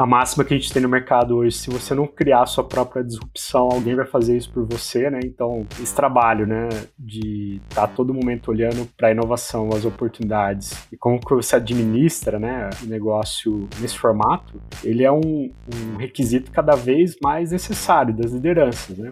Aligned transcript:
a 0.00 0.06
máxima 0.06 0.46
que 0.46 0.54
a 0.54 0.56
gente 0.56 0.72
tem 0.72 0.80
no 0.80 0.88
mercado 0.88 1.36
hoje, 1.36 1.54
se 1.54 1.68
você 1.68 1.94
não 1.94 2.06
criar 2.06 2.46
sua 2.46 2.64
própria 2.64 3.04
disrupção, 3.04 3.68
alguém 3.70 3.94
vai 3.94 4.06
fazer 4.06 4.34
isso 4.34 4.50
por 4.50 4.64
você, 4.64 5.10
né? 5.10 5.20
Então, 5.22 5.66
esse 5.78 5.94
trabalho, 5.94 6.46
né, 6.46 6.70
de 6.98 7.60
estar 7.68 7.86
tá 7.86 7.86
todo 7.86 8.14
momento 8.14 8.50
olhando 8.50 8.88
para 8.96 9.08
a 9.08 9.10
inovação, 9.10 9.68
as 9.74 9.84
oportunidades 9.84 10.88
e 10.90 10.96
como 10.96 11.20
que 11.20 11.34
você 11.34 11.56
administra, 11.56 12.38
né, 12.38 12.70
o 12.82 12.86
negócio 12.86 13.68
nesse 13.78 13.98
formato, 13.98 14.58
ele 14.82 15.04
é 15.04 15.12
um, 15.12 15.20
um 15.92 15.96
requisito 15.98 16.50
cada 16.50 16.74
vez 16.74 17.18
mais 17.22 17.52
necessário 17.52 18.16
das 18.16 18.32
lideranças, 18.32 18.96
né? 18.96 19.10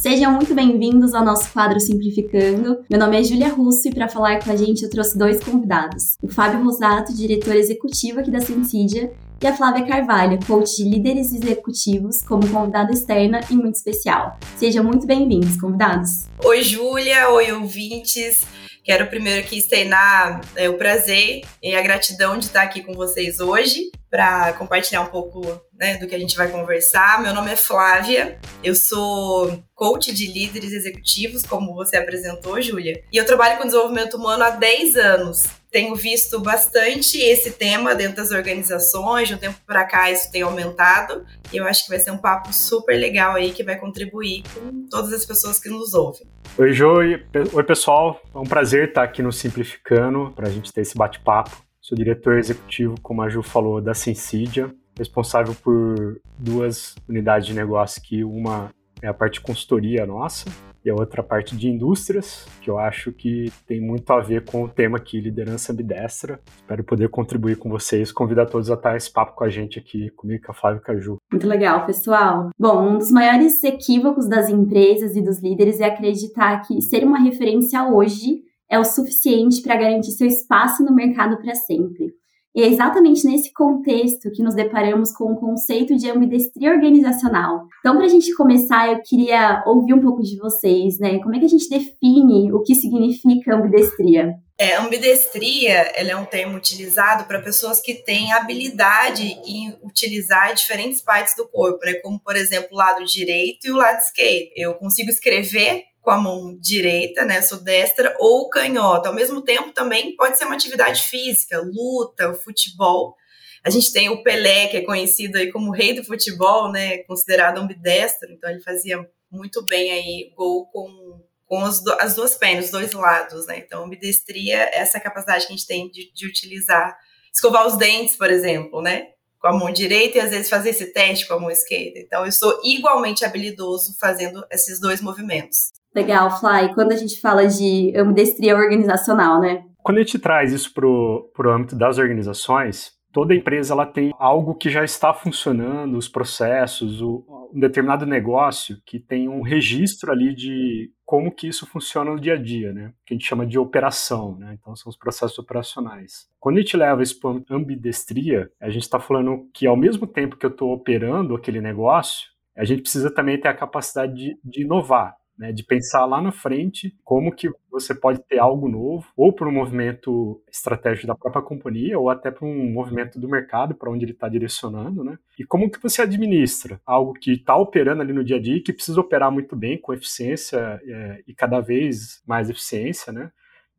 Sejam 0.00 0.30
muito 0.32 0.54
bem-vindos 0.54 1.12
ao 1.12 1.24
nosso 1.24 1.52
quadro 1.52 1.80
Simplificando. 1.80 2.84
Meu 2.88 3.00
nome 3.00 3.18
é 3.18 3.24
Julia 3.24 3.48
Russo 3.48 3.88
e 3.88 3.92
para 3.92 4.06
falar 4.06 4.38
com 4.44 4.52
a 4.52 4.54
gente 4.54 4.84
eu 4.84 4.90
trouxe 4.90 5.18
dois 5.18 5.42
convidados. 5.42 6.16
O 6.22 6.28
Fábio 6.28 6.62
Rosato, 6.62 7.12
diretor 7.12 7.56
executivo 7.56 8.20
aqui 8.20 8.30
da 8.30 8.38
Sensidia, 8.38 9.12
e 9.42 9.46
a 9.46 9.56
Flávia 9.56 9.84
Carvalho, 9.84 10.38
coach 10.46 10.76
de 10.76 10.88
líderes 10.88 11.32
executivos, 11.32 12.22
como 12.22 12.48
convidada 12.48 12.92
externa 12.92 13.40
e 13.50 13.54
muito 13.54 13.74
especial. 13.74 14.38
Sejam 14.56 14.84
muito 14.84 15.04
bem-vindos, 15.04 15.60
convidados. 15.60 16.28
Oi, 16.44 16.62
Júlia. 16.62 17.30
Oi, 17.30 17.50
ouvintes. 17.50 18.40
Quero 18.88 19.06
primeiro 19.06 19.40
aqui 19.40 19.58
externar 19.58 20.40
é, 20.56 20.66
o 20.66 20.78
prazer 20.78 21.42
e 21.62 21.76
a 21.76 21.82
gratidão 21.82 22.38
de 22.38 22.46
estar 22.46 22.62
aqui 22.62 22.82
com 22.82 22.94
vocês 22.94 23.38
hoje 23.38 23.90
para 24.08 24.54
compartilhar 24.54 25.02
um 25.02 25.08
pouco 25.08 25.42
né, 25.78 25.98
do 25.98 26.06
que 26.06 26.14
a 26.14 26.18
gente 26.18 26.34
vai 26.34 26.50
conversar. 26.50 27.20
Meu 27.22 27.34
nome 27.34 27.52
é 27.52 27.56
Flávia, 27.56 28.38
eu 28.64 28.74
sou 28.74 29.62
coach 29.74 30.10
de 30.10 30.32
líderes 30.32 30.72
executivos, 30.72 31.42
como 31.42 31.74
você 31.74 31.98
apresentou, 31.98 32.62
Júlia, 32.62 33.04
e 33.12 33.18
eu 33.18 33.26
trabalho 33.26 33.58
com 33.58 33.66
desenvolvimento 33.66 34.16
humano 34.16 34.42
há 34.42 34.50
10 34.52 34.96
anos. 34.96 35.42
Tenho 35.70 35.94
visto 35.94 36.40
bastante 36.40 37.20
esse 37.20 37.50
tema 37.50 37.94
dentro 37.94 38.16
das 38.16 38.30
organizações, 38.30 39.28
de 39.28 39.34
um 39.34 39.38
tempo 39.38 39.58
para 39.66 39.84
cá 39.84 40.10
isso 40.10 40.32
tem 40.32 40.40
aumentado, 40.40 41.26
e 41.52 41.58
eu 41.58 41.66
acho 41.66 41.84
que 41.84 41.90
vai 41.90 42.00
ser 42.00 42.10
um 42.10 42.16
papo 42.16 42.54
super 42.54 42.96
legal 42.96 43.34
aí 43.34 43.52
que 43.52 43.62
vai 43.62 43.76
contribuir 43.76 44.44
com 44.54 44.88
todas 44.88 45.12
as 45.12 45.26
pessoas 45.26 45.60
que 45.60 45.68
nos 45.68 45.92
ouvem. 45.92 46.26
Oi, 46.58 46.72
Jo. 46.72 46.96
Oi, 46.96 47.62
pessoal. 47.62 48.20
É 48.34 48.38
um 48.38 48.42
prazer 48.42 48.88
estar 48.88 49.04
aqui 49.04 49.22
no 49.22 49.30
Simplificando 49.30 50.32
para 50.34 50.48
a 50.48 50.50
gente 50.50 50.72
ter 50.72 50.80
esse 50.80 50.96
bate-papo. 50.98 51.56
Sou 51.80 51.96
diretor 51.96 52.36
executivo, 52.36 52.96
como 53.00 53.22
a 53.22 53.28
Ju 53.28 53.44
falou, 53.44 53.80
da 53.80 53.94
Sensidia, 53.94 54.68
responsável 54.98 55.54
por 55.54 56.20
duas 56.36 56.96
unidades 57.08 57.46
de 57.46 57.54
negócio 57.54 58.02
aqui. 58.04 58.24
Uma 58.24 58.70
é 59.00 59.06
a 59.06 59.14
parte 59.14 59.34
de 59.34 59.42
consultoria 59.42 60.04
nossa 60.04 60.50
e 60.84 60.90
a 60.90 60.94
outra 60.94 61.22
parte 61.22 61.56
de 61.56 61.68
indústrias, 61.68 62.46
que 62.60 62.70
eu 62.70 62.78
acho 62.78 63.12
que 63.12 63.52
tem 63.66 63.80
muito 63.80 64.10
a 64.12 64.20
ver 64.20 64.44
com 64.44 64.62
o 64.64 64.68
tema 64.68 64.98
aqui, 64.98 65.20
liderança 65.20 65.72
ambidestra. 65.72 66.40
Espero 66.56 66.84
poder 66.84 67.08
contribuir 67.08 67.56
com 67.56 67.68
vocês, 67.68 68.12
convidar 68.12 68.46
todos 68.46 68.70
a 68.70 68.74
estar 68.74 68.96
esse 68.96 69.12
papo 69.12 69.34
com 69.34 69.44
a 69.44 69.48
gente 69.48 69.78
aqui, 69.78 70.10
comigo, 70.10 70.44
com 70.44 70.52
a 70.52 70.54
Flávia 70.54 70.80
Caju. 70.80 71.16
Muito 71.32 71.46
legal, 71.46 71.84
pessoal. 71.86 72.50
Bom, 72.58 72.90
um 72.90 72.98
dos 72.98 73.10
maiores 73.10 73.62
equívocos 73.62 74.28
das 74.28 74.48
empresas 74.48 75.16
e 75.16 75.22
dos 75.22 75.40
líderes 75.40 75.80
é 75.80 75.86
acreditar 75.86 76.62
que 76.66 76.80
ser 76.80 77.04
uma 77.04 77.18
referência 77.18 77.84
hoje 77.84 78.42
é 78.70 78.78
o 78.78 78.84
suficiente 78.84 79.62
para 79.62 79.76
garantir 79.76 80.10
seu 80.10 80.26
espaço 80.26 80.84
no 80.84 80.94
mercado 80.94 81.38
para 81.38 81.54
sempre. 81.54 82.17
E 82.54 82.62
é 82.62 82.66
exatamente 82.66 83.24
nesse 83.24 83.52
contexto 83.52 84.30
que 84.32 84.42
nos 84.42 84.54
deparamos 84.54 85.12
com 85.12 85.32
o 85.32 85.36
conceito 85.36 85.96
de 85.96 86.10
ambidestria 86.10 86.72
organizacional. 86.72 87.66
Então, 87.80 87.96
para 87.96 88.06
a 88.06 88.08
gente 88.08 88.34
começar, 88.34 88.90
eu 88.90 89.00
queria 89.02 89.62
ouvir 89.66 89.94
um 89.94 90.00
pouco 90.00 90.22
de 90.22 90.36
vocês, 90.38 90.98
né? 90.98 91.18
Como 91.18 91.34
é 91.36 91.38
que 91.38 91.44
a 91.44 91.48
gente 91.48 91.68
define 91.68 92.52
o 92.52 92.62
que 92.62 92.74
significa 92.74 93.54
ambidestria? 93.54 94.34
É, 94.60 94.74
ambidestria 94.74 95.92
ela 95.94 96.10
é 96.10 96.16
um 96.16 96.24
termo 96.24 96.56
utilizado 96.56 97.26
para 97.26 97.40
pessoas 97.40 97.80
que 97.80 97.94
têm 97.94 98.32
habilidade 98.32 99.22
em 99.46 99.78
utilizar 99.84 100.52
diferentes 100.52 101.00
partes 101.00 101.36
do 101.36 101.46
corpo, 101.46 101.78
né? 101.84 101.94
como, 102.02 102.18
por 102.18 102.34
exemplo, 102.34 102.70
o 102.72 102.76
lado 102.76 103.04
direito 103.04 103.68
e 103.68 103.70
o 103.70 103.76
lado 103.76 104.00
esquerdo. 104.00 104.50
Eu 104.56 104.74
consigo 104.74 105.10
escrever 105.10 105.84
com 106.08 106.12
a 106.12 106.16
mão 106.16 106.58
direita, 106.58 107.22
né, 107.26 107.42
sou 107.42 107.62
destra, 107.62 108.16
ou 108.18 108.48
canhota. 108.48 109.10
Ao 109.10 109.14
mesmo 109.14 109.42
tempo, 109.42 109.74
também 109.74 110.16
pode 110.16 110.38
ser 110.38 110.46
uma 110.46 110.54
atividade 110.54 111.02
física, 111.02 111.60
luta, 111.60 112.32
futebol. 112.32 113.14
A 113.62 113.68
gente 113.68 113.92
tem 113.92 114.08
o 114.08 114.22
Pelé, 114.22 114.68
que 114.68 114.78
é 114.78 114.86
conhecido 114.86 115.36
aí 115.36 115.52
como 115.52 115.70
rei 115.70 115.92
do 115.92 116.02
futebol, 116.02 116.72
né, 116.72 117.02
considerado 117.02 117.58
ambidestro, 117.58 118.32
então 118.32 118.48
ele 118.48 118.62
fazia 118.62 119.06
muito 119.30 119.62
bem 119.66 119.92
aí 119.92 120.32
gol 120.34 120.64
com, 120.72 121.22
com 121.44 121.62
as, 121.62 121.86
as 122.00 122.14
duas 122.14 122.34
pernas, 122.34 122.64
os 122.64 122.70
dois 122.70 122.90
lados, 122.94 123.46
né, 123.46 123.58
então 123.58 123.84
ambidestria 123.84 124.62
é 124.62 124.78
essa 124.78 124.98
capacidade 124.98 125.46
que 125.46 125.52
a 125.52 125.56
gente 125.56 125.66
tem 125.66 125.90
de, 125.90 126.10
de 126.14 126.26
utilizar, 126.26 126.96
escovar 127.30 127.66
os 127.66 127.76
dentes, 127.76 128.16
por 128.16 128.30
exemplo, 128.30 128.80
né, 128.80 129.08
com 129.38 129.48
a 129.48 129.52
mão 129.52 129.70
direita 129.70 130.16
e 130.16 130.20
às 130.22 130.30
vezes 130.30 130.48
fazer 130.48 130.70
esse 130.70 130.86
teste 130.86 131.28
com 131.28 131.34
a 131.34 131.38
mão 131.40 131.50
esquerda. 131.50 131.98
Então, 131.98 132.24
eu 132.24 132.32
sou 132.32 132.62
igualmente 132.64 133.26
habilidoso 133.26 133.94
fazendo 134.00 134.42
esses 134.50 134.80
dois 134.80 135.02
movimentos. 135.02 135.76
Legal, 135.94 136.38
Fly. 136.38 136.74
Quando 136.74 136.92
a 136.92 136.96
gente 136.96 137.20
fala 137.20 137.46
de 137.46 137.92
ambidestria 137.96 138.56
organizacional, 138.56 139.40
né? 139.40 139.64
Quando 139.82 139.98
a 139.98 140.02
gente 140.02 140.18
traz 140.18 140.52
isso 140.52 140.72
para 140.74 140.86
o 140.86 141.50
âmbito 141.50 141.74
das 141.76 141.98
organizações, 141.98 142.92
toda 143.12 143.34
empresa 143.34 143.72
ela 143.72 143.86
tem 143.86 144.12
algo 144.18 144.54
que 144.54 144.68
já 144.68 144.84
está 144.84 145.14
funcionando, 145.14 145.96
os 145.96 146.08
processos, 146.08 147.00
o, 147.00 147.24
um 147.54 147.58
determinado 147.58 148.04
negócio 148.04 148.76
que 148.84 149.00
tem 149.00 149.28
um 149.28 149.40
registro 149.40 150.12
ali 150.12 150.34
de 150.34 150.90
como 151.04 151.34
que 151.34 151.48
isso 151.48 151.66
funciona 151.66 152.10
no 152.10 152.20
dia 152.20 152.34
a 152.34 152.36
dia, 152.36 152.72
né? 152.72 152.92
Que 153.06 153.14
a 153.14 153.16
gente 153.16 153.26
chama 153.26 153.46
de 153.46 153.58
operação, 153.58 154.36
né? 154.36 154.56
Então 154.60 154.76
são 154.76 154.90
os 154.90 154.96
processos 154.96 155.38
operacionais. 155.38 156.28
Quando 156.38 156.58
a 156.58 156.60
gente 156.60 156.76
leva 156.76 157.02
isso 157.02 157.18
para 157.18 157.40
ambidestria, 157.50 158.50
a 158.60 158.68
gente 158.68 158.82
está 158.82 159.00
falando 159.00 159.48
que 159.54 159.66
ao 159.66 159.76
mesmo 159.76 160.06
tempo 160.06 160.36
que 160.36 160.44
eu 160.44 160.50
estou 160.50 160.72
operando 160.72 161.34
aquele 161.34 161.60
negócio, 161.60 162.28
a 162.56 162.64
gente 162.64 162.82
precisa 162.82 163.12
também 163.12 163.40
ter 163.40 163.48
a 163.48 163.54
capacidade 163.54 164.14
de, 164.14 164.38
de 164.44 164.62
inovar 164.62 165.16
né, 165.38 165.52
de 165.52 165.62
pensar 165.62 166.04
lá 166.04 166.20
na 166.20 166.32
frente 166.32 166.94
como 167.04 167.32
que 167.32 167.48
você 167.70 167.94
pode 167.94 168.20
ter 168.24 168.38
algo 168.38 168.68
novo, 168.68 169.06
ou 169.16 169.32
para 169.32 169.48
um 169.48 169.52
movimento 169.52 170.42
estratégico 170.50 171.06
da 171.06 171.14
própria 171.14 171.42
companhia, 171.42 171.98
ou 171.98 172.10
até 172.10 172.30
para 172.30 172.44
um 172.44 172.72
movimento 172.72 173.20
do 173.20 173.28
mercado, 173.28 173.74
para 173.74 173.90
onde 173.90 174.04
ele 174.04 174.12
está 174.12 174.28
direcionando, 174.28 175.04
né? 175.04 175.16
E 175.38 175.44
como 175.44 175.70
que 175.70 175.80
você 175.80 176.02
administra 176.02 176.80
algo 176.84 177.12
que 177.12 177.32
está 177.32 177.56
operando 177.56 178.02
ali 178.02 178.12
no 178.12 178.24
dia 178.24 178.36
a 178.36 178.40
dia 178.40 178.56
e 178.56 178.60
que 178.60 178.72
precisa 178.72 179.00
operar 179.00 179.30
muito 179.30 179.54
bem, 179.54 179.78
com 179.78 179.92
eficiência 179.92 180.80
é, 180.84 181.22
e 181.26 181.32
cada 181.32 181.60
vez 181.60 182.20
mais 182.26 182.50
eficiência, 182.50 183.12
né? 183.12 183.30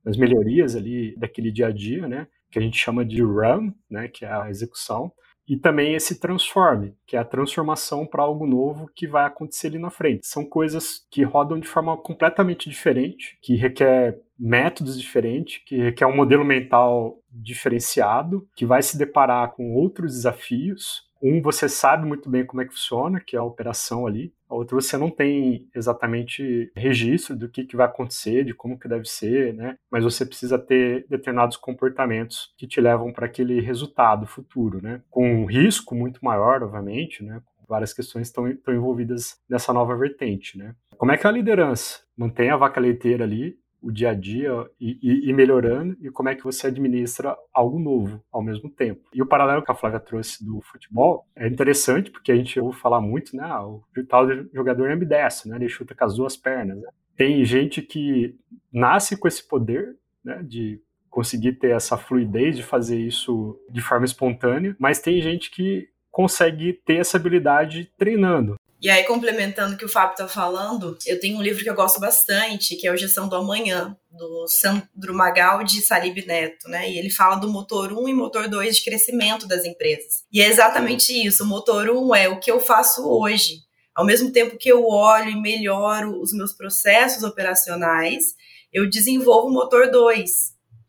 As 0.05 0.15
melhorias 0.15 0.75
ali 0.77 1.13
daquele 1.17 1.51
dia 1.51 1.67
a 1.67 1.71
dia, 1.71 2.07
né? 2.07 2.27
Que 2.49 2.57
a 2.57 2.61
gente 2.61 2.77
chama 2.77 3.03
de 3.03 3.21
run, 3.21 3.73
né? 3.89 4.07
Que 4.07 4.23
é 4.23 4.31
a 4.31 4.49
execução 4.49 5.11
e 5.49 5.57
também 5.57 5.95
esse 5.95 6.19
transforme, 6.19 6.93
que 7.07 7.17
é 7.17 7.19
a 7.19 7.25
transformação 7.25 8.05
para 8.05 8.21
algo 8.21 8.45
novo 8.45 8.87
que 8.95 9.07
vai 9.07 9.25
acontecer 9.25 9.67
ali 9.67 9.79
na 9.79 9.89
frente. 9.89 10.27
São 10.27 10.45
coisas 10.45 11.07
que 11.09 11.23
rodam 11.23 11.59
de 11.59 11.67
forma 11.67 11.97
completamente 11.97 12.69
diferente, 12.69 13.35
que 13.41 13.55
requer 13.55 14.19
métodos 14.37 14.99
diferentes, 15.01 15.59
que 15.65 15.75
requer 15.75 16.05
um 16.05 16.15
modelo 16.15 16.45
mental 16.45 17.17
diferenciado, 17.31 18.47
que 18.55 18.65
vai 18.65 18.83
se 18.83 18.95
deparar 18.95 19.53
com 19.53 19.73
outros 19.73 20.13
desafios 20.13 21.08
um 21.21 21.41
você 21.41 21.67
sabe 21.67 22.05
muito 22.05 22.29
bem 22.29 22.45
como 22.45 22.61
é 22.61 22.65
que 22.65 22.73
funciona, 22.73 23.19
que 23.19 23.35
é 23.35 23.39
a 23.39 23.43
operação 23.43 24.07
ali. 24.07 24.33
A 24.49 24.55
outra 24.55 24.75
você 24.75 24.97
não 24.97 25.09
tem 25.09 25.67
exatamente 25.75 26.71
registro 26.75 27.35
do 27.35 27.49
que, 27.49 27.65
que 27.65 27.75
vai 27.75 27.85
acontecer, 27.85 28.43
de 28.43 28.53
como 28.53 28.79
que 28.79 28.87
deve 28.87 29.05
ser, 29.05 29.53
né? 29.53 29.77
Mas 29.91 30.03
você 30.03 30.25
precisa 30.25 30.57
ter 30.57 31.05
determinados 31.09 31.57
comportamentos 31.57 32.53
que 32.57 32.67
te 32.67 32.81
levam 32.81 33.13
para 33.13 33.25
aquele 33.25 33.59
resultado 33.61 34.25
futuro, 34.25 34.81
né? 34.81 35.01
Com 35.09 35.43
um 35.43 35.45
risco 35.45 35.93
muito 35.93 36.23
maior, 36.23 36.63
obviamente, 36.63 37.23
né? 37.23 37.41
Várias 37.67 37.93
questões 37.93 38.27
estão, 38.27 38.47
estão 38.47 38.73
envolvidas 38.73 39.37
nessa 39.47 39.71
nova 39.71 39.95
vertente, 39.95 40.57
né? 40.57 40.73
Como 40.97 41.11
é 41.11 41.17
que 41.17 41.27
é 41.27 41.29
a 41.29 41.33
liderança 41.33 41.99
mantém 42.19 42.49
a 42.49 42.57
vaca 42.57 42.81
leiteira 42.81 43.23
ali 43.23 43.57
o 43.81 43.91
dia 43.91 44.11
a 44.11 44.13
dia 44.13 44.51
e, 44.79 45.29
e, 45.29 45.33
melhorando 45.33 45.97
e 46.01 46.09
como 46.09 46.29
é 46.29 46.35
que 46.35 46.43
você 46.43 46.67
administra 46.67 47.35
algo 47.53 47.79
novo 47.79 48.21
ao 48.31 48.41
mesmo 48.41 48.69
tempo. 48.69 49.01
E 49.13 49.21
o 49.21 49.25
paralelo 49.25 49.63
que 49.63 49.71
a 49.71 49.75
Flávia 49.75 49.99
trouxe 49.99 50.45
do 50.45 50.61
futebol 50.61 51.25
é 51.35 51.47
interessante 51.47 52.11
porque 52.11 52.31
a 52.31 52.35
gente 52.35 52.59
ouve 52.59 52.77
falar 52.77 53.01
muito, 53.01 53.35
né? 53.35 53.43
Ah, 53.43 53.65
o 53.65 53.83
tal 54.07 54.27
jogador 54.53 54.89
é 54.89 54.93
ambidestro, 54.93 55.49
né? 55.49 55.55
Ele 55.55 55.69
chuta 55.69 55.95
com 55.95 56.03
as 56.03 56.15
duas 56.15 56.35
pernas. 56.35 56.77
Né? 56.77 56.87
Tem 57.15 57.43
gente 57.45 57.81
que 57.81 58.35
nasce 58.71 59.17
com 59.17 59.27
esse 59.27 59.47
poder, 59.47 59.95
né? 60.23 60.43
De 60.43 60.81
conseguir 61.09 61.53
ter 61.53 61.71
essa 61.71 61.97
fluidez 61.97 62.55
de 62.55 62.63
fazer 62.63 62.99
isso 62.99 63.59
de 63.69 63.81
forma 63.81 64.05
espontânea, 64.05 64.75
mas 64.79 64.99
tem 64.99 65.21
gente 65.21 65.49
que 65.49 65.89
consegue 66.11 66.73
ter 66.73 66.97
essa 66.97 67.17
habilidade 67.17 67.91
treinando. 67.97 68.55
E 68.81 68.89
aí, 68.89 69.03
complementando 69.03 69.75
o 69.75 69.77
que 69.77 69.83
o 69.83 69.89
Fábio 69.89 70.13
está 70.13 70.27
falando, 70.27 70.97
eu 71.05 71.19
tenho 71.19 71.37
um 71.37 71.41
livro 71.41 71.61
que 71.61 71.69
eu 71.69 71.75
gosto 71.75 71.99
bastante, 71.99 72.77
que 72.77 72.87
é 72.87 72.91
o 72.91 72.97
Gestão 72.97 73.27
do 73.27 73.35
Amanhã, 73.35 73.97
do 74.09 74.47
Sandro 74.47 75.13
Magaldi 75.13 75.79
e 75.79 75.81
Salib 75.81 76.25
Neto, 76.25 76.69
né? 76.69 76.89
E 76.89 76.97
ele 76.97 77.09
fala 77.09 77.35
do 77.35 77.49
motor 77.49 77.91
1 77.91 78.07
e 78.07 78.13
motor 78.13 78.47
2 78.47 78.77
de 78.77 78.83
crescimento 78.83 79.45
das 79.45 79.65
empresas. 79.65 80.23
E 80.31 80.41
é 80.41 80.47
exatamente 80.47 81.11
isso. 81.11 81.43
O 81.43 81.47
motor 81.47 81.89
1 81.89 82.15
é 82.15 82.29
o 82.29 82.39
que 82.39 82.49
eu 82.49 82.59
faço 82.61 83.05
hoje. 83.05 83.63
Ao 83.93 84.05
mesmo 84.05 84.31
tempo 84.31 84.57
que 84.57 84.69
eu 84.69 84.87
olho 84.87 85.29
e 85.29 85.41
melhoro 85.41 86.21
os 86.21 86.31
meus 86.31 86.53
processos 86.53 87.23
operacionais, 87.23 88.33
eu 88.71 88.89
desenvolvo 88.89 89.49
o 89.49 89.53
motor 89.53 89.91
2, 89.91 90.31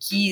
que 0.09 0.31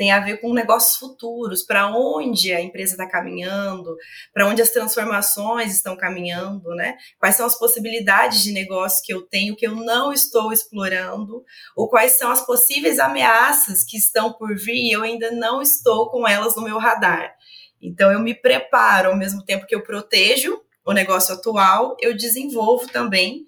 tem 0.00 0.12
a 0.12 0.20
ver 0.20 0.40
com 0.40 0.54
negócios 0.54 0.96
futuros, 0.96 1.62
para 1.62 1.94
onde 1.94 2.54
a 2.54 2.60
empresa 2.62 2.92
está 2.92 3.06
caminhando, 3.06 3.94
para 4.32 4.46
onde 4.46 4.62
as 4.62 4.70
transformações 4.70 5.74
estão 5.74 5.94
caminhando, 5.94 6.70
né? 6.70 6.96
Quais 7.18 7.36
são 7.36 7.44
as 7.44 7.58
possibilidades 7.58 8.42
de 8.42 8.50
negócio 8.50 9.04
que 9.04 9.12
eu 9.12 9.20
tenho 9.20 9.54
que 9.54 9.66
eu 9.66 9.76
não 9.76 10.10
estou 10.10 10.54
explorando, 10.54 11.44
ou 11.76 11.86
quais 11.86 12.12
são 12.12 12.30
as 12.30 12.40
possíveis 12.46 12.98
ameaças 12.98 13.84
que 13.84 13.98
estão 13.98 14.32
por 14.32 14.56
vir 14.56 14.86
e 14.86 14.90
eu 14.90 15.02
ainda 15.02 15.32
não 15.32 15.60
estou 15.60 16.08
com 16.08 16.26
elas 16.26 16.56
no 16.56 16.62
meu 16.62 16.78
radar. 16.78 17.34
Então 17.78 18.10
eu 18.10 18.20
me 18.20 18.34
preparo 18.34 19.10
ao 19.10 19.16
mesmo 19.18 19.44
tempo 19.44 19.66
que 19.66 19.74
eu 19.74 19.82
protejo 19.82 20.58
o 20.82 20.94
negócio 20.94 21.34
atual, 21.34 21.94
eu 22.00 22.16
desenvolvo 22.16 22.88
também 22.88 23.44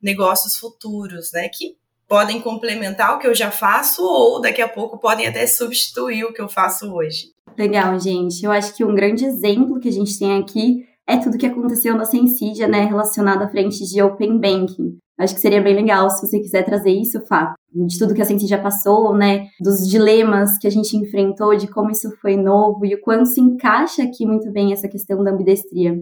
negócios 0.00 0.54
futuros, 0.56 1.32
né? 1.32 1.48
Que 1.48 1.76
podem 2.08 2.40
complementar 2.40 3.14
o 3.14 3.18
que 3.18 3.26
eu 3.26 3.34
já 3.34 3.50
faço 3.50 4.02
ou 4.02 4.40
daqui 4.40 4.62
a 4.62 4.68
pouco 4.68 4.98
podem 4.98 5.26
até 5.26 5.46
substituir 5.46 6.24
o 6.24 6.32
que 6.32 6.40
eu 6.40 6.48
faço 6.48 6.92
hoje. 6.92 7.30
Legal, 7.58 7.98
gente. 7.98 8.44
Eu 8.44 8.52
acho 8.52 8.74
que 8.74 8.84
um 8.84 8.94
grande 8.94 9.24
exemplo 9.24 9.80
que 9.80 9.88
a 9.88 9.92
gente 9.92 10.18
tem 10.18 10.38
aqui 10.38 10.84
é 11.06 11.16
tudo 11.16 11.38
que 11.38 11.46
aconteceu 11.46 11.96
na 11.96 12.04
Sensidia, 12.04 12.66
né, 12.66 12.84
relacionado 12.84 13.42
à 13.42 13.48
frente 13.48 13.84
de 13.84 14.02
Open 14.02 14.38
Banking. 14.38 14.98
Acho 15.18 15.34
que 15.34 15.40
seria 15.40 15.62
bem 15.62 15.74
legal 15.74 16.10
se 16.10 16.26
você 16.26 16.38
quiser 16.40 16.62
trazer 16.64 16.90
isso, 16.90 17.24
Fá, 17.26 17.54
de 17.72 17.98
tudo 17.98 18.12
que 18.12 18.20
a 18.20 18.24
Sensidia 18.24 18.60
passou, 18.60 19.16
né, 19.16 19.46
dos 19.58 19.88
dilemas 19.88 20.58
que 20.58 20.66
a 20.66 20.70
gente 20.70 20.94
enfrentou, 20.96 21.56
de 21.56 21.68
como 21.68 21.90
isso 21.90 22.10
foi 22.20 22.36
novo 22.36 22.84
e 22.84 22.94
o 22.94 23.00
quanto 23.00 23.26
se 23.26 23.40
encaixa 23.40 24.02
aqui 24.02 24.26
muito 24.26 24.52
bem 24.52 24.72
essa 24.72 24.88
questão 24.88 25.22
da 25.24 25.30
ambidestria. 25.30 25.94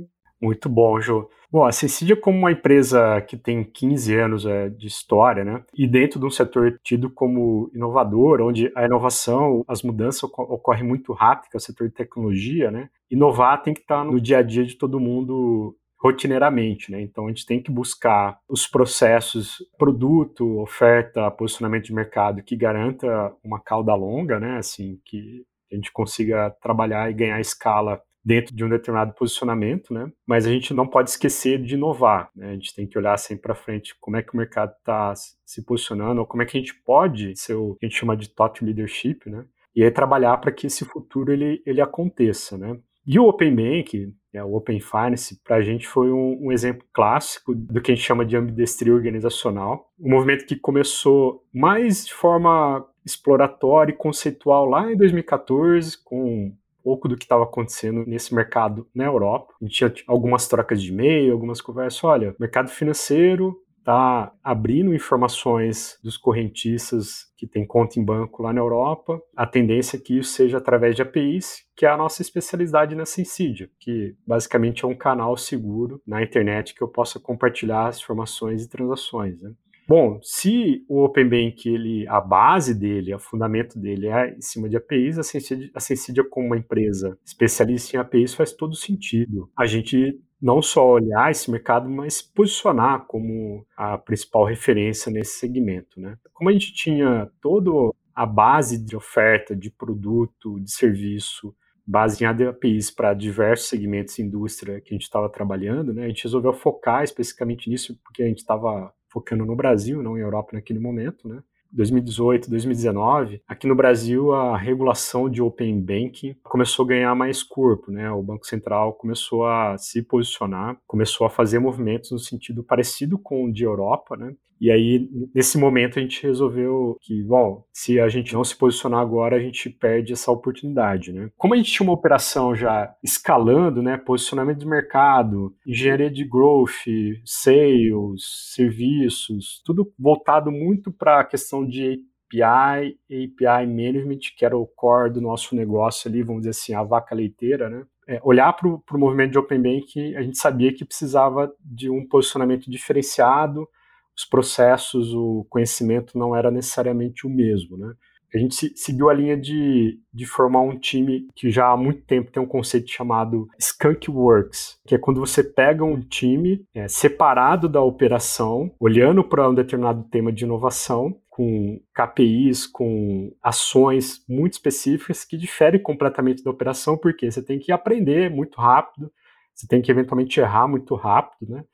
Muito 0.44 0.69
bom, 0.69 1.00
Ju. 1.00 1.26
Bom, 1.50 1.64
a 1.64 1.73
Cecilia 1.73 2.14
como 2.14 2.37
uma 2.37 2.52
empresa 2.52 3.19
que 3.23 3.35
tem 3.35 3.64
15 3.64 4.14
anos 4.14 4.44
é, 4.44 4.69
de 4.69 4.87
história, 4.87 5.43
né, 5.43 5.64
e 5.75 5.87
dentro 5.87 6.20
de 6.20 6.26
um 6.26 6.31
setor 6.31 6.79
tido 6.82 7.08
como 7.08 7.70
inovador, 7.75 8.43
onde 8.43 8.70
a 8.76 8.85
inovação, 8.85 9.64
as 9.67 9.82
mudanças 9.82 10.23
ocorrem 10.23 10.85
muito 10.85 11.14
rápido, 11.14 11.49
que 11.49 11.56
é 11.56 11.58
o 11.58 11.61
setor 11.61 11.88
de 11.88 11.94
tecnologia, 11.94 12.70
né, 12.70 12.91
inovar 13.11 13.62
tem 13.62 13.73
que 13.73 13.81
estar 13.81 14.05
no 14.05 14.20
dia 14.20 14.38
a 14.38 14.43
dia 14.43 14.67
de 14.67 14.75
todo 14.75 15.00
mundo 15.00 15.75
rotineiramente, 15.99 16.93
né? 16.93 17.00
Então 17.00 17.25
a 17.25 17.29
gente 17.29 17.46
tem 17.46 17.62
que 17.62 17.70
buscar 17.70 18.38
os 18.46 18.67
processos, 18.67 19.56
produto, 19.79 20.61
oferta, 20.61 21.31
posicionamento 21.31 21.85
de 21.85 21.94
mercado 21.94 22.43
que 22.43 22.55
garanta 22.55 23.35
uma 23.43 23.58
cauda 23.58 23.94
longa, 23.94 24.38
né? 24.38 24.58
Assim 24.58 25.00
que 25.06 25.46
a 25.73 25.75
gente 25.75 25.91
consiga 25.91 26.50
trabalhar 26.61 27.11
e 27.11 27.14
ganhar 27.14 27.41
escala 27.41 28.02
dentro 28.25 28.55
de 28.55 28.65
um 28.65 28.69
determinado 28.69 29.12
posicionamento, 29.12 29.93
né? 29.93 30.11
Mas 30.26 30.47
a 30.47 30.50
gente 30.50 30.73
não 30.73 30.87
pode 30.87 31.11
esquecer 31.11 31.62
de 31.62 31.75
inovar, 31.75 32.31
né? 32.35 32.50
A 32.50 32.53
gente 32.55 32.75
tem 32.75 32.87
que 32.87 32.97
olhar 32.97 33.17
sempre 33.19 33.43
para 33.43 33.55
frente 33.55 33.94
como 34.00 34.17
é 34.17 34.23
que 34.23 34.32
o 34.32 34.37
mercado 34.37 34.73
está 34.79 35.12
se 35.44 35.65
posicionando, 35.65 36.21
ou 36.21 36.26
como 36.26 36.43
é 36.43 36.47
que 36.47 36.56
a 36.56 36.61
gente 36.61 36.75
pode 36.75 37.37
ser 37.38 37.55
o 37.55 37.75
que 37.75 37.85
a 37.85 37.88
gente 37.88 37.99
chama 37.99 38.17
de 38.17 38.31
thought 38.31 38.65
leadership, 38.65 39.29
né? 39.29 39.44
E 39.76 39.82
aí 39.82 39.91
trabalhar 39.91 40.38
para 40.38 40.53
que 40.53 40.69
esse 40.69 40.85
futuro 40.85 41.32
ele, 41.32 41.62
ele 41.67 41.81
aconteça, 41.81 42.56
né? 42.56 42.79
E 43.06 43.19
o 43.19 43.29
Open 43.29 43.55
Bank, 43.55 44.15
é, 44.32 44.43
o 44.43 44.55
Open 44.55 44.81
Finance, 44.81 45.38
para 45.44 45.56
a 45.56 45.62
gente 45.62 45.87
foi 45.87 46.11
um, 46.11 46.47
um, 46.47 46.53
exemplo 46.53 46.87
clássico 46.93 47.55
do 47.55 47.81
que 47.82 47.93
a 47.93 47.94
gente 47.94 48.05
chama 48.05 48.25
de 48.25 48.37
ambidestria 48.37 48.94
organizacional. 48.94 49.91
Um 50.00 50.11
movimento 50.11 50.47
que 50.47 50.56
começou 50.56 51.44
mais 51.53 52.06
de 52.06 52.15
forma 52.15 52.87
exploratória 53.05 53.93
e 53.93 53.97
conceitual 53.97 54.65
lá 54.65 54.91
em 54.91 54.97
2014, 54.97 56.03
com 56.03 56.56
pouco 56.85 57.09
do 57.09 57.17
que 57.17 57.25
estava 57.25 57.45
acontecendo 57.45 58.05
nesse 58.07 58.35
mercado 58.35 58.87
na 58.95 59.05
Europa. 59.05 59.55
A 59.61 59.65
gente 59.65 59.91
tinha 59.91 60.05
algumas 60.07 60.47
trocas 60.47 60.83
de 60.83 60.93
e-mail, 60.93 61.33
algumas 61.33 61.63
conversas. 61.63 62.05
Olha, 62.05 62.37
mercado 62.39 62.69
financeiro 62.69 63.57
está 63.79 64.33
abrindo 64.43 64.95
informações 64.95 65.99
dos 66.03 66.17
correntistas 66.17 67.27
que 67.37 67.47
têm 67.47 67.67
conta 67.67 68.01
em 68.01 68.05
banco 68.05 68.43
lá 68.43 68.51
na 68.51 68.61
Europa. 68.61 69.21
A 69.37 69.47
tendência 69.47 69.99
é 69.99 70.01
que 70.01 70.19
isso 70.19 70.33
seja 70.33 70.57
através 70.57 70.97
de 70.97 71.03
APIs, 71.03 71.65
que 71.77 71.85
é 71.85 71.91
a 71.91 71.97
nossa 71.97 72.23
especialidade 72.23 72.95
na 72.95 73.05
Sensidia, 73.05 73.69
que 73.79 74.17
basicamente 74.27 74.85
é 74.85 74.89
um 74.89 74.95
canal 74.95 75.37
seguro 75.37 76.01
na 76.07 76.23
internet 76.23 76.75
que 76.75 76.83
eu 76.83 76.89
possa 76.89 77.21
compartilhar 77.21 77.89
as 77.89 77.99
informações 77.99 78.65
e 78.65 78.69
transações. 78.69 79.41
Né? 79.43 79.53
Bom, 79.87 80.19
se 80.23 80.85
o 80.89 81.05
Open 81.05 81.29
Bank, 81.29 81.69
ele, 81.69 82.09
a 82.09 82.21
base 82.21 82.75
dele, 82.75 83.15
o 83.15 83.19
fundamento 83.19 83.79
dele 83.79 84.09
é 84.09 84.35
em 84.35 84.41
cima 84.41 84.69
de 84.69 84.77
APIs, 84.77 85.19
a 85.19 85.23
Sensidia, 85.23 86.25
a 86.25 86.31
como 86.31 86.47
uma 86.47 86.57
empresa 86.57 87.19
especialista 87.25 87.97
em 87.97 88.01
APIs 88.01 88.35
faz 88.35 88.53
todo 88.53 88.75
sentido. 88.75 89.51
A 89.57 89.67
gente 89.67 90.19
não 90.41 90.63
só 90.63 90.87
olhar 90.87 91.31
esse 91.31 91.51
mercado, 91.51 91.89
mas 91.89 92.23
posicionar 92.23 93.07
como 93.07 93.67
a 93.77 93.99
principal 93.99 94.45
referência 94.45 95.13
nesse 95.13 95.39
segmento. 95.39 96.01
Né? 96.01 96.17
Como 96.33 96.49
a 96.49 96.53
gente 96.53 96.73
tinha 96.73 97.31
toda 97.41 97.71
a 98.15 98.27
base 98.27 98.83
de 98.83 98.97
oferta 98.97 99.55
de 99.55 99.71
produto, 99.71 100.61
de 100.61 100.71
serviço, 100.71 101.55
baseada 101.87 102.43
em 102.43 102.47
APIs 102.47 102.91
para 102.91 103.13
diversos 103.13 103.69
segmentos 103.69 104.17
de 104.17 104.23
indústria 104.23 104.81
que 104.81 104.95
a 104.95 104.95
gente 104.95 105.03
estava 105.03 105.29
trabalhando, 105.29 105.93
né? 105.93 106.05
a 106.05 106.09
gente 106.09 106.25
resolveu 106.25 106.55
focar 106.55 107.05
especificamente 107.05 107.69
nisso 107.69 107.99
porque 108.03 108.23
a 108.23 108.27
gente 108.27 108.39
estava 108.39 108.93
focando 109.15 109.47
no 109.47 109.55
Brasil, 109.55 110.03
não 110.03 110.19
em 110.19 110.21
Europa 110.21 110.51
naquele 110.53 110.81
momento, 110.81 111.29
né? 111.29 111.41
2018, 111.71 112.51
2019, 112.51 113.43
aqui 113.49 113.67
no 113.67 113.75
Brasil 113.75 114.33
a 114.33 114.57
regulação 114.57 115.29
de 115.29 115.43
Open 115.43 115.81
Banking 115.81 116.37
começou 116.43 116.85
a 116.85 116.89
ganhar 116.89 117.15
mais 117.15 117.43
corpo, 117.43 117.91
né? 117.91 118.11
O 118.11 118.23
Banco 118.23 118.47
Central 118.47 118.93
começou 118.95 119.47
a 119.47 119.77
se 119.77 120.03
posicionar, 120.03 120.77
começou 120.87 121.27
a 121.27 121.31
fazer 121.31 121.59
movimentos 121.59 122.13
no 122.13 122.19
sentido 122.19 122.63
parecido 122.63 123.19
com 123.19 123.45
o 123.45 123.53
de 123.53 123.65
Europa, 123.65 124.17
né? 124.17 124.35
E 124.65 124.71
aí, 124.71 125.07
nesse 125.35 125.59
momento, 125.59 125.99
a 125.99 126.03
gente 126.03 126.23
resolveu 126.23 126.97
que, 127.03 127.23
bom, 127.23 127.67
se 127.71 128.01
a 128.01 128.09
gente 128.09 128.33
não 128.33 128.43
se 128.43 128.57
posicionar 128.57 128.99
agora, 128.99 129.37
a 129.37 129.39
gente 129.39 129.69
perde 129.69 130.15
essa 130.15 130.33
oportunidade, 130.33 131.13
né? 131.13 131.29
Como 131.37 131.53
a 131.53 131.57
gente 131.59 131.71
tinha 131.71 131.87
uma 131.87 131.93
operação 131.93 132.57
já 132.57 132.97
escalando, 133.03 133.83
né? 133.83 133.99
Posicionamento 133.99 134.61
de 134.61 134.67
mercado, 134.67 135.55
engenharia 135.67 136.11
de 136.11 136.25
growth, 136.25 136.87
sales, 137.27 138.55
serviços, 138.55 139.61
tudo 139.67 139.93
voltado 139.99 140.51
muito 140.51 140.91
para 140.91 141.21
a 141.21 141.25
questão 141.25 141.69
de 141.69 142.01
API, 142.33 142.97
API 143.05 143.67
Management, 143.67 144.21
que 144.35 144.47
era 144.47 144.57
o 144.57 144.67
core 144.67 145.13
do 145.13 145.21
nosso 145.21 145.55
negócio 145.55 146.09
ali, 146.09 146.23
vamos 146.23 146.41
dizer 146.41 146.53
assim, 146.53 146.73
a 146.73 146.83
vaca 146.83 147.15
leiteira, 147.15 147.69
né? 147.69 147.85
É, 148.09 148.19
olhar 148.25 148.51
para 148.55 148.67
o 148.67 148.99
movimento 148.99 149.33
de 149.33 149.39
Open 149.39 149.61
Bank, 149.61 150.17
a 150.17 150.23
gente 150.23 150.39
sabia 150.39 150.73
que 150.73 150.87
precisava 150.87 151.53
de 151.63 151.91
um 151.91 152.09
posicionamento 152.09 152.71
diferenciado, 152.71 153.69
os 154.17 154.25
processos, 154.25 155.13
o 155.13 155.47
conhecimento 155.49 156.19
não 156.19 156.35
era 156.35 156.51
necessariamente 156.51 157.27
o 157.27 157.31
mesmo, 157.31 157.77
né? 157.77 157.93
A 158.35 158.39
gente 158.39 158.77
seguiu 158.77 159.09
a 159.09 159.15
linha 159.15 159.37
de, 159.37 160.01
de 160.13 160.27
formar 160.27 160.61
um 160.61 160.77
time 160.77 161.29
que 161.37 161.53
já 161.53 161.69
há 161.69 161.77
muito 161.77 162.03
tempo 162.03 162.33
tem 162.33 162.43
um 162.43 162.47
conceito 162.47 162.91
chamado 162.91 163.47
Skunk 163.61 164.11
Works, 164.11 164.81
que 164.85 164.97
é 164.97 164.99
quando 164.99 165.21
você 165.21 165.44
pega 165.44 165.85
um 165.85 166.01
time 166.01 166.67
é, 166.75 166.89
separado 166.89 167.69
da 167.69 167.81
operação, 167.81 168.75
olhando 168.81 169.23
para 169.23 169.49
um 169.49 169.55
determinado 169.55 170.03
tema 170.11 170.33
de 170.33 170.44
inovação, 170.44 171.17
com 171.31 171.81
KPIs, 171.94 172.67
com 172.67 173.33
ações 173.41 174.25
muito 174.29 174.55
específicas 174.55 175.25
que 175.25 175.37
diferem 175.37 175.81
completamente 175.81 176.43
da 176.43 176.51
operação, 176.51 176.99
porque 176.99 177.31
você 177.31 177.43
tem 177.43 177.61
que 177.61 177.71
aprender 177.71 178.31
muito 178.31 178.61
rápido, 178.61 179.13
você 179.55 179.67
tem 179.69 179.81
que 179.81 179.93
eventualmente 179.93 180.41
errar 180.41 180.67
muito 180.67 180.97
rápido, 180.97 181.53
né? 181.53 181.65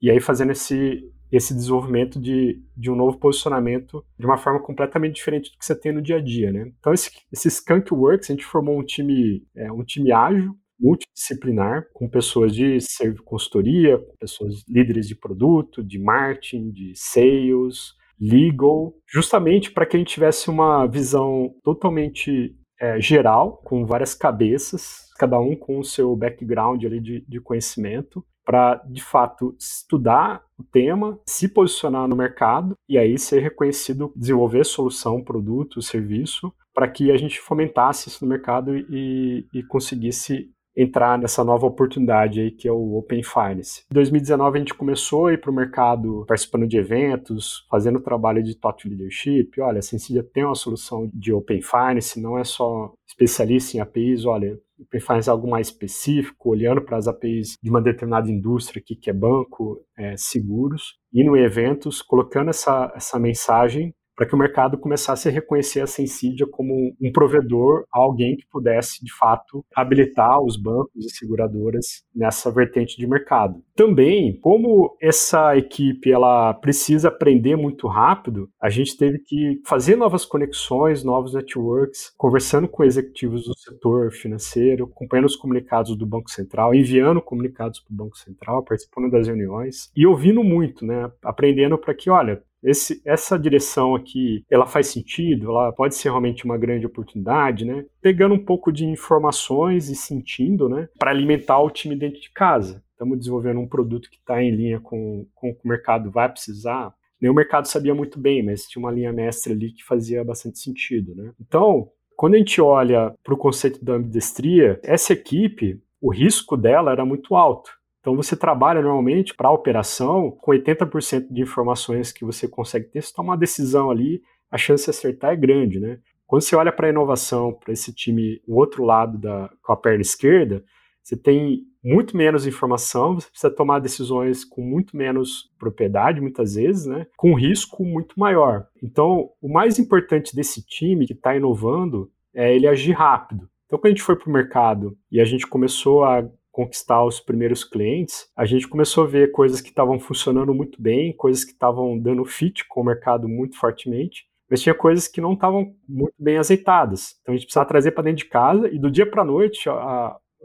E 0.00 0.10
aí 0.10 0.20
fazendo 0.20 0.52
esse 0.52 1.02
esse 1.30 1.54
desenvolvimento 1.54 2.20
de, 2.20 2.62
de 2.76 2.90
um 2.90 2.94
novo 2.94 3.18
posicionamento 3.18 4.04
de 4.18 4.26
uma 4.26 4.38
forma 4.38 4.60
completamente 4.60 5.16
diferente 5.16 5.50
do 5.50 5.58
que 5.58 5.64
você 5.64 5.78
tem 5.78 5.92
no 5.92 6.02
dia 6.02 6.16
a 6.16 6.20
dia, 6.20 6.52
né? 6.52 6.72
Então 6.78 6.92
esse, 6.92 7.10
esse 7.32 7.48
Skunk 7.48 7.92
Works, 7.92 8.30
a 8.30 8.32
gente 8.32 8.44
formou 8.44 8.78
um 8.78 8.84
time, 8.84 9.44
é, 9.56 9.70
um 9.72 9.84
time 9.84 10.12
ágil, 10.12 10.56
multidisciplinar, 10.78 11.88
com 11.92 12.08
pessoas 12.08 12.54
de 12.54 12.78
consultoria, 13.24 13.98
pessoas 14.20 14.62
líderes 14.68 15.08
de 15.08 15.14
produto, 15.14 15.82
de 15.82 15.98
marketing, 15.98 16.70
de 16.70 16.92
sales, 16.94 17.94
legal, 18.20 18.94
justamente 19.06 19.70
para 19.70 19.86
que 19.86 19.96
a 19.96 19.98
gente 19.98 20.12
tivesse 20.12 20.48
uma 20.50 20.86
visão 20.86 21.54
totalmente 21.62 22.54
é, 22.80 23.00
geral, 23.00 23.58
com 23.64 23.86
várias 23.86 24.14
cabeças, 24.14 25.06
cada 25.18 25.38
um 25.40 25.56
com 25.56 25.78
o 25.78 25.84
seu 25.84 26.14
background 26.14 26.84
ali 26.84 27.00
de, 27.00 27.24
de 27.26 27.40
conhecimento, 27.40 28.24
para 28.46 28.76
de 28.86 29.02
fato 29.02 29.56
estudar 29.58 30.40
o 30.56 30.62
tema, 30.62 31.18
se 31.26 31.48
posicionar 31.48 32.06
no 32.06 32.14
mercado 32.14 32.76
e 32.88 32.96
aí 32.96 33.18
ser 33.18 33.40
reconhecido, 33.40 34.12
desenvolver 34.14 34.64
solução, 34.64 35.22
produto, 35.22 35.82
serviço, 35.82 36.52
para 36.72 36.88
que 36.88 37.10
a 37.10 37.16
gente 37.16 37.40
fomentasse 37.40 38.08
isso 38.08 38.24
no 38.24 38.30
mercado 38.30 38.76
e, 38.76 39.46
e 39.52 39.62
conseguisse 39.64 40.50
entrar 40.76 41.18
nessa 41.18 41.42
nova 41.42 41.66
oportunidade 41.66 42.40
aí 42.40 42.50
que 42.50 42.68
é 42.68 42.72
o 42.72 42.96
Open 42.96 43.22
Finance. 43.22 43.84
Em 43.90 43.94
2019 43.94 44.56
a 44.56 44.60
gente 44.60 44.74
começou 44.74 45.26
a 45.26 45.32
ir 45.32 45.40
para 45.40 45.50
o 45.50 45.54
mercado 45.54 46.24
participando 46.26 46.66
de 46.66 46.76
eventos, 46.76 47.66
fazendo 47.70 48.00
trabalho 48.00 48.42
de 48.42 48.54
thought 48.54 48.88
leadership. 48.88 49.50
Olha, 49.60 49.78
a 49.78 49.82
Sensidia 49.82 50.22
tem 50.22 50.44
uma 50.44 50.54
solução 50.54 51.10
de 51.14 51.32
Open 51.32 51.62
Finance, 51.62 52.20
não 52.20 52.38
é 52.38 52.44
só 52.44 52.92
especialista 53.06 53.76
em 53.76 53.80
APIs, 53.80 54.26
olha, 54.26 54.58
Open 54.78 55.00
Finance 55.00 55.28
é 55.28 55.32
algo 55.32 55.48
mais 55.48 55.68
específico, 55.68 56.50
olhando 56.50 56.82
para 56.82 56.98
as 56.98 57.08
APIs 57.08 57.56
de 57.62 57.70
uma 57.70 57.80
determinada 57.80 58.30
indústria 58.30 58.80
aqui, 58.80 58.94
que 58.94 59.08
é 59.08 59.12
banco, 59.12 59.80
é, 59.96 60.16
seguros, 60.16 60.98
indo 61.12 61.34
em 61.36 61.42
eventos, 61.42 62.02
colocando 62.02 62.50
essa, 62.50 62.92
essa 62.94 63.18
mensagem 63.18 63.94
para 64.16 64.26
que 64.26 64.34
o 64.34 64.38
mercado 64.38 64.78
começasse 64.78 65.28
a 65.28 65.30
reconhecer 65.30 65.80
a 65.80 65.86
Sensidia 65.86 66.46
como 66.46 66.96
um 67.00 67.12
provedor, 67.12 67.84
alguém 67.92 68.36
que 68.36 68.46
pudesse, 68.50 69.04
de 69.04 69.12
fato, 69.12 69.64
habilitar 69.74 70.40
os 70.42 70.56
bancos 70.56 71.04
e 71.04 71.10
seguradoras 71.10 72.04
nessa 72.14 72.50
vertente 72.50 72.96
de 72.96 73.06
mercado. 73.06 73.62
Também, 73.74 74.38
como 74.40 74.96
essa 75.00 75.56
equipe 75.56 76.10
ela 76.10 76.54
precisa 76.54 77.08
aprender 77.08 77.56
muito 77.56 77.86
rápido, 77.86 78.48
a 78.60 78.70
gente 78.70 78.96
teve 78.96 79.18
que 79.18 79.60
fazer 79.66 79.96
novas 79.96 80.24
conexões, 80.24 81.04
novos 81.04 81.34
networks, 81.34 82.14
conversando 82.16 82.66
com 82.66 82.84
executivos 82.84 83.44
do 83.44 83.58
setor 83.58 84.10
financeiro, 84.12 84.84
acompanhando 84.84 85.26
os 85.26 85.36
comunicados 85.36 85.96
do 85.96 86.06
Banco 86.06 86.30
Central, 86.30 86.74
enviando 86.74 87.20
comunicados 87.20 87.80
para 87.80 87.92
o 87.92 87.96
Banco 87.96 88.16
Central, 88.16 88.62
participando 88.62 89.10
das 89.10 89.26
reuniões 89.26 89.90
e 89.94 90.06
ouvindo 90.06 90.42
muito, 90.42 90.86
né? 90.86 91.10
Aprendendo 91.22 91.76
para 91.76 91.94
que, 91.94 92.08
olha, 92.08 92.42
esse, 92.66 93.00
essa 93.04 93.38
direção 93.38 93.94
aqui, 93.94 94.44
ela 94.50 94.66
faz 94.66 94.88
sentido, 94.88 95.50
ela 95.50 95.72
pode 95.72 95.94
ser 95.94 96.08
realmente 96.08 96.44
uma 96.44 96.58
grande 96.58 96.84
oportunidade, 96.84 97.64
né? 97.64 97.86
Pegando 98.02 98.34
um 98.34 98.44
pouco 98.44 98.72
de 98.72 98.84
informações 98.84 99.88
e 99.88 99.94
sentindo, 99.94 100.68
né? 100.68 100.88
Para 100.98 101.12
alimentar 101.12 101.60
o 101.60 101.70
time 101.70 101.94
dentro 101.94 102.20
de 102.20 102.30
casa. 102.32 102.82
Estamos 102.90 103.18
desenvolvendo 103.18 103.60
um 103.60 103.68
produto 103.68 104.10
que 104.10 104.16
está 104.16 104.42
em 104.42 104.50
linha 104.50 104.80
com, 104.80 105.26
com 105.34 105.50
o 105.50 105.54
que 105.54 105.64
o 105.64 105.68
mercado 105.68 106.10
vai 106.10 106.28
precisar. 106.28 106.92
Nem 107.20 107.30
o 107.30 107.34
mercado 107.34 107.68
sabia 107.68 107.94
muito 107.94 108.18
bem, 108.18 108.42
mas 108.42 108.66
tinha 108.66 108.82
uma 108.82 108.90
linha 108.90 109.12
mestra 109.12 109.52
ali 109.52 109.70
que 109.70 109.84
fazia 109.84 110.24
bastante 110.24 110.58
sentido, 110.58 111.14
né? 111.14 111.32
Então, 111.40 111.88
quando 112.16 112.34
a 112.34 112.38
gente 112.38 112.60
olha 112.60 113.14
para 113.22 113.34
o 113.34 113.38
conceito 113.38 113.84
da 113.84 113.92
ambidestria, 113.92 114.80
essa 114.82 115.12
equipe, 115.12 115.80
o 116.00 116.10
risco 116.10 116.56
dela 116.56 116.90
era 116.90 117.04
muito 117.04 117.36
alto. 117.36 117.70
Então 118.06 118.14
você 118.14 118.36
trabalha 118.36 118.80
normalmente 118.80 119.34
para 119.34 119.48
a 119.48 119.52
operação 119.52 120.30
com 120.30 120.52
80% 120.52 121.26
de 121.28 121.42
informações 121.42 122.12
que 122.12 122.24
você 122.24 122.46
consegue 122.46 122.86
ter. 122.86 123.02
Se 123.02 123.12
tomar 123.12 123.32
uma 123.32 123.36
decisão 123.36 123.90
ali, 123.90 124.22
a 124.48 124.56
chance 124.56 124.84
de 124.84 124.90
acertar 124.90 125.32
é 125.32 125.36
grande, 125.36 125.80
né? 125.80 125.98
Quando 126.24 126.42
você 126.42 126.54
olha 126.54 126.70
para 126.70 126.86
a 126.86 126.90
inovação, 126.90 127.52
para 127.52 127.72
esse 127.72 127.92
time, 127.92 128.40
o 128.46 128.60
outro 128.60 128.84
lado 128.84 129.18
da 129.18 129.50
com 129.60 129.72
a 129.72 129.76
perna 129.76 130.02
esquerda, 130.02 130.64
você 131.02 131.16
tem 131.16 131.64
muito 131.82 132.16
menos 132.16 132.46
informação, 132.46 133.16
você 133.16 133.28
precisa 133.28 133.50
tomar 133.52 133.80
decisões 133.80 134.44
com 134.44 134.62
muito 134.62 134.96
menos 134.96 135.50
propriedade, 135.58 136.20
muitas 136.20 136.54
vezes, 136.54 136.86
né? 136.86 137.08
Com 137.16 137.34
risco 137.34 137.84
muito 137.84 138.14
maior. 138.16 138.68
Então, 138.80 139.30
o 139.42 139.52
mais 139.52 139.80
importante 139.80 140.32
desse 140.32 140.64
time 140.64 141.08
que 141.08 141.12
está 141.12 141.34
inovando 141.34 142.08
é 142.32 142.54
ele 142.54 142.68
agir 142.68 142.92
rápido. 142.92 143.50
Então, 143.66 143.80
quando 143.80 143.86
a 143.86 143.88
gente 143.88 144.02
foi 144.02 144.14
para 144.14 144.30
o 144.30 144.32
mercado 144.32 144.96
e 145.10 145.20
a 145.20 145.24
gente 145.24 145.44
começou 145.44 146.04
a 146.04 146.24
conquistar 146.56 147.04
os 147.04 147.20
primeiros 147.20 147.62
clientes, 147.64 148.30
a 148.34 148.46
gente 148.46 148.66
começou 148.66 149.04
a 149.04 149.06
ver 149.06 149.30
coisas 149.30 149.60
que 149.60 149.68
estavam 149.68 150.00
funcionando 150.00 150.54
muito 150.54 150.80
bem, 150.80 151.12
coisas 151.12 151.44
que 151.44 151.52
estavam 151.52 151.98
dando 151.98 152.24
fit 152.24 152.66
com 152.66 152.80
o 152.80 152.84
mercado 152.84 153.28
muito 153.28 153.58
fortemente, 153.58 154.26
mas 154.48 154.62
tinha 154.62 154.74
coisas 154.74 155.06
que 155.06 155.20
não 155.20 155.34
estavam 155.34 155.76
muito 155.86 156.14
bem 156.18 156.38
azeitadas. 156.38 157.18
Então 157.20 157.34
a 157.34 157.36
gente 157.36 157.44
precisava 157.44 157.68
trazer 157.68 157.90
para 157.90 158.04
dentro 158.04 158.24
de 158.24 158.30
casa 158.30 158.70
e 158.72 158.78
do 158.78 158.90
dia 158.90 159.04
para 159.04 159.20
a 159.20 159.24
noite 159.26 159.68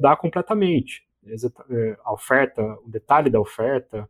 dar 0.01 0.17
completamente. 0.17 1.01
É, 1.25 1.95
a 2.03 2.11
oferta, 2.11 2.61
o 2.83 2.89
detalhe 2.89 3.29
da 3.29 3.39
oferta, 3.39 4.05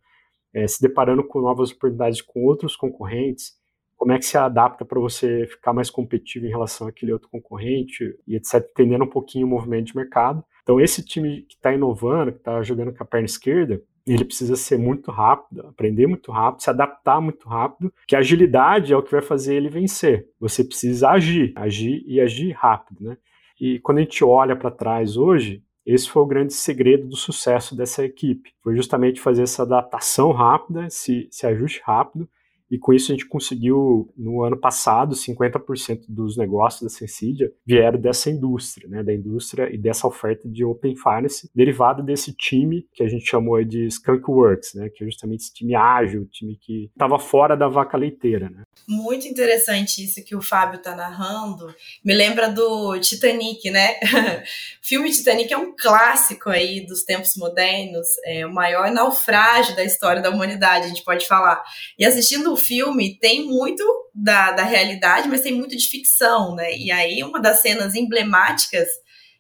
é, 0.56 0.66
se 0.66 0.82
deparando 0.82 1.24
com 1.24 1.40
novas 1.40 1.70
oportunidades 1.70 2.20
com 2.20 2.44
outros 2.46 2.76
concorrentes, 2.76 3.61
como 4.02 4.14
é 4.14 4.18
que 4.18 4.26
se 4.26 4.36
adapta 4.36 4.84
para 4.84 5.00
você 5.00 5.46
ficar 5.46 5.74
mais 5.74 5.88
competitivo 5.92 6.48
em 6.48 6.50
relação 6.50 6.88
àquele 6.88 7.14
outro 7.14 7.30
concorrente 7.30 8.18
e 8.28 8.36
etc, 8.36 8.68
entendendo 8.72 9.04
um 9.04 9.08
pouquinho 9.08 9.46
o 9.46 9.50
movimento 9.50 9.86
de 9.86 9.96
mercado. 9.96 10.44
Então 10.64 10.82
esse 10.82 11.06
time 11.06 11.44
que 11.44 11.54
está 11.54 11.72
inovando, 11.72 12.32
que 12.32 12.40
está 12.40 12.64
jogando 12.64 12.92
com 12.92 13.04
a 13.04 13.06
perna 13.06 13.28
esquerda, 13.28 13.80
ele 14.08 14.26
precisa 14.26 14.56
ser 14.56 14.80
muito 14.80 15.12
rápido, 15.12 15.68
aprender 15.68 16.08
muito 16.08 16.32
rápido, 16.32 16.64
se 16.64 16.70
adaptar 16.72 17.22
muito 17.22 17.48
rápido, 17.48 17.94
que 18.08 18.16
a 18.16 18.20
agilidade 18.20 18.92
é 18.92 18.98
o 18.98 19.04
que 19.04 19.12
vai 19.12 19.22
fazer 19.22 19.54
ele 19.54 19.70
vencer. 19.70 20.28
Você 20.40 20.64
precisa 20.64 21.12
agir, 21.12 21.54
agir 21.56 22.04
e 22.08 22.20
agir 22.20 22.54
rápido, 22.54 23.04
né? 23.08 23.18
E 23.60 23.78
quando 23.82 24.00
a 24.00 24.02
gente 24.02 24.24
olha 24.24 24.56
para 24.56 24.72
trás 24.72 25.16
hoje, 25.16 25.64
esse 25.86 26.10
foi 26.10 26.24
o 26.24 26.28
grande 26.28 26.54
segredo 26.54 27.08
do 27.08 27.16
sucesso 27.16 27.78
dessa 27.78 28.04
equipe. 28.04 28.52
Foi 28.64 28.76
justamente 28.76 29.22
fazer 29.22 29.44
essa 29.44 29.62
adaptação 29.62 30.32
rápida, 30.32 30.88
esse, 30.88 31.28
esse 31.32 31.46
ajuste 31.46 31.84
rápido, 31.86 32.28
e 32.72 32.80
com 32.80 32.94
isso 32.94 33.12
a 33.12 33.16
gente 33.16 33.28
conseguiu, 33.28 34.12
no 34.18 34.44
ano 34.44 34.58
passado, 34.58 35.14
50% 35.14 36.06
dos 36.08 36.38
negócios 36.38 36.82
da 36.82 36.90
Sensidia 36.90 37.52
vieram 37.66 38.00
dessa 38.00 38.30
indústria, 38.30 38.88
né, 38.88 39.04
da 39.04 39.14
indústria 39.14 39.70
e 39.70 39.78
dessa 39.78 40.08
oferta 40.08 40.48
de 40.48 40.64
Open 40.64 40.96
Finance, 40.96 41.50
derivada 41.54 42.02
desse 42.02 42.34
time 42.34 42.88
que 42.94 43.04
a 43.04 43.10
gente 43.10 43.30
chamou 43.30 43.62
de 43.64 43.88
Skunkworks, 43.88 44.74
né, 44.76 44.90
que 44.90 45.04
é 45.04 45.08
justamente 45.08 45.42
esse 45.42 45.54
time 45.54 45.76
ágil, 45.76 46.26
time 46.32 46.58
que 46.62 46.90
estava 46.94 47.20
fora 47.20 47.58
da 47.58 47.68
vaca 47.68 47.98
leiteira. 47.98 48.50
Né. 48.50 48.64
Muito 48.88 49.28
interessante 49.28 50.04
isso 50.04 50.24
que 50.24 50.36
o 50.36 50.42
Fábio 50.42 50.78
está 50.78 50.96
narrando. 50.96 51.76
Me 52.06 52.14
lembra 52.14 52.50
do 52.50 52.98
Titanic, 53.00 53.70
né? 53.70 53.96
o 54.82 54.86
filme 54.88 55.12
Titanic 55.12 55.52
é 55.52 55.58
um 55.58 55.76
clássico 55.76 56.50
aí 56.50 56.86
dos 56.86 57.04
tempos 57.04 57.36
modernos, 57.36 58.08
é 58.26 58.46
o 58.46 58.54
maior 58.54 58.90
naufrágio 58.92 59.76
da 59.76 59.84
história 59.84 60.22
da 60.22 60.30
humanidade, 60.30 60.86
a 60.86 60.88
gente 60.88 61.04
pode 61.04 61.28
falar. 61.28 61.62
E 62.00 62.06
assistindo 62.06 62.54
o 62.54 62.61
filme 62.62 63.18
tem 63.20 63.46
muito 63.46 63.84
da, 64.14 64.52
da 64.52 64.64
realidade, 64.64 65.28
mas 65.28 65.42
tem 65.42 65.54
muito 65.54 65.76
de 65.76 65.88
ficção, 65.88 66.56
né? 66.56 66.76
E 66.78 66.92
aí 66.92 67.24
uma 67.24 67.42
das 67.42 67.62
cenas 67.62 67.96
emblemáticas 67.96 68.88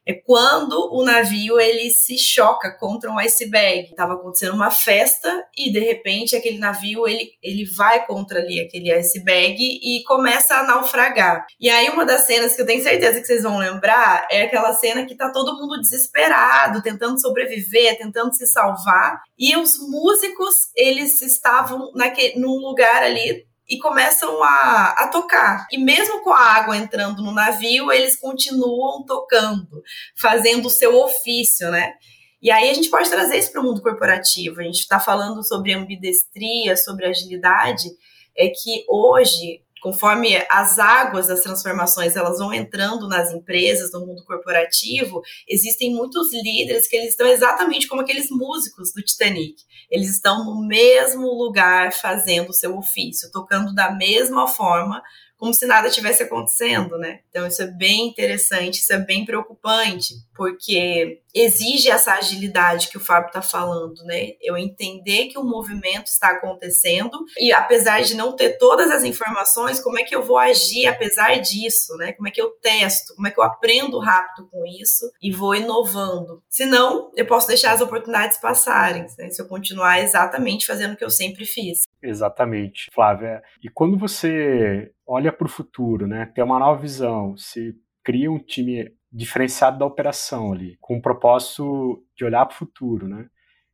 é 0.05 0.13
quando 0.13 0.93
o 0.93 1.03
navio 1.03 1.59
ele 1.59 1.89
se 1.91 2.17
choca 2.17 2.75
contra 2.79 3.11
um 3.11 3.19
iceberg. 3.19 3.93
Tava 3.95 4.13
acontecendo 4.13 4.53
uma 4.53 4.71
festa 4.71 5.45
e 5.55 5.71
de 5.71 5.79
repente 5.79 6.35
aquele 6.35 6.57
navio 6.57 7.07
ele, 7.07 7.31
ele 7.41 7.65
vai 7.65 8.05
contra 8.05 8.39
ali 8.39 8.59
aquele 8.59 8.91
iceberg 8.91 9.57
e 9.59 10.03
começa 10.03 10.55
a 10.55 10.63
naufragar. 10.63 11.45
E 11.59 11.69
aí 11.69 11.89
uma 11.89 12.05
das 12.05 12.25
cenas 12.25 12.55
que 12.55 12.61
eu 12.61 12.65
tenho 12.65 12.81
certeza 12.81 13.19
que 13.19 13.27
vocês 13.27 13.43
vão 13.43 13.57
lembrar 13.57 14.27
é 14.31 14.43
aquela 14.43 14.73
cena 14.73 15.05
que 15.05 15.15
tá 15.15 15.31
todo 15.31 15.57
mundo 15.57 15.79
desesperado, 15.79 16.81
tentando 16.81 17.19
sobreviver, 17.19 17.97
tentando 17.97 18.33
se 18.33 18.47
salvar, 18.47 19.21
e 19.37 19.55
os 19.55 19.77
músicos 19.79 20.55
eles 20.75 21.21
estavam 21.21 21.91
naquele 21.95 22.39
num 22.39 22.57
lugar 22.57 23.03
ali 23.03 23.45
e 23.71 23.79
começam 23.79 24.43
a, 24.43 24.95
a 24.97 25.07
tocar. 25.07 25.65
E 25.71 25.77
mesmo 25.77 26.21
com 26.21 26.31
a 26.31 26.39
água 26.39 26.75
entrando 26.75 27.23
no 27.23 27.31
navio, 27.31 27.89
eles 27.89 28.17
continuam 28.17 29.05
tocando, 29.05 29.81
fazendo 30.13 30.65
o 30.65 30.69
seu 30.69 30.93
ofício, 30.93 31.71
né? 31.71 31.93
E 32.41 32.51
aí 32.51 32.69
a 32.69 32.73
gente 32.73 32.89
pode 32.89 33.09
trazer 33.09 33.37
isso 33.37 33.49
para 33.49 33.61
o 33.61 33.63
mundo 33.63 33.81
corporativo. 33.81 34.59
A 34.59 34.63
gente 34.63 34.79
está 34.79 34.99
falando 34.99 35.41
sobre 35.41 35.71
ambidestria, 35.71 36.75
sobre 36.75 37.05
agilidade, 37.05 37.87
é 38.35 38.49
que 38.49 38.83
hoje 38.89 39.61
conforme 39.81 40.37
as 40.49 40.77
águas 40.79 41.27
das 41.27 41.41
transformações 41.41 42.15
elas 42.15 42.37
vão 42.37 42.53
entrando 42.53 43.07
nas 43.07 43.33
empresas, 43.33 43.91
no 43.91 44.05
mundo 44.05 44.23
corporativo, 44.23 45.21
existem 45.47 45.93
muitos 45.93 46.31
líderes 46.31 46.87
que 46.87 46.95
eles 46.95 47.09
estão 47.09 47.27
exatamente 47.27 47.87
como 47.87 48.01
aqueles 48.01 48.29
músicos 48.29 48.93
do 48.93 49.01
Titanic. 49.01 49.55
Eles 49.89 50.09
estão 50.09 50.45
no 50.45 50.65
mesmo 50.65 51.27
lugar 51.27 51.91
fazendo 51.91 52.51
o 52.51 52.53
seu 52.53 52.77
ofício, 52.77 53.31
tocando 53.31 53.73
da 53.73 53.91
mesma 53.91 54.47
forma, 54.47 55.01
como 55.41 55.55
se 55.55 55.65
nada 55.65 55.89
tivesse 55.89 56.21
acontecendo, 56.21 56.99
né? 56.99 57.21
Então 57.31 57.47
isso 57.47 57.63
é 57.63 57.65
bem 57.65 58.09
interessante, 58.09 58.75
isso 58.75 58.93
é 58.93 58.99
bem 58.99 59.25
preocupante, 59.25 60.13
porque 60.35 61.19
exige 61.33 61.89
essa 61.89 62.13
agilidade 62.13 62.89
que 62.89 62.97
o 62.97 62.99
Fábio 62.99 63.29
está 63.29 63.41
falando, 63.41 64.03
né? 64.03 64.33
Eu 64.39 64.55
entender 64.55 65.29
que 65.29 65.39
o 65.39 65.43
movimento 65.43 66.05
está 66.05 66.29
acontecendo 66.29 67.25
e 67.39 67.51
apesar 67.51 68.03
de 68.03 68.13
não 68.13 68.35
ter 68.35 68.59
todas 68.59 68.91
as 68.91 69.03
informações, 69.03 69.79
como 69.79 69.97
é 69.97 70.03
que 70.03 70.15
eu 70.15 70.21
vou 70.21 70.37
agir 70.37 70.85
apesar 70.85 71.39
disso, 71.39 71.97
né? 71.97 72.13
Como 72.13 72.27
é 72.27 72.31
que 72.31 72.39
eu 72.39 72.51
testo, 72.61 73.15
como 73.15 73.27
é 73.27 73.31
que 73.31 73.39
eu 73.39 73.43
aprendo 73.43 73.97
rápido 73.97 74.47
com 74.47 74.63
isso 74.67 75.11
e 75.19 75.31
vou 75.31 75.55
inovando. 75.55 76.43
Senão, 76.51 77.11
eu 77.15 77.25
posso 77.25 77.47
deixar 77.47 77.71
as 77.71 77.81
oportunidades 77.81 78.37
passarem, 78.37 79.07
né? 79.17 79.31
se 79.31 79.41
eu 79.41 79.47
continuar 79.47 80.03
exatamente 80.03 80.67
fazendo 80.67 80.93
o 80.93 80.97
que 80.97 81.03
eu 81.03 81.09
sempre 81.09 81.45
fiz. 81.45 81.81
Exatamente, 82.03 82.87
Flávia. 82.93 83.41
E 83.63 83.69
quando 83.69 83.97
você 83.97 84.91
olha 85.05 85.31
para 85.31 85.45
o 85.45 85.49
futuro, 85.49 86.07
né, 86.07 86.25
tem 86.33 86.43
uma 86.43 86.59
nova 86.59 86.81
visão, 86.81 87.37
se 87.37 87.75
cria 88.03 88.31
um 88.31 88.39
time 88.39 88.91
diferenciado 89.11 89.77
da 89.77 89.85
operação 89.85 90.53
ali, 90.53 90.77
com 90.79 90.97
o 90.97 91.01
propósito 91.01 92.03
de 92.15 92.25
olhar 92.25 92.45
para 92.45 92.55
o 92.55 92.57
futuro, 92.57 93.07
né? 93.07 93.27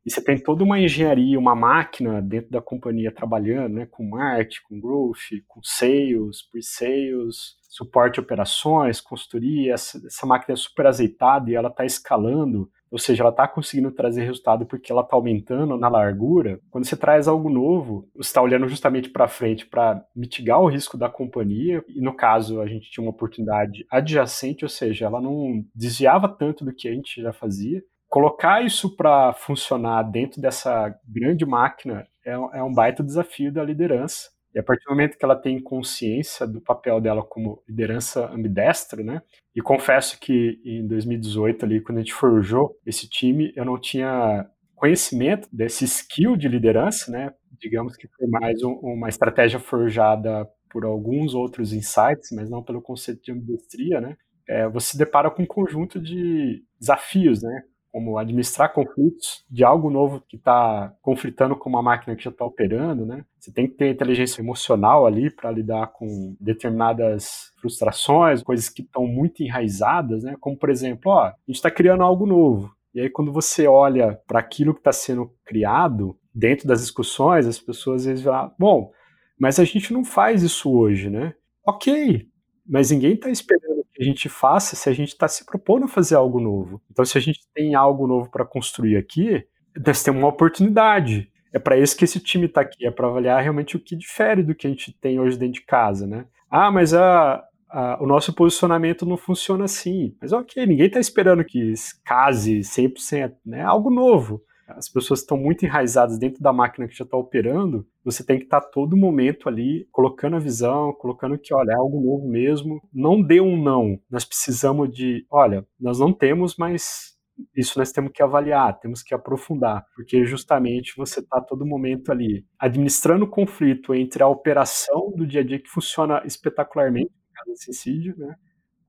E 0.04 0.10
você 0.10 0.24
tem 0.24 0.38
toda 0.42 0.64
uma 0.64 0.80
engenharia, 0.80 1.38
uma 1.38 1.54
máquina 1.54 2.22
dentro 2.22 2.50
da 2.50 2.62
companhia 2.62 3.12
trabalhando, 3.12 3.74
né, 3.74 3.86
com 3.86 4.08
marketing, 4.08 4.60
com 4.68 4.80
growth, 4.80 5.18
com 5.46 5.60
sales, 5.62 6.42
pre-sales, 6.50 7.56
suporte 7.68 8.18
operações, 8.18 9.00
consultoria, 9.00 9.74
essa, 9.74 9.98
essa 10.06 10.26
máquina 10.26 10.54
é 10.54 10.56
super 10.56 10.86
azeitada 10.86 11.50
e 11.50 11.54
ela 11.54 11.68
está 11.68 11.84
escalando 11.84 12.70
ou 12.90 12.98
seja, 12.98 13.22
ela 13.22 13.30
está 13.30 13.46
conseguindo 13.46 13.90
trazer 13.90 14.24
resultado 14.24 14.66
porque 14.66 14.90
ela 14.90 15.02
está 15.02 15.16
aumentando 15.16 15.76
na 15.76 15.88
largura. 15.88 16.60
Quando 16.70 16.86
você 16.86 16.96
traz 16.96 17.28
algo 17.28 17.50
novo, 17.50 18.08
você 18.14 18.28
está 18.28 18.42
olhando 18.42 18.68
justamente 18.68 19.10
para 19.10 19.28
frente 19.28 19.66
para 19.66 20.04
mitigar 20.14 20.60
o 20.60 20.68
risco 20.68 20.96
da 20.96 21.08
companhia. 21.08 21.84
E 21.88 22.00
no 22.00 22.14
caso, 22.14 22.60
a 22.60 22.66
gente 22.66 22.90
tinha 22.90 23.04
uma 23.04 23.10
oportunidade 23.10 23.86
adjacente, 23.90 24.64
ou 24.64 24.68
seja, 24.68 25.06
ela 25.06 25.20
não 25.20 25.64
desviava 25.74 26.28
tanto 26.28 26.64
do 26.64 26.74
que 26.74 26.88
a 26.88 26.92
gente 26.92 27.20
já 27.20 27.32
fazia. 27.32 27.82
Colocar 28.08 28.64
isso 28.64 28.96
para 28.96 29.34
funcionar 29.34 30.02
dentro 30.02 30.40
dessa 30.40 30.94
grande 31.06 31.44
máquina 31.44 32.06
é, 32.24 32.32
é 32.32 32.62
um 32.62 32.72
baita 32.72 33.02
desafio 33.02 33.52
da 33.52 33.62
liderança. 33.62 34.30
E 34.58 34.60
a 34.60 34.64
partir 34.64 34.86
do 34.86 34.90
momento 34.90 35.16
que 35.16 35.24
ela 35.24 35.36
tem 35.36 35.60
consciência 35.60 36.44
do 36.44 36.60
papel 36.60 37.00
dela 37.00 37.22
como 37.22 37.62
liderança 37.68 38.28
ambidestra, 38.28 39.04
né? 39.04 39.22
E 39.54 39.62
confesso 39.62 40.18
que 40.18 40.60
em 40.64 40.84
2018 40.84 41.64
ali, 41.64 41.80
quando 41.80 41.98
a 41.98 42.00
gente 42.00 42.12
forjou 42.12 42.76
esse 42.84 43.08
time, 43.08 43.52
eu 43.54 43.64
não 43.64 43.80
tinha 43.80 44.50
conhecimento 44.74 45.48
desse 45.52 45.84
skill 45.84 46.36
de 46.36 46.48
liderança, 46.48 47.08
né? 47.08 47.32
Digamos 47.60 47.94
que 47.96 48.08
foi 48.08 48.26
mais 48.26 48.60
um, 48.64 48.72
uma 48.72 49.08
estratégia 49.08 49.60
forjada 49.60 50.44
por 50.68 50.84
alguns 50.84 51.34
outros 51.34 51.72
insights, 51.72 52.32
mas 52.32 52.50
não 52.50 52.60
pelo 52.60 52.82
conceito 52.82 53.22
de 53.22 53.30
ambidestria, 53.30 54.00
né? 54.00 54.16
É, 54.48 54.68
você 54.68 54.90
se 54.90 54.98
depara 54.98 55.30
com 55.30 55.44
um 55.44 55.46
conjunto 55.46 56.00
de 56.00 56.64
desafios, 56.80 57.44
né? 57.44 57.62
Como 57.98 58.16
administrar 58.16 58.72
conflitos 58.72 59.44
de 59.50 59.64
algo 59.64 59.90
novo 59.90 60.22
que 60.28 60.36
está 60.36 60.94
conflitando 61.02 61.56
com 61.56 61.68
uma 61.68 61.82
máquina 61.82 62.14
que 62.14 62.22
já 62.22 62.30
está 62.30 62.44
operando, 62.44 63.04
né? 63.04 63.24
Você 63.40 63.52
tem 63.52 63.66
que 63.66 63.74
ter 63.74 63.90
inteligência 63.90 64.40
emocional 64.40 65.04
ali 65.04 65.28
para 65.34 65.50
lidar 65.50 65.88
com 65.88 66.36
determinadas 66.40 67.50
frustrações, 67.60 68.40
coisas 68.40 68.68
que 68.68 68.82
estão 68.82 69.04
muito 69.04 69.42
enraizadas, 69.42 70.22
né? 70.22 70.36
Como 70.38 70.56
por 70.56 70.70
exemplo, 70.70 71.10
ó, 71.10 71.24
a 71.24 71.34
gente 71.44 71.56
está 71.56 71.72
criando 71.72 72.04
algo 72.04 72.24
novo. 72.24 72.72
E 72.94 73.00
aí 73.00 73.10
quando 73.10 73.32
você 73.32 73.66
olha 73.66 74.20
para 74.28 74.38
aquilo 74.38 74.72
que 74.72 74.80
está 74.80 74.92
sendo 74.92 75.34
criado 75.44 76.16
dentro 76.32 76.68
das 76.68 76.80
discussões, 76.82 77.48
as 77.48 77.58
pessoas 77.58 78.02
às 78.02 78.06
vezes 78.06 78.24
falam, 78.24 78.54
bom, 78.56 78.92
mas 79.36 79.58
a 79.58 79.64
gente 79.64 79.92
não 79.92 80.04
faz 80.04 80.44
isso 80.44 80.70
hoje, 80.70 81.10
né? 81.10 81.34
Ok, 81.66 82.28
mas 82.64 82.92
ninguém 82.92 83.14
está 83.14 83.28
esperando 83.28 83.77
que 83.98 84.04
a 84.04 84.06
gente 84.06 84.28
faça 84.28 84.76
se 84.76 84.88
a 84.88 84.92
gente 84.92 85.08
está 85.08 85.26
se 85.26 85.44
propondo 85.44 85.86
a 85.86 85.88
fazer 85.88 86.14
algo 86.14 86.38
novo. 86.38 86.80
Então, 86.88 87.04
se 87.04 87.18
a 87.18 87.20
gente 87.20 87.40
tem 87.52 87.74
algo 87.74 88.06
novo 88.06 88.30
para 88.30 88.44
construir 88.44 88.96
aqui, 88.96 89.44
nós 89.84 90.04
temos 90.04 90.20
uma 90.20 90.28
oportunidade. 90.28 91.28
É 91.52 91.58
para 91.58 91.76
isso 91.76 91.96
que 91.96 92.04
esse 92.04 92.20
time 92.20 92.46
está 92.46 92.60
aqui, 92.60 92.86
é 92.86 92.90
para 92.92 93.08
avaliar 93.08 93.42
realmente 93.42 93.76
o 93.76 93.80
que 93.80 93.96
difere 93.96 94.44
do 94.44 94.54
que 94.54 94.68
a 94.68 94.70
gente 94.70 94.92
tem 95.00 95.18
hoje 95.18 95.36
dentro 95.36 95.54
de 95.54 95.66
casa, 95.66 96.06
né? 96.06 96.26
Ah, 96.48 96.70
mas 96.70 96.94
a, 96.94 97.42
a, 97.68 97.98
o 98.00 98.06
nosso 98.06 98.32
posicionamento 98.32 99.04
não 99.04 99.16
funciona 99.16 99.64
assim. 99.64 100.14
Mas 100.20 100.32
ok, 100.32 100.64
ninguém 100.64 100.86
está 100.86 101.00
esperando 101.00 101.44
que 101.44 101.72
case 102.04 102.60
100%, 102.60 103.32
né? 103.44 103.62
Algo 103.62 103.90
novo 103.90 104.40
as 104.68 104.88
pessoas 104.88 105.20
estão 105.20 105.36
muito 105.36 105.64
enraizadas 105.64 106.18
dentro 106.18 106.42
da 106.42 106.52
máquina 106.52 106.86
que 106.86 106.96
já 106.96 107.04
está 107.04 107.16
operando, 107.16 107.86
você 108.04 108.24
tem 108.24 108.38
que 108.38 108.44
estar 108.44 108.60
tá 108.60 108.68
todo 108.68 108.96
momento 108.96 109.48
ali 109.48 109.88
colocando 109.90 110.36
a 110.36 110.40
visão, 110.40 110.92
colocando 110.92 111.38
que, 111.38 111.54
olha, 111.54 111.72
é 111.72 111.76
algo 111.76 112.00
novo 112.00 112.28
mesmo. 112.28 112.80
Não 112.92 113.22
dê 113.22 113.40
um 113.40 113.60
não. 113.60 113.98
Nós 114.10 114.24
precisamos 114.24 114.90
de, 114.94 115.26
olha, 115.30 115.66
nós 115.80 115.98
não 115.98 116.12
temos, 116.12 116.56
mas 116.56 117.16
isso 117.56 117.78
nós 117.78 117.92
temos 117.92 118.12
que 118.12 118.22
avaliar, 118.22 118.78
temos 118.80 119.02
que 119.02 119.14
aprofundar, 119.14 119.86
porque 119.94 120.24
justamente 120.24 120.96
você 120.96 121.20
está 121.20 121.40
todo 121.40 121.66
momento 121.66 122.10
ali 122.10 122.44
administrando 122.58 123.24
o 123.24 123.30
conflito 123.30 123.94
entre 123.94 124.22
a 124.22 124.28
operação 124.28 125.12
do 125.16 125.26
dia 125.26 125.40
a 125.40 125.44
dia 125.44 125.60
que 125.60 125.68
funciona 125.68 126.22
espetacularmente, 126.24 127.12
cada 127.32 127.54
suicídio, 127.56 128.16
né, 128.18 128.34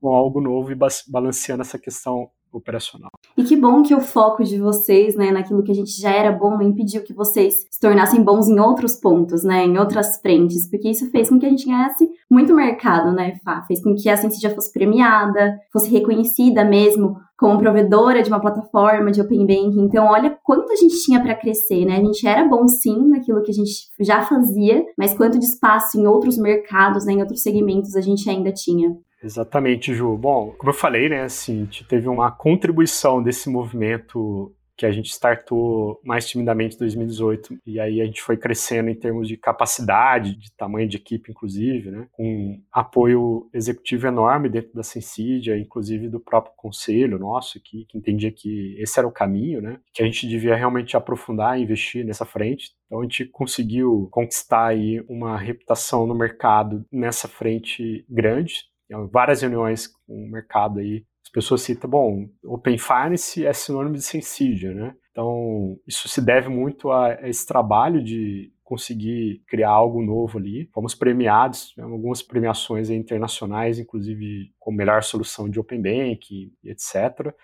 com 0.00 0.08
algo 0.08 0.40
novo 0.40 0.72
e 0.72 0.78
balanceando 1.08 1.62
essa 1.62 1.78
questão 1.78 2.30
operacional. 2.52 3.10
E 3.36 3.44
que 3.44 3.56
bom 3.56 3.82
que 3.82 3.94
o 3.94 4.00
foco 4.00 4.42
de 4.44 4.58
vocês, 4.58 5.14
né, 5.14 5.30
naquilo 5.30 5.62
que 5.62 5.72
a 5.72 5.74
gente 5.74 6.00
já 6.00 6.10
era 6.10 6.32
bom, 6.32 6.60
impediu 6.60 7.02
que 7.02 7.12
vocês 7.12 7.66
se 7.70 7.80
tornassem 7.80 8.22
bons 8.22 8.48
em 8.48 8.58
outros 8.58 8.96
pontos, 8.96 9.42
né, 9.44 9.64
em 9.64 9.78
outras 9.78 10.20
frentes, 10.20 10.68
porque 10.68 10.90
isso 10.90 11.10
fez 11.10 11.28
com 11.28 11.38
que 11.38 11.46
a 11.46 11.50
gente 11.50 11.66
ganhasse 11.66 12.08
muito 12.30 12.54
mercado, 12.54 13.12
né, 13.12 13.36
Fá? 13.44 13.62
Fez 13.62 13.82
com 13.82 13.94
que 13.94 14.08
a 14.08 14.16
já 14.16 14.50
fosse 14.50 14.72
premiada, 14.72 15.58
fosse 15.72 15.90
reconhecida 15.90 16.64
mesmo 16.64 17.16
como 17.40 17.58
provedora 17.58 18.22
de 18.22 18.28
uma 18.28 18.38
plataforma 18.38 19.10
de 19.10 19.20
Open 19.22 19.46
Banking. 19.46 19.80
Então, 19.80 20.06
olha 20.06 20.38
quanto 20.44 20.70
a 20.70 20.76
gente 20.76 21.02
tinha 21.02 21.22
para 21.22 21.34
crescer, 21.34 21.86
né? 21.86 21.96
A 21.96 22.04
gente 22.04 22.26
era 22.26 22.46
bom 22.46 22.68
sim 22.68 23.08
naquilo 23.08 23.42
que 23.42 23.50
a 23.50 23.54
gente 23.54 23.88
já 23.98 24.20
fazia, 24.20 24.84
mas 24.96 25.14
quanto 25.14 25.38
de 25.38 25.46
espaço 25.46 25.98
em 25.98 26.06
outros 26.06 26.36
mercados, 26.36 27.06
né, 27.06 27.14
em 27.14 27.20
outros 27.20 27.42
segmentos 27.42 27.96
a 27.96 28.00
gente 28.02 28.28
ainda 28.28 28.52
tinha. 28.52 28.94
Exatamente, 29.22 29.94
Ju. 29.94 30.16
Bom, 30.16 30.52
como 30.56 30.70
eu 30.70 30.74
falei, 30.74 31.08
né, 31.08 31.22
assim, 31.22 31.68
teve 31.88 32.08
uma 32.08 32.30
contribuição 32.30 33.22
desse 33.22 33.50
movimento 33.50 34.54
que 34.80 34.86
a 34.86 34.90
gente 34.90 35.10
startou 35.10 36.00
mais 36.02 36.26
timidamente 36.26 36.74
em 36.74 36.78
2018 36.78 37.58
e 37.66 37.78
aí 37.78 38.00
a 38.00 38.06
gente 38.06 38.22
foi 38.22 38.38
crescendo 38.38 38.88
em 38.88 38.94
termos 38.94 39.28
de 39.28 39.36
capacidade, 39.36 40.34
de 40.34 40.50
tamanho 40.54 40.88
de 40.88 40.96
equipe, 40.96 41.30
inclusive, 41.30 41.90
né, 41.90 42.08
com 42.12 42.58
apoio 42.72 43.46
executivo 43.52 44.06
enorme 44.06 44.48
dentro 44.48 44.72
da 44.72 44.82
Sensidia, 44.82 45.58
inclusive 45.58 46.08
do 46.08 46.18
próprio 46.18 46.54
conselho 46.56 47.18
nosso 47.18 47.58
aqui, 47.58 47.84
que 47.90 47.98
entendia 47.98 48.32
que 48.32 48.74
esse 48.78 48.98
era 48.98 49.06
o 49.06 49.12
caminho, 49.12 49.60
né, 49.60 49.78
que 49.92 50.02
a 50.02 50.06
gente 50.06 50.26
devia 50.26 50.56
realmente 50.56 50.96
aprofundar 50.96 51.60
e 51.60 51.62
investir 51.62 52.02
nessa 52.02 52.24
frente. 52.24 52.70
Então 52.86 53.00
a 53.00 53.02
gente 53.02 53.26
conseguiu 53.26 54.08
conquistar 54.10 54.68
aí 54.68 55.04
uma 55.10 55.36
reputação 55.36 56.06
no 56.06 56.14
mercado 56.14 56.86
nessa 56.90 57.28
frente 57.28 58.02
grande, 58.08 58.69
várias 59.10 59.42
reuniões 59.42 59.86
com 59.86 60.24
o 60.24 60.30
mercado 60.30 60.80
aí, 60.80 61.04
as 61.22 61.30
pessoas 61.30 61.62
citam, 61.62 61.88
bom, 61.88 62.28
Open 62.44 62.76
Finance 62.76 63.46
é 63.46 63.52
sinônimo 63.52 63.94
de 63.94 64.02
Sensidia, 64.02 64.74
né? 64.74 64.94
Então, 65.12 65.78
isso 65.86 66.08
se 66.08 66.20
deve 66.20 66.48
muito 66.48 66.90
a, 66.90 67.08
a 67.08 67.28
esse 67.28 67.46
trabalho 67.46 68.02
de 68.02 68.52
conseguir 68.64 69.42
criar 69.46 69.70
algo 69.70 70.00
novo 70.02 70.38
ali. 70.38 70.68
Fomos 70.72 70.94
premiados, 70.94 71.74
algumas 71.78 72.22
premiações 72.22 72.88
internacionais, 72.88 73.78
inclusive 73.78 74.52
com 74.58 74.70
melhor 74.72 75.02
solução 75.02 75.48
de 75.48 75.58
Open 75.58 75.82
Bank, 75.82 76.52
etc. 76.64 77.34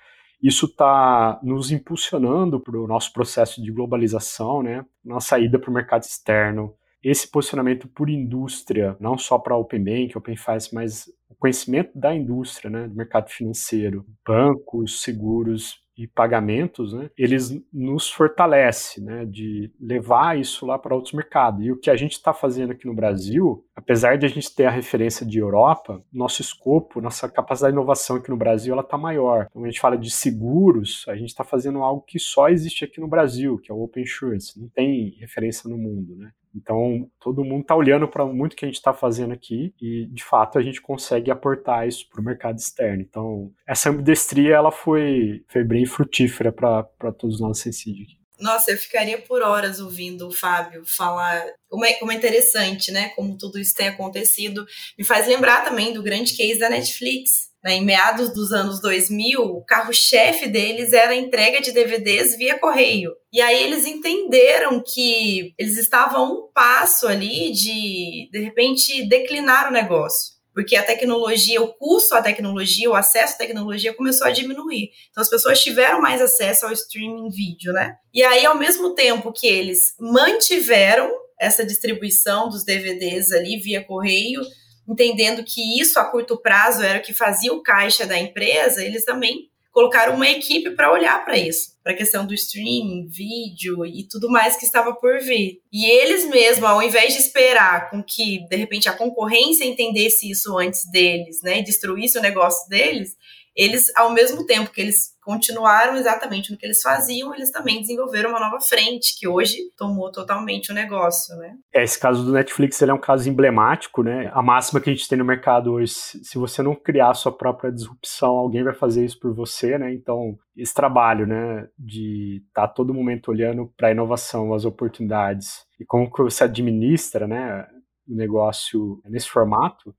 Isso 0.42 0.66
está 0.66 1.40
nos 1.42 1.72
impulsionando 1.72 2.60
para 2.60 2.78
o 2.78 2.86
nosso 2.86 3.12
processo 3.12 3.62
de 3.62 3.72
globalização, 3.72 4.62
né? 4.62 4.84
Nossa 5.04 5.28
saída 5.28 5.58
para 5.58 5.70
o 5.70 5.74
mercado 5.74 6.02
externo, 6.02 6.74
esse 7.02 7.30
posicionamento 7.30 7.88
por 7.88 8.08
indústria, 8.08 8.96
não 8.98 9.16
só 9.16 9.38
para 9.38 9.56
Open 9.56 9.82
Bank, 9.82 10.16
Open 10.16 10.36
Finance, 10.36 10.74
mas 10.74 11.06
o 11.28 11.34
conhecimento 11.34 11.96
da 11.98 12.14
indústria, 12.14 12.70
né, 12.70 12.88
do 12.88 12.94
mercado 12.94 13.28
financeiro, 13.28 14.04
bancos, 14.26 15.02
seguros 15.02 15.84
e 15.96 16.06
pagamentos, 16.06 16.92
né, 16.92 17.10
eles 17.16 17.58
nos 17.72 18.10
fortalece, 18.10 19.00
né, 19.02 19.24
de 19.24 19.72
levar 19.80 20.38
isso 20.38 20.66
lá 20.66 20.78
para 20.78 20.94
outros 20.94 21.14
mercados. 21.14 21.64
E 21.64 21.72
o 21.72 21.78
que 21.78 21.90
a 21.90 21.96
gente 21.96 22.12
está 22.12 22.34
fazendo 22.34 22.72
aqui 22.72 22.86
no 22.86 22.94
Brasil, 22.94 23.64
apesar 23.74 24.18
de 24.18 24.26
a 24.26 24.28
gente 24.28 24.54
ter 24.54 24.66
a 24.66 24.70
referência 24.70 25.24
de 25.24 25.38
Europa, 25.38 26.02
nosso 26.12 26.42
escopo, 26.42 27.00
nossa 27.00 27.28
capacidade 27.28 27.72
de 27.72 27.78
inovação 27.78 28.16
aqui 28.16 28.28
no 28.28 28.36
Brasil, 28.36 28.74
ela 28.74 28.82
está 28.82 28.98
maior. 28.98 29.46
Então, 29.48 29.64
a 29.64 29.66
gente 29.66 29.80
fala 29.80 29.96
de 29.96 30.10
seguros, 30.10 31.04
a 31.08 31.16
gente 31.16 31.28
está 31.28 31.44
fazendo 31.44 31.82
algo 31.82 32.02
que 32.02 32.18
só 32.18 32.50
existe 32.50 32.84
aqui 32.84 33.00
no 33.00 33.08
Brasil, 33.08 33.58
que 33.58 33.72
é 33.72 33.74
o 33.74 33.82
Open 33.82 34.02
Insurance. 34.02 34.60
Não 34.60 34.68
tem 34.68 35.16
referência 35.18 35.68
no 35.68 35.78
mundo, 35.78 36.14
né? 36.16 36.30
Então, 36.56 37.08
todo 37.20 37.44
mundo 37.44 37.62
está 37.62 37.76
olhando 37.76 38.08
para 38.08 38.24
muito 38.24 38.56
que 38.56 38.64
a 38.64 38.68
gente 38.68 38.76
está 38.76 38.94
fazendo 38.94 39.32
aqui 39.32 39.74
e, 39.80 40.06
de 40.06 40.24
fato, 40.24 40.58
a 40.58 40.62
gente 40.62 40.80
consegue 40.80 41.30
aportar 41.30 41.86
isso 41.86 42.08
para 42.08 42.20
o 42.20 42.24
mercado 42.24 42.58
externo. 42.58 43.02
Então, 43.02 43.52
essa 43.66 43.90
ambidestria 43.90 44.54
ela 44.54 44.72
foi, 44.72 45.44
foi 45.48 45.62
bem 45.62 45.84
frutífera 45.84 46.50
para 46.50 47.12
todos 47.12 47.40
nós 47.40 47.58
Sensid. 47.58 48.16
Nossa, 48.38 48.70
eu 48.70 48.76
ficaria 48.76 49.18
por 49.18 49.40
horas 49.42 49.80
ouvindo 49.80 50.28
o 50.28 50.32
Fábio 50.32 50.84
falar 50.84 51.42
como 51.68 51.84
é, 51.84 51.94
como 51.94 52.12
é 52.12 52.14
interessante, 52.14 52.92
né? 52.92 53.08
Como 53.10 53.36
tudo 53.38 53.58
isso 53.58 53.74
tem 53.74 53.88
acontecido. 53.88 54.66
Me 54.98 55.04
faz 55.04 55.26
lembrar 55.26 55.64
também 55.64 55.94
do 55.94 56.02
grande 56.02 56.36
case 56.36 56.58
da 56.58 56.68
Netflix, 56.68 57.46
né, 57.66 57.74
em 57.74 57.84
meados 57.84 58.32
dos 58.32 58.52
anos 58.52 58.80
2000, 58.80 59.40
o 59.40 59.64
carro-chefe 59.64 60.46
deles 60.46 60.92
era 60.92 61.10
a 61.10 61.16
entrega 61.16 61.60
de 61.60 61.72
DVDs 61.72 62.36
via 62.36 62.60
correio. 62.60 63.10
E 63.36 63.40
aí 63.42 63.64
eles 63.64 63.84
entenderam 63.84 64.82
que 64.82 65.52
eles 65.58 65.76
estavam 65.76 66.32
um 66.32 66.50
passo 66.54 67.06
ali 67.06 67.52
de, 67.52 68.30
de 68.32 68.38
repente, 68.38 69.06
declinar 69.06 69.68
o 69.68 69.70
negócio 69.70 70.34
porque 70.54 70.74
a 70.74 70.82
tecnologia, 70.82 71.60
o 71.60 71.74
custo 71.74 72.14
da 72.14 72.22
tecnologia, 72.22 72.88
o 72.88 72.94
acesso 72.94 73.34
à 73.34 73.36
tecnologia 73.36 73.92
começou 73.92 74.26
a 74.26 74.30
diminuir. 74.30 74.88
Então 75.10 75.20
as 75.20 75.28
pessoas 75.28 75.62
tiveram 75.62 76.00
mais 76.00 76.22
acesso 76.22 76.64
ao 76.64 76.72
streaming 76.72 77.28
vídeo, 77.28 77.74
né? 77.74 77.96
E 78.10 78.22
aí, 78.22 78.46
ao 78.46 78.56
mesmo 78.56 78.94
tempo 78.94 79.34
que 79.34 79.46
eles 79.46 79.94
mantiveram 80.00 81.12
essa 81.38 81.62
distribuição 81.62 82.48
dos 82.48 82.64
DVDs 82.64 83.32
ali 83.32 83.58
via 83.58 83.84
correio, 83.84 84.40
entendendo 84.88 85.44
que 85.44 85.78
isso 85.78 85.98
a 85.98 86.06
curto 86.06 86.40
prazo 86.40 86.82
era 86.82 87.00
o 87.00 87.02
que 87.02 87.12
fazia 87.12 87.52
o 87.52 87.62
caixa 87.62 88.06
da 88.06 88.18
empresa, 88.18 88.82
eles 88.82 89.04
também 89.04 89.50
colocaram 89.76 90.14
uma 90.14 90.26
equipe 90.26 90.70
para 90.70 90.90
olhar 90.90 91.22
para 91.22 91.36
isso, 91.36 91.72
para 91.84 91.92
a 91.92 91.94
questão 91.94 92.26
do 92.26 92.32
streaming, 92.32 93.08
vídeo 93.08 93.84
e 93.84 94.08
tudo 94.08 94.30
mais 94.30 94.56
que 94.56 94.64
estava 94.64 94.94
por 94.94 95.20
vir. 95.20 95.60
E 95.70 95.84
eles 95.84 96.24
mesmos, 96.30 96.64
ao 96.64 96.82
invés 96.82 97.12
de 97.12 97.20
esperar 97.20 97.90
com 97.90 98.02
que 98.02 98.48
de 98.48 98.56
repente 98.56 98.88
a 98.88 98.94
concorrência 98.94 99.66
entendesse 99.66 100.30
isso 100.30 100.56
antes 100.56 100.90
deles, 100.90 101.42
né, 101.42 101.58
e 101.58 101.62
destruísse 101.62 102.18
o 102.18 102.22
negócio 102.22 102.66
deles, 102.70 103.18
eles, 103.56 103.90
ao 103.96 104.12
mesmo 104.12 104.44
tempo 104.44 104.70
que 104.70 104.80
eles 104.80 105.16
continuaram 105.22 105.96
exatamente 105.96 106.52
no 106.52 106.58
que 106.58 106.66
eles 106.66 106.82
faziam, 106.82 107.34
eles 107.34 107.50
também 107.50 107.80
desenvolveram 107.80 108.30
uma 108.30 108.38
nova 108.38 108.60
frente, 108.60 109.18
que 109.18 109.26
hoje 109.26 109.56
tomou 109.76 110.12
totalmente 110.12 110.70
o 110.70 110.74
negócio, 110.74 111.34
né? 111.36 111.56
É, 111.74 111.82
esse 111.82 111.98
caso 111.98 112.24
do 112.24 112.32
Netflix 112.32 112.80
ele 112.80 112.90
é 112.90 112.94
um 112.94 113.00
caso 113.00 113.28
emblemático, 113.28 114.02
né? 114.02 114.30
A 114.34 114.42
máxima 114.42 114.80
que 114.80 114.90
a 114.90 114.92
gente 114.92 115.08
tem 115.08 115.18
no 115.18 115.24
mercado 115.24 115.72
hoje, 115.72 115.92
se 115.94 116.38
você 116.38 116.62
não 116.62 116.74
criar 116.74 117.14
sua 117.14 117.32
própria 117.32 117.72
disrupção, 117.72 118.36
alguém 118.36 118.62
vai 118.62 118.74
fazer 118.74 119.04
isso 119.04 119.18
por 119.18 119.34
você, 119.34 119.78
né? 119.78 119.92
Então, 119.92 120.36
esse 120.54 120.74
trabalho, 120.74 121.26
né, 121.26 121.66
de 121.78 122.42
estar 122.48 122.68
tá 122.68 122.72
todo 122.72 122.94
momento 122.94 123.30
olhando 123.30 123.72
para 123.76 123.88
a 123.88 123.92
inovação, 123.92 124.54
as 124.54 124.64
oportunidades 124.64 125.64
e 125.80 125.84
como 125.84 126.10
que 126.10 126.22
você 126.22 126.44
administra, 126.44 127.26
né, 127.26 127.66
o 128.08 128.14
negócio 128.14 129.00
nesse 129.06 129.28
formato, 129.28 129.94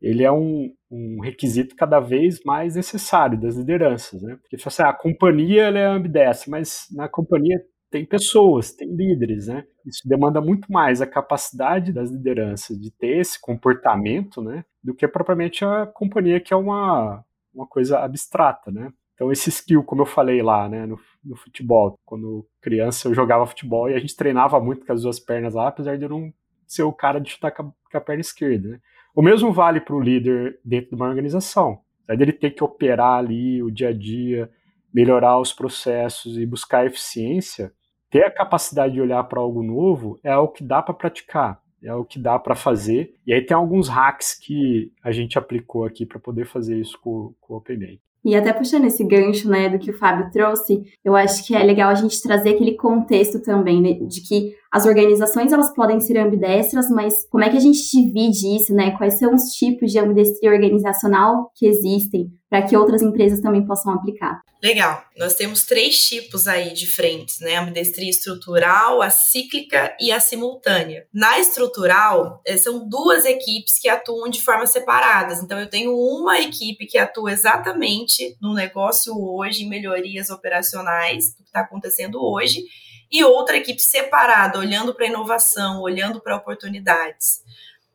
ele 0.00 0.24
é 0.24 0.32
um, 0.32 0.72
um, 0.90 1.20
requisito 1.20 1.76
cada 1.76 2.00
vez 2.00 2.40
mais 2.44 2.74
necessário 2.74 3.38
das 3.38 3.56
lideranças, 3.56 4.22
né? 4.22 4.38
Porque 4.40 4.56
assim, 4.56 4.82
a 4.82 4.92
companhia 4.92 5.64
ela 5.64 5.78
é 5.78 5.86
ambidestra, 5.86 6.50
mas 6.50 6.86
na 6.92 7.08
companhia 7.08 7.62
tem 7.90 8.04
pessoas, 8.04 8.72
tem 8.72 8.88
líderes, 8.94 9.48
né? 9.48 9.64
Isso 9.84 10.08
demanda 10.08 10.40
muito 10.40 10.70
mais 10.72 11.02
a 11.02 11.06
capacidade 11.06 11.92
das 11.92 12.10
lideranças 12.10 12.80
de 12.80 12.90
ter 12.90 13.18
esse 13.18 13.38
comportamento, 13.40 14.40
né? 14.40 14.64
Do 14.82 14.94
que 14.94 15.06
propriamente 15.06 15.64
a 15.64 15.86
companhia 15.86 16.40
que 16.40 16.54
é 16.54 16.56
uma, 16.56 17.24
uma 17.52 17.66
coisa 17.66 17.98
abstrata, 17.98 18.70
né? 18.70 18.92
Então 19.14 19.30
esse 19.30 19.50
skill, 19.50 19.84
como 19.84 20.02
eu 20.02 20.06
falei 20.06 20.40
lá, 20.40 20.66
né, 20.66 20.86
no, 20.86 20.98
no 21.22 21.36
futebol, 21.36 21.98
quando 22.06 22.46
criança 22.58 23.06
eu 23.06 23.14
jogava 23.14 23.46
futebol 23.46 23.90
e 23.90 23.94
a 23.94 23.98
gente 23.98 24.16
treinava 24.16 24.58
muito 24.58 24.86
com 24.86 24.92
as 24.94 25.02
duas 25.02 25.20
pernas 25.20 25.52
lá, 25.52 25.68
apesar 25.68 25.98
de 25.98 26.04
eu 26.04 26.08
não 26.08 26.32
ser 26.66 26.84
o 26.84 26.92
cara 26.92 27.20
de 27.20 27.30
chutar 27.30 27.50
com 27.50 27.64
a, 27.64 27.72
com 27.90 27.98
a 27.98 28.00
perna 28.00 28.22
esquerda, 28.22 28.68
né? 28.68 28.80
O 29.14 29.22
mesmo 29.22 29.52
vale 29.52 29.80
para 29.80 29.94
o 29.94 30.00
líder 30.00 30.58
dentro 30.64 30.90
de 30.90 30.96
uma 30.96 31.08
organização. 31.08 31.80
Apesar 32.04 32.18
dele 32.18 32.32
ter 32.32 32.50
que 32.50 32.64
operar 32.64 33.18
ali 33.18 33.62
o 33.62 33.70
dia 33.70 33.88
a 33.88 33.92
dia, 33.92 34.50
melhorar 34.92 35.38
os 35.38 35.52
processos 35.52 36.36
e 36.36 36.44
buscar 36.44 36.86
eficiência, 36.86 37.72
ter 38.10 38.24
a 38.24 38.30
capacidade 38.30 38.94
de 38.94 39.00
olhar 39.00 39.22
para 39.24 39.40
algo 39.40 39.62
novo 39.62 40.18
é 40.22 40.36
o 40.36 40.48
que 40.48 40.64
dá 40.64 40.82
para 40.82 40.94
praticar, 40.94 41.60
é 41.82 41.94
o 41.94 42.04
que 42.04 42.18
dá 42.18 42.38
para 42.38 42.56
fazer. 42.56 43.14
E 43.26 43.32
aí 43.32 43.40
tem 43.40 43.56
alguns 43.56 43.88
hacks 43.88 44.34
que 44.34 44.92
a 45.02 45.12
gente 45.12 45.38
aplicou 45.38 45.84
aqui 45.84 46.04
para 46.04 46.18
poder 46.18 46.46
fazer 46.46 46.78
isso 46.78 46.98
com, 47.00 47.32
com 47.40 47.54
o 47.54 47.56
OpenAI. 47.58 48.00
E 48.24 48.36
até 48.36 48.52
puxando 48.52 48.84
esse 48.84 49.02
gancho, 49.02 49.48
né, 49.48 49.68
do 49.68 49.78
que 49.78 49.90
o 49.90 49.96
Fábio 49.96 50.30
trouxe, 50.30 50.82
eu 51.02 51.16
acho 51.16 51.46
que 51.46 51.54
é 51.54 51.62
legal 51.62 51.88
a 51.88 51.94
gente 51.94 52.20
trazer 52.20 52.50
aquele 52.50 52.74
contexto 52.74 53.40
também, 53.40 53.80
né, 53.80 53.94
de 53.94 54.20
que 54.20 54.54
as 54.72 54.86
organizações 54.86 55.52
elas 55.52 55.74
podem 55.74 56.00
ser 56.00 56.18
ambidestras, 56.18 56.88
mas 56.90 57.26
como 57.28 57.44
é 57.44 57.50
que 57.50 57.56
a 57.56 57.60
gente 57.60 57.80
divide 57.90 58.56
isso, 58.56 58.74
né? 58.74 58.92
Quais 58.96 59.18
são 59.18 59.34
os 59.34 59.52
tipos 59.52 59.90
de 59.90 59.98
ambidestria 59.98 60.52
organizacional 60.52 61.50
que 61.56 61.66
existem? 61.66 62.30
para 62.50 62.66
que 62.66 62.76
outras 62.76 63.00
empresas 63.00 63.40
também 63.40 63.64
possam 63.64 63.94
aplicar. 63.94 64.42
Legal. 64.60 65.02
Nós 65.16 65.34
temos 65.34 65.64
três 65.64 65.96
tipos 66.02 66.48
aí 66.48 66.74
diferentes, 66.74 67.38
né? 67.38 67.54
A 67.54 67.62
ambidestria 67.62 68.10
estrutural, 68.10 69.00
a 69.00 69.08
cíclica 69.08 69.96
e 70.00 70.10
a 70.10 70.18
simultânea. 70.18 71.06
Na 71.14 71.38
estrutural, 71.38 72.42
eh, 72.44 72.58
são 72.58 72.86
duas 72.88 73.24
equipes 73.24 73.78
que 73.80 73.88
atuam 73.88 74.28
de 74.28 74.42
forma 74.42 74.66
separadas. 74.66 75.40
Então, 75.40 75.58
eu 75.60 75.70
tenho 75.70 75.96
uma 75.96 76.40
equipe 76.40 76.86
que 76.86 76.98
atua 76.98 77.32
exatamente 77.32 78.36
no 78.42 78.52
negócio 78.52 79.14
hoje, 79.16 79.62
em 79.62 79.68
melhorias 79.68 80.28
operacionais, 80.28 81.32
do 81.32 81.44
que 81.44 81.44
está 81.44 81.60
acontecendo 81.60 82.20
hoje, 82.20 82.64
e 83.10 83.24
outra 83.24 83.56
equipe 83.56 83.80
separada, 83.80 84.58
olhando 84.58 84.94
para 84.94 85.06
a 85.06 85.08
inovação, 85.08 85.80
olhando 85.80 86.20
para 86.20 86.36
oportunidades. 86.36 87.42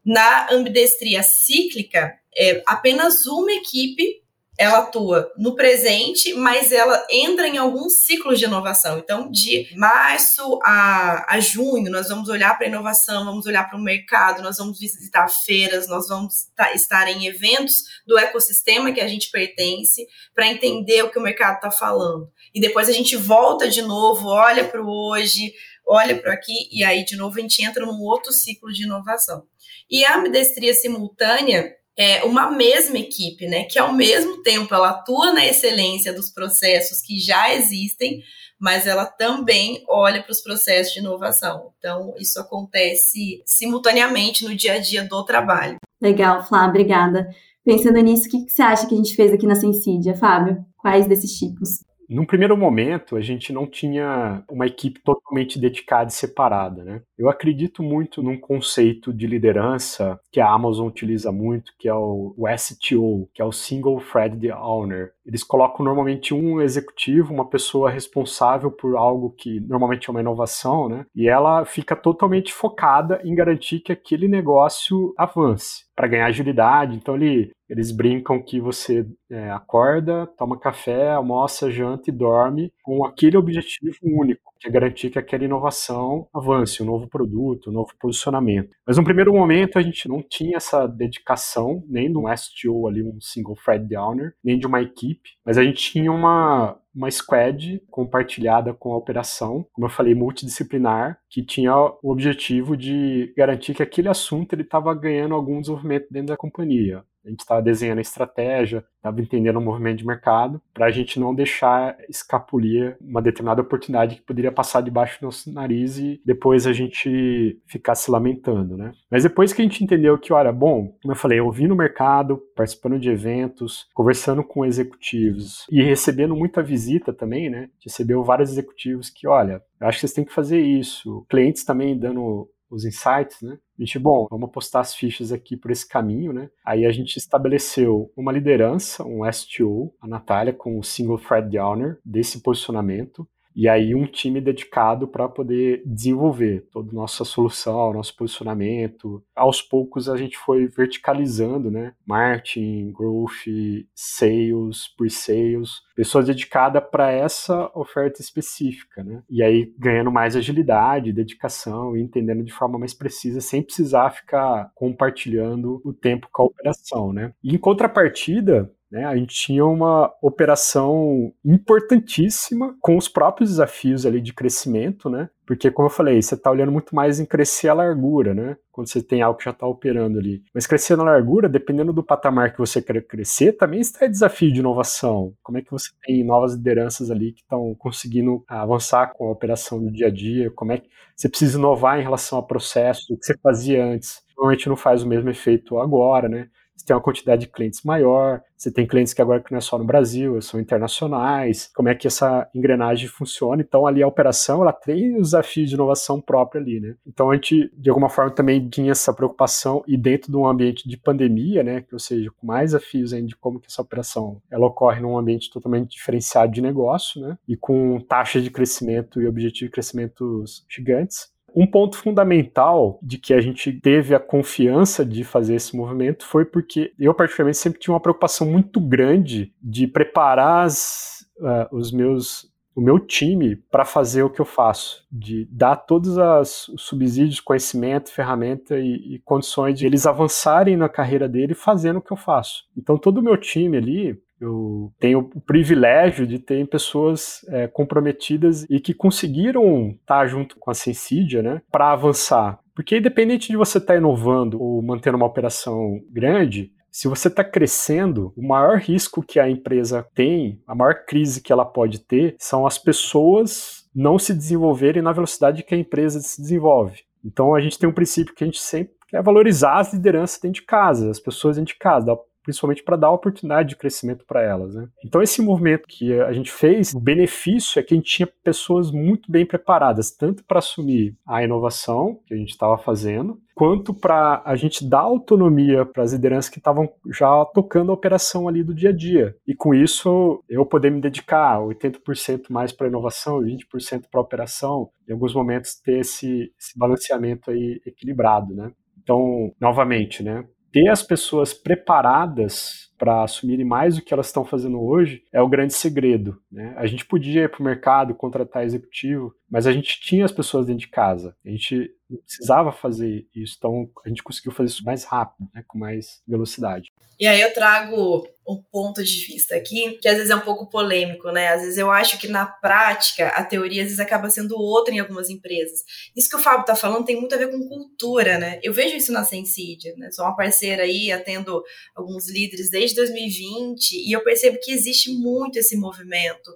Na 0.04 0.52
ambidestria 0.52 1.24
cíclica, 1.24 2.20
é 2.36 2.62
apenas 2.68 3.26
uma 3.26 3.52
equipe 3.54 4.22
ela 4.58 4.80
atua 4.80 5.32
no 5.38 5.56
presente, 5.56 6.34
mas 6.34 6.72
ela 6.72 7.06
entra 7.12 7.48
em 7.48 7.58
alguns 7.58 8.06
ciclos 8.06 8.40
de 8.40 8.46
inovação. 8.46 8.98
Então, 8.98 9.30
de 9.30 9.68
março 9.76 10.60
a, 10.64 11.36
a 11.36 11.40
junho, 11.40 11.92
nós 11.92 12.08
vamos 12.08 12.30
olhar 12.30 12.58
para 12.58 12.66
a 12.66 12.70
inovação, 12.70 13.26
vamos 13.26 13.46
olhar 13.46 13.68
para 13.70 13.78
o 13.78 13.82
mercado, 13.82 14.42
nós 14.42 14.58
vamos 14.58 14.80
visitar 14.80 15.28
feiras, 15.28 15.88
nós 15.88 16.08
vamos 16.08 16.48
estar 16.74 17.08
em 17.10 17.28
eventos 17.28 17.84
do 18.08 18.18
ecossistema 18.18 18.92
que 18.94 19.02
a 19.02 19.08
gente 19.08 19.30
pertence, 19.30 20.06
para 20.34 20.48
entender 20.48 21.04
o 21.04 21.10
que 21.10 21.20
o 21.20 21.24
mercado 21.24 21.56
está 21.56 21.72
falando. 21.72 22.30
E 22.54 22.62
depois 22.62 22.88
a 22.88 22.94
gente 22.94 23.18
volta 23.18 23.68
de 23.68 23.82
novo, 23.82 24.28
olha 24.28 24.64
para 24.64 24.82
o 24.82 24.88
hoje, 24.88 25.54
olha 25.86 26.18
para 26.18 26.34
aqui, 26.34 26.70
e 26.72 26.84
aí 26.84 27.04
de 27.04 27.18
novo 27.18 27.38
a 27.38 27.42
gente 27.42 27.62
entra 27.62 27.86
num 27.86 28.02
outro 28.02 28.32
ciclo 28.32 28.72
de 28.72 28.84
inovação. 28.84 29.44
E 29.90 30.06
a 30.06 30.18
ambidestria 30.18 30.74
simultânea 30.74 31.76
é, 31.98 32.24
uma 32.24 32.52
mesma 32.52 32.98
equipe, 32.98 33.48
né? 33.48 33.64
Que 33.64 33.80
ao 33.80 33.94
mesmo 33.94 34.44
tempo 34.44 34.74
ela 34.74 34.90
atua 34.90 35.34
na 35.34 35.46
excelência 35.46 36.14
dos 36.14 36.30
processos 36.30 37.02
que 37.02 37.18
já 37.20 37.54
existem, 37.54 38.22
mas 38.60 38.88
ela 38.88 39.06
também 39.06 39.84
olha 39.88 40.22
para 40.22 40.32
os 40.32 40.42
processos 40.42 40.94
de 40.94 41.00
inovação. 41.00 41.72
Então, 41.78 42.14
isso 42.18 42.40
acontece 42.40 43.42
simultaneamente 43.46 44.44
no 44.44 44.56
dia 44.56 44.74
a 44.74 44.80
dia 44.80 45.04
do 45.04 45.24
trabalho. 45.24 45.78
Legal, 46.02 46.44
Flá, 46.44 46.68
obrigada. 46.68 47.30
Pensando 47.64 48.00
nisso, 48.00 48.28
o 48.28 48.30
que, 48.30 48.50
você 48.50 48.62
acha 48.62 48.88
que 48.88 48.94
a 48.94 48.98
gente 48.98 49.16
fez 49.16 49.34
aqui 49.34 49.48
na 49.48 49.56
Sensídia, 49.56 50.16
Fábio? 50.16 50.64
Quais 50.78 51.08
desses 51.08 51.32
tipos? 51.32 51.85
Num 52.10 52.26
primeiro 52.26 52.56
momento, 52.56 53.16
a 53.16 53.22
gente 53.22 53.52
não 53.52 53.66
tinha 53.66 54.44
uma 54.50 54.68
equipe 54.68 55.02
totalmente 55.02 55.60
dedicada 55.60 56.10
e 56.10 56.14
separada, 56.14 56.84
né? 56.84 57.02
Eu 57.18 57.30
acredito 57.30 57.82
muito 57.82 58.22
num 58.22 58.38
conceito 58.38 59.14
de 59.14 59.26
liderança 59.28 60.20
que 60.32 60.40
a 60.40 60.50
Amazon 60.50 60.88
utiliza 60.88 61.32
muito, 61.32 61.74
que 61.80 61.88
é 61.88 61.94
o, 61.94 62.36
STO, 62.58 63.30
que 63.34 63.42
é 63.42 63.46
o 63.46 63.52
Single 63.52 64.02
Threaded 64.02 64.52
Owner. 64.52 65.14
Eles 65.26 65.44
colocam 65.44 65.84
normalmente 65.84 66.34
um 66.34 66.62
executivo, 66.62 67.34
uma 67.34 67.50
pessoa 67.50 67.90
responsável 67.90 68.72
por 68.72 68.96
algo 68.96 69.32
que 69.32 69.60
normalmente 69.62 70.08
é 70.08 70.12
uma 70.12 70.22
inovação, 70.22 70.88
né? 70.88 71.06
E 71.16 71.28
ela 71.28 71.66
fica 71.66 71.96
totalmente 71.96 72.54
focada 72.54 73.20
em 73.24 73.34
garantir 73.34 73.80
que 73.80 73.92
aquele 73.92 74.28
negócio 74.28 75.14
avance 75.18 75.86
para 75.96 76.08
ganhar 76.08 76.26
agilidade. 76.26 76.96
Então 76.96 77.16
ele, 77.16 77.52
eles 77.70 77.92
brincam 77.92 78.42
que 78.42 78.60
você 78.60 79.06
é, 79.30 79.50
acorda, 79.52 80.28
toma 80.38 80.60
café, 80.60 81.12
almoça, 81.12 81.72
janta 81.72 82.10
e 82.10 82.14
dorme 82.14 82.72
com 82.84 83.04
aquele 83.06 83.38
objetivo 83.38 83.98
único, 84.04 84.54
que 84.60 84.68
é 84.68 84.72
garantir 84.72 85.10
que 85.10 85.20
aquela 85.20 85.44
inovação 85.44 86.28
avance, 86.34 86.82
um 86.82 86.86
novo 86.86 87.08
produto, 87.08 87.70
um 87.70 87.74
novo 87.74 87.92
posicionamento. 88.00 88.76
Mas 88.86 88.98
no 88.98 89.04
primeiro 89.04 89.34
momento 89.34 89.80
a 89.80 89.82
gente 89.82 90.08
não 90.08 90.22
tinha 90.22 90.58
essa 90.58 90.88
dedicação, 90.88 91.84
nem 91.88 92.08
no 92.08 92.26
STO 92.38 92.88
ali, 92.88 93.02
um 93.02 93.20
single 93.20 93.56
thread 93.64 93.88
downer, 93.88 94.36
nem 94.44 94.60
de 94.60 94.68
uma 94.68 94.82
equipe, 94.82 95.32
mas 95.44 95.58
a 95.58 95.64
gente 95.64 95.92
tinha 95.92 96.12
uma, 96.12 96.78
uma 96.94 97.10
squad 97.10 97.82
compartilhada 97.90 98.74
com 98.74 98.94
a 98.94 98.98
operação, 98.98 99.66
como 99.74 99.88
eu 99.88 99.92
falei, 99.92 100.14
multidisciplinar, 100.14 101.20
que 101.30 101.44
tinha 101.44 101.76
o 101.76 102.12
objetivo 102.12 102.78
de 102.78 103.34
garantir 103.36 103.74
que 103.74 103.84
aquele 103.84 104.08
assunto 104.08 104.54
ele 104.54 104.62
estava 104.62 104.94
ganhando 104.94 105.36
algum 105.36 105.60
desenvolvimento 105.60 106.08
dentro 106.12 106.28
da 106.28 106.38
companhia. 106.38 107.04
A 107.26 107.30
gente 107.30 107.40
estava 107.40 107.62
desenhando 107.62 107.98
a 107.98 108.02
estratégia, 108.02 108.86
estava 108.98 109.22
entendendo 109.22 109.58
o 109.58 109.62
movimento 109.62 109.98
de 109.98 110.06
mercado, 110.06 110.62
para 110.74 110.86
a 110.86 110.92
gente 110.92 111.20
não 111.20 111.34
deixar 111.34 111.98
escapulir 112.10 112.98
uma 113.02 113.22
determinada 113.22 113.62
oportunidade 113.62 114.16
que 114.16 114.22
poderia 114.22 114.52
passar 114.52 114.82
debaixo 114.82 115.20
do 115.20 115.26
nosso 115.26 115.52
nariz 115.52 115.98
e 115.98 116.22
depois 116.26 116.66
a 116.68 116.74
gente 116.74 117.60
ficar 117.68 117.96
se 117.96 118.10
lamentando, 118.10 118.78
né? 118.78 118.92
Mas 119.10 119.24
depois 119.24 119.54
que 119.54 119.62
a 119.62 119.66
gente 119.66 119.84
entendeu 119.84 120.18
que, 120.18 120.34
olha, 120.34 120.52
bom, 120.52 120.96
como 121.02 121.14
eu 121.14 121.18
falei, 121.18 121.40
ouvindo 121.40 121.74
o 121.74 121.78
mercado, 121.78 122.42
participando 122.56 123.00
de 123.00 123.10
eventos, 123.10 123.88
conversando 123.94 124.44
com 124.44 124.66
executivos 124.66 125.66
e 125.72 125.82
recebendo 125.82 126.36
muita 126.36 126.62
visita 126.62 127.14
também, 127.14 127.50
né? 127.50 127.70
Recebeu 127.84 128.24
vários 128.24 128.52
executivos 128.52 129.10
que, 129.10 129.28
olha, 129.28 129.62
acho 129.82 129.98
que 129.98 130.02
vocês 130.02 130.14
têm 130.14 130.26
que 130.26 130.34
fazer 130.34 130.60
isso. 130.60 131.26
Clientes 131.30 131.64
também 131.64 131.98
dando 131.98 132.50
os 132.70 132.86
insights, 132.86 133.42
né? 133.42 133.58
A 133.78 133.84
gente, 133.84 134.00
bom, 134.00 134.28
vamos 134.30 134.50
apostar 134.50 134.82
as 134.82 134.96
fichas 134.96 135.32
aqui 135.32 135.56
por 135.58 135.72
esse 135.72 135.88
caminho, 135.88 136.34
né? 136.34 136.50
Aí 136.66 136.86
a 136.86 136.92
gente 136.92 137.18
estabeleceu 137.18 138.12
uma 138.16 138.32
liderança, 138.32 139.04
um 139.04 139.22
STO, 139.32 139.94
a 140.02 140.08
Natália 140.08 140.54
com 140.54 140.80
o 140.80 140.84
Single 140.84 141.20
Thread 141.20 141.50
Downer 141.50 142.00
desse 142.04 142.42
posicionamento, 142.42 143.28
e 143.56 143.70
aí 143.70 143.96
um 143.96 144.06
time 144.06 144.42
dedicado 144.42 145.08
para 145.08 145.30
poder 145.30 145.82
desenvolver 145.86 146.68
toda 146.72 146.92
a 146.92 146.94
nossa 146.94 147.24
solução, 147.24 147.94
nosso 147.94 148.16
posicionamento. 148.16 149.24
Aos 149.36 149.62
poucos 149.62 150.10
a 150.10 150.18
gente 150.18 150.38
foi 150.38 150.68
verticalizando, 150.68 151.72
né? 151.72 151.94
Marketing, 152.06 152.92
growth, 152.92 153.46
sales, 153.94 154.90
pre-sales, 154.98 155.82
pessoas 155.96 156.26
dedicadas 156.26 156.84
para 156.92 157.12
essa 157.12 157.72
oferta 157.74 158.22
específica, 158.22 159.04
né? 159.04 159.24
E 159.30 159.42
aí 159.42 159.74
ganhando 159.78 160.12
mais 160.12 160.36
agilidade, 160.36 161.14
dedicação 161.14 161.96
e 161.96 162.02
entendendo 162.02 162.44
de 162.44 162.52
forma 162.52 162.78
mais 162.78 162.94
precisa, 162.94 163.40
sem 163.40 163.62
precisar 163.62 164.10
ficar 164.10 164.72
compartilhando 164.76 165.82
o 165.86 165.94
tempo 165.94 166.28
com 166.32 166.44
a 166.44 166.46
operação, 166.46 167.14
né? 167.14 167.34
E 167.42 167.56
em 167.56 167.58
contrapartida, 167.58 168.70
né? 168.96 169.04
A 169.04 169.18
gente 169.18 169.36
tinha 169.36 169.66
uma 169.66 170.10
operação 170.22 171.34
importantíssima 171.44 172.74
com 172.80 172.96
os 172.96 173.10
próprios 173.10 173.50
desafios 173.50 174.06
ali 174.06 174.22
de 174.22 174.32
crescimento, 174.34 175.10
né? 175.10 175.30
Porque, 175.46 175.70
como 175.70 175.88
eu 175.88 175.92
falei, 175.92 176.22
você 176.22 176.36
está 176.36 176.50
olhando 176.50 176.72
muito 176.72 176.96
mais 176.96 177.20
em 177.20 177.26
crescer 177.26 177.68
a 177.68 177.74
largura, 177.74 178.34
né? 178.34 178.56
Quando 178.72 178.88
você 178.88 179.04
tem 179.04 179.22
algo 179.22 179.38
que 179.38 179.44
já 179.44 179.52
está 179.52 179.68
operando 179.68 180.18
ali. 180.18 180.42
Mas 180.54 180.66
crescer 180.66 180.96
na 180.96 181.04
largura, 181.04 181.50
dependendo 181.50 181.92
do 181.92 182.02
patamar 182.02 182.54
que 182.54 182.58
você 182.58 182.82
quer 182.82 183.06
crescer, 183.06 183.52
também 183.58 183.82
está 183.82 184.06
em 184.06 184.12
desafio 184.12 184.50
de 184.50 184.62
inovação. 184.62 185.34
Como 185.44 185.58
é 185.58 185.62
que 185.62 185.72
você 185.72 185.90
tem 186.06 186.24
novas 186.24 186.54
lideranças 186.54 187.12
ali 187.12 187.34
que 187.34 187.42
estão 187.42 187.76
conseguindo 187.78 188.46
avançar 188.48 189.12
com 189.14 189.28
a 189.28 189.32
operação 189.32 189.78
do 189.78 189.92
dia 189.92 190.08
a 190.08 190.10
dia? 190.10 190.50
Como 190.52 190.72
é 190.72 190.78
que 190.78 190.88
você 191.14 191.28
precisa 191.28 191.58
inovar 191.58 192.00
em 192.00 192.04
relação 192.04 192.40
a 192.40 192.44
processos, 192.44 193.10
o 193.10 193.18
que 193.18 193.26
você 193.26 193.38
fazia 193.44 193.86
antes? 193.86 194.24
Normalmente 194.38 194.70
não 194.70 194.78
faz 194.78 195.04
o 195.04 195.08
mesmo 195.08 195.30
efeito 195.30 195.78
agora, 195.80 196.30
né? 196.30 196.48
Você 196.86 196.90
tem 196.90 196.96
uma 196.96 197.02
quantidade 197.02 197.42
de 197.42 197.48
clientes 197.48 197.82
maior, 197.84 198.42
você 198.56 198.72
tem 198.72 198.86
clientes 198.86 199.14
que 199.14 199.22
agora 199.22 199.42
que 199.42 199.52
não 199.52 199.58
é 199.58 199.62
só 199.62 199.78
no 199.78 199.84
Brasil, 199.84 200.40
são 200.42 200.60
internacionais, 200.60 201.70
como 201.76 201.90
é 201.90 201.96
que 201.96 202.06
essa 202.06 202.48
engrenagem 202.54 203.08
funciona. 203.08 203.62
Então, 203.62 203.88
ali 203.88 204.04
a 204.04 204.08
operação, 204.08 204.62
ela 204.62 204.72
tem 204.72 205.16
os 205.18 205.32
desafios 205.32 205.70
de 205.70 205.76
inovação 205.76 206.22
própria 206.22 206.62
ali, 206.62 206.80
né? 206.80 206.96
Então, 207.06 207.32
a 207.32 207.36
gente, 207.36 207.72
de 207.76 207.90
alguma 207.90 208.08
forma, 208.08 208.32
também 208.32 208.70
tinha 208.70 208.92
essa 208.92 209.14
preocupação, 209.14 209.84
e 209.88 209.98
dentro 209.98 210.32
de 210.32 210.38
um 210.38 210.46
ambiente 210.46 210.88
de 210.88 210.96
pandemia, 210.96 211.64
né, 211.64 211.82
que, 211.82 211.94
ou 211.94 212.00
seja, 212.00 212.30
com 212.32 212.46
mais 212.46 212.72
desafios 212.72 213.14
ainda 213.14 213.28
de 213.28 213.36
como 213.36 213.60
que 213.60 213.68
essa 213.68 213.82
operação, 213.82 214.42
ela 214.52 214.68
ocorre 214.68 215.02
num 215.02 215.18
ambiente 215.18 215.52
totalmente 215.52 215.92
diferenciado 215.92 216.52
de 216.52 216.62
negócio, 216.62 217.20
né, 217.22 217.38
e 217.48 217.58
com 217.58 218.00
taxas 218.00 218.44
de 218.44 218.52
crescimento 218.52 219.22
e 219.22 219.28
objetivos 219.28 219.68
de 219.68 219.72
crescimentos 219.72 220.66
gigantes. 220.70 221.34
Um 221.56 221.66
ponto 221.66 221.98
fundamental 221.98 223.00
de 223.02 223.18
que 223.18 223.34
a 223.34 223.40
gente 223.40 223.72
teve 223.72 224.14
a 224.14 224.20
confiança 224.20 225.06
de 225.06 225.24
fazer 225.24 225.56
esse 225.56 225.76
movimento 225.76 226.26
foi 226.26 226.44
porque 226.44 226.92
eu, 227.00 227.14
particularmente, 227.14 227.58
sempre 227.58 227.80
tinha 227.80 227.94
uma 227.94 228.00
preocupação 228.00 228.46
muito 228.46 228.80
grande 228.82 229.54
de 229.62 229.88
preparar 229.88 230.66
as, 230.66 231.26
uh, 231.40 231.76
os 231.76 231.92
meus 231.94 232.54
o 232.76 232.82
meu 232.82 233.00
time 233.00 233.56
para 233.56 233.86
fazer 233.86 234.22
o 234.22 234.30
que 234.30 234.42
eu 234.42 234.46
faço, 234.46 235.08
de 235.10 235.48
dar 235.50 235.78
todos 235.78 236.18
os 236.18 236.70
subsídios, 236.78 237.40
conhecimento, 237.40 238.12
ferramenta 238.12 238.78
e, 238.78 239.16
e, 239.16 239.20
condições 239.20 239.80
de 239.80 239.86
eles 239.86 240.06
avançarem 240.06 240.76
na 240.76 240.90
carreira 240.90 241.30
dele 241.30 241.54
fazendo 241.54 242.00
o 242.00 242.02
que 242.02 242.12
eu 242.12 242.18
faço. 242.18 242.66
Então 242.78 242.98
todo 242.98 243.20
o 243.20 243.24
meu 243.24 243.38
time 243.38 243.78
ali, 243.78 244.22
eu 244.40 244.92
tenho 245.00 245.20
o 245.20 245.42
privilégio 245.42 246.28
de 246.28 246.40
ter 246.40 246.68
pessoas 246.68 247.46
é, 247.50 247.68
comprometidas 247.68 248.66
e 248.70 248.80
que 248.80 248.94
conseguiram 248.94 249.92
estar 250.00 250.28
junto 250.28 250.58
com 250.60 250.70
a 250.70 250.74
Sensidia, 250.74 251.42
né, 251.42 251.62
para 251.72 251.92
avançar. 251.92 252.60
Porque 252.76 252.98
independente 252.98 253.48
de 253.48 253.58
você 253.58 253.78
estar 253.78 253.94
tá 253.94 253.98
inovando 253.98 254.62
ou 254.62 254.82
mantendo 254.82 255.18
uma 255.18 255.26
operação 255.26 256.02
grande, 256.12 256.72
se 256.92 257.08
você 257.08 257.28
está 257.28 257.44
crescendo, 257.44 258.34
o 258.38 258.48
maior 258.48 258.78
risco 258.78 259.22
que 259.22 259.38
a 259.40 259.50
empresa 259.50 260.08
tem, 260.14 260.62
a 260.66 260.74
maior 260.74 261.06
crise 261.06 261.42
que 261.42 261.52
ela 261.52 261.66
pode 261.66 262.00
ter, 262.00 262.36
são 262.40 262.66
as 262.66 262.78
pessoas 262.78 263.86
não 263.94 264.18
se 264.18 264.34
desenvolverem 264.34 265.02
na 265.02 265.12
velocidade 265.12 265.64
que 265.64 265.76
a 265.76 265.78
empresa 265.78 266.20
se 266.20 266.42
desenvolve. 266.42 267.02
Então 267.24 267.56
a 267.56 267.60
gente 267.60 267.80
tem 267.80 267.90
um 267.90 267.94
princípio 267.94 268.34
que 268.34 268.44
a 268.44 268.48
gente 268.48 268.62
sempre 268.62 268.94
quer 269.10 269.22
valorizar 269.22 269.80
as 269.80 269.94
lideranças 269.94 270.40
dentro 270.40 270.62
de 270.62 270.66
casa, 270.66 271.10
as 271.10 271.20
pessoas 271.20 271.58
dentro 271.58 271.74
de 271.74 271.80
casa, 271.80 272.18
principalmente 272.46 272.84
para 272.84 272.96
dar 272.96 273.10
oportunidade 273.10 273.70
de 273.70 273.76
crescimento 273.76 274.24
para 274.26 274.42
elas. 274.42 274.76
Né? 274.76 274.88
Então, 275.04 275.22
esse 275.22 275.42
movimento 275.42 275.88
que 275.88 276.14
a 276.22 276.32
gente 276.32 276.52
fez, 276.52 276.94
o 276.94 277.00
benefício 277.00 277.80
é 277.80 277.84
que 277.84 277.94
a 277.94 277.98
gente 277.98 278.10
tinha 278.10 278.30
pessoas 278.44 278.92
muito 278.92 279.32
bem 279.32 279.46
preparadas, 279.46 280.12
tanto 280.12 280.44
para 280.46 280.60
assumir 280.60 281.18
a 281.28 281.44
inovação 281.44 282.20
que 282.26 282.34
a 282.34 282.38
gente 282.38 282.52
estava 282.52 282.78
fazendo, 282.78 283.40
quanto 283.56 283.94
para 283.94 284.44
a 284.46 284.56
gente 284.56 284.88
dar 284.88 285.00
autonomia 285.00 285.86
para 285.86 286.04
as 286.04 286.14
lideranças 286.14 286.50
que 286.50 286.60
estavam 286.60 286.90
já 287.12 287.44
tocando 287.46 287.92
a 287.92 287.96
operação 287.96 288.48
ali 288.48 288.62
do 288.64 288.76
dia 288.76 288.90
a 288.90 288.96
dia. 288.96 289.36
E 289.48 289.56
com 289.56 289.74
isso, 289.74 290.44
eu 290.48 290.66
poder 290.66 290.92
me 290.92 291.02
dedicar 291.02 291.60
80% 291.60 292.46
mais 292.50 292.72
para 292.72 292.88
inovação 292.88 293.42
e 293.42 293.56
20% 293.56 294.04
para 294.12 294.22
operação, 294.22 294.90
em 295.08 295.14
alguns 295.14 295.34
momentos 295.34 295.76
ter 295.76 296.00
esse, 296.00 296.54
esse 296.60 296.78
balanceamento 296.78 297.50
aí 297.50 297.82
equilibrado, 297.86 298.54
né? 298.54 298.72
Então, 299.02 299.54
novamente, 299.62 300.24
né? 300.24 300.44
Ter 300.76 300.90
as 300.90 301.02
pessoas 301.02 301.54
preparadas 301.54 302.90
para 302.98 303.24
assumirem 303.24 303.66
mais 303.66 303.96
do 303.96 304.02
que 304.02 304.14
elas 304.14 304.28
estão 304.28 304.46
fazendo 304.46 304.82
hoje 304.82 305.24
é 305.32 305.42
o 305.42 305.50
grande 305.50 305.74
segredo. 305.74 306.42
Né? 306.52 306.74
A 306.78 306.86
gente 306.86 307.06
podia 307.06 307.44
ir 307.44 307.50
para 307.50 307.62
o 307.62 307.64
mercado, 307.64 308.16
contratar 308.16 308.64
executivo, 308.64 309.34
mas 309.50 309.68
a 309.68 309.72
gente 309.72 310.00
tinha 310.00 310.26
as 310.26 310.32
pessoas 310.32 310.66
dentro 310.66 310.82
de 310.82 310.90
casa. 310.90 311.36
A 311.46 311.50
gente 311.50 311.92
precisava 312.26 312.72
fazer 312.72 313.28
isso, 313.36 313.56
então 313.58 313.90
a 314.06 314.10
gente 314.10 314.24
conseguiu 314.24 314.52
fazer 314.52 314.70
isso 314.70 314.84
mais 314.84 315.04
rápido, 315.04 315.50
né? 315.54 315.64
com 315.68 315.78
mais 315.78 316.22
velocidade. 316.28 316.92
E 317.20 317.26
aí 317.26 317.40
eu 317.40 317.54
trago 317.54 318.28
um 318.48 318.62
ponto 318.62 319.04
de 319.04 319.26
vista 319.26 319.56
aqui, 319.56 319.98
que 320.02 320.08
às 320.08 320.18
vezes 320.18 320.30
é 320.30 320.36
um 320.36 320.42
pouco 320.42 320.70
polêmico, 320.70 321.32
né? 321.32 321.48
Às 321.48 321.62
vezes 321.62 321.78
eu 321.78 321.90
acho 321.90 322.20
que 322.20 322.28
na 322.28 322.46
prática 322.46 323.30
a 323.30 323.44
teoria 323.44 323.82
às 323.82 323.88
vezes 323.88 324.00
acaba 324.00 324.30
sendo 324.30 324.56
outra 324.56 324.94
em 324.94 325.00
algumas 325.00 325.30
empresas. 325.30 325.84
Isso 326.16 326.30
que 326.30 326.36
o 326.36 326.40
Fábio 326.40 326.66
tá 326.66 326.76
falando 326.76 327.06
tem 327.06 327.16
muito 327.16 327.34
a 327.34 327.38
ver 327.40 327.50
com 327.50 327.68
cultura, 327.68 328.38
né? 328.38 328.60
Eu 328.62 328.72
vejo 328.72 328.96
isso 328.96 329.12
na 329.12 329.24
Sensidia, 329.24 329.96
né? 329.98 330.12
Sou 330.12 330.26
uma 330.26 330.36
parceira 330.36 330.84
aí, 330.84 331.12
atendo 331.12 331.64
alguns 331.96 332.30
líderes 332.30 332.70
desde 332.70 332.85
2020 332.94 333.94
e 333.94 334.12
eu 334.12 334.24
percebo 334.24 334.60
que 334.62 334.72
existe 334.72 335.12
muito 335.12 335.58
esse 335.58 335.78
movimento 335.78 336.52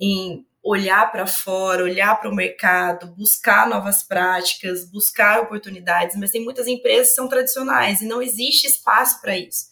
em 0.00 0.44
olhar 0.62 1.10
para 1.10 1.26
fora, 1.26 1.84
olhar 1.84 2.18
para 2.20 2.30
o 2.30 2.34
mercado, 2.34 3.14
buscar 3.14 3.68
novas 3.68 4.02
práticas, 4.02 4.90
buscar 4.90 5.40
oportunidades, 5.40 6.16
mas 6.16 6.30
tem 6.30 6.42
muitas 6.42 6.66
empresas 6.66 7.08
que 7.08 7.14
são 7.14 7.28
tradicionais 7.28 8.02
e 8.02 8.06
não 8.06 8.20
existe 8.20 8.66
espaço 8.66 9.20
para 9.20 9.38
isso. 9.38 9.66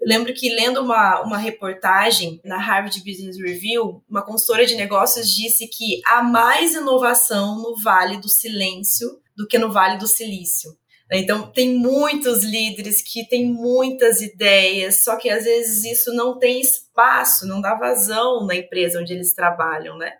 Eu 0.00 0.08
lembro 0.08 0.32
que 0.32 0.54
lendo 0.54 0.80
uma, 0.80 1.20
uma 1.20 1.36
reportagem 1.36 2.40
na 2.42 2.56
Harvard 2.56 2.98
Business 3.00 3.38
Review, 3.38 4.02
uma 4.08 4.24
consultora 4.24 4.64
de 4.64 4.74
negócios 4.74 5.28
disse 5.28 5.68
que 5.68 6.00
há 6.06 6.22
mais 6.22 6.74
inovação 6.74 7.56
no 7.60 7.76
Vale 7.76 8.18
do 8.18 8.28
Silêncio 8.28 9.20
do 9.36 9.46
que 9.46 9.58
no 9.58 9.70
Vale 9.70 9.98
do 9.98 10.08
Silício. 10.08 10.79
Então, 11.12 11.50
tem 11.50 11.74
muitos 11.74 12.44
líderes 12.44 13.02
que 13.02 13.28
têm 13.28 13.46
muitas 13.46 14.20
ideias, 14.20 15.02
só 15.02 15.16
que 15.16 15.28
às 15.28 15.44
vezes 15.44 15.84
isso 15.84 16.12
não 16.14 16.38
tem 16.38 16.60
espaço, 16.60 17.46
não 17.46 17.60
dá 17.60 17.74
vazão 17.74 18.46
na 18.46 18.54
empresa 18.54 19.00
onde 19.00 19.12
eles 19.12 19.34
trabalham, 19.34 19.98
né? 19.98 20.12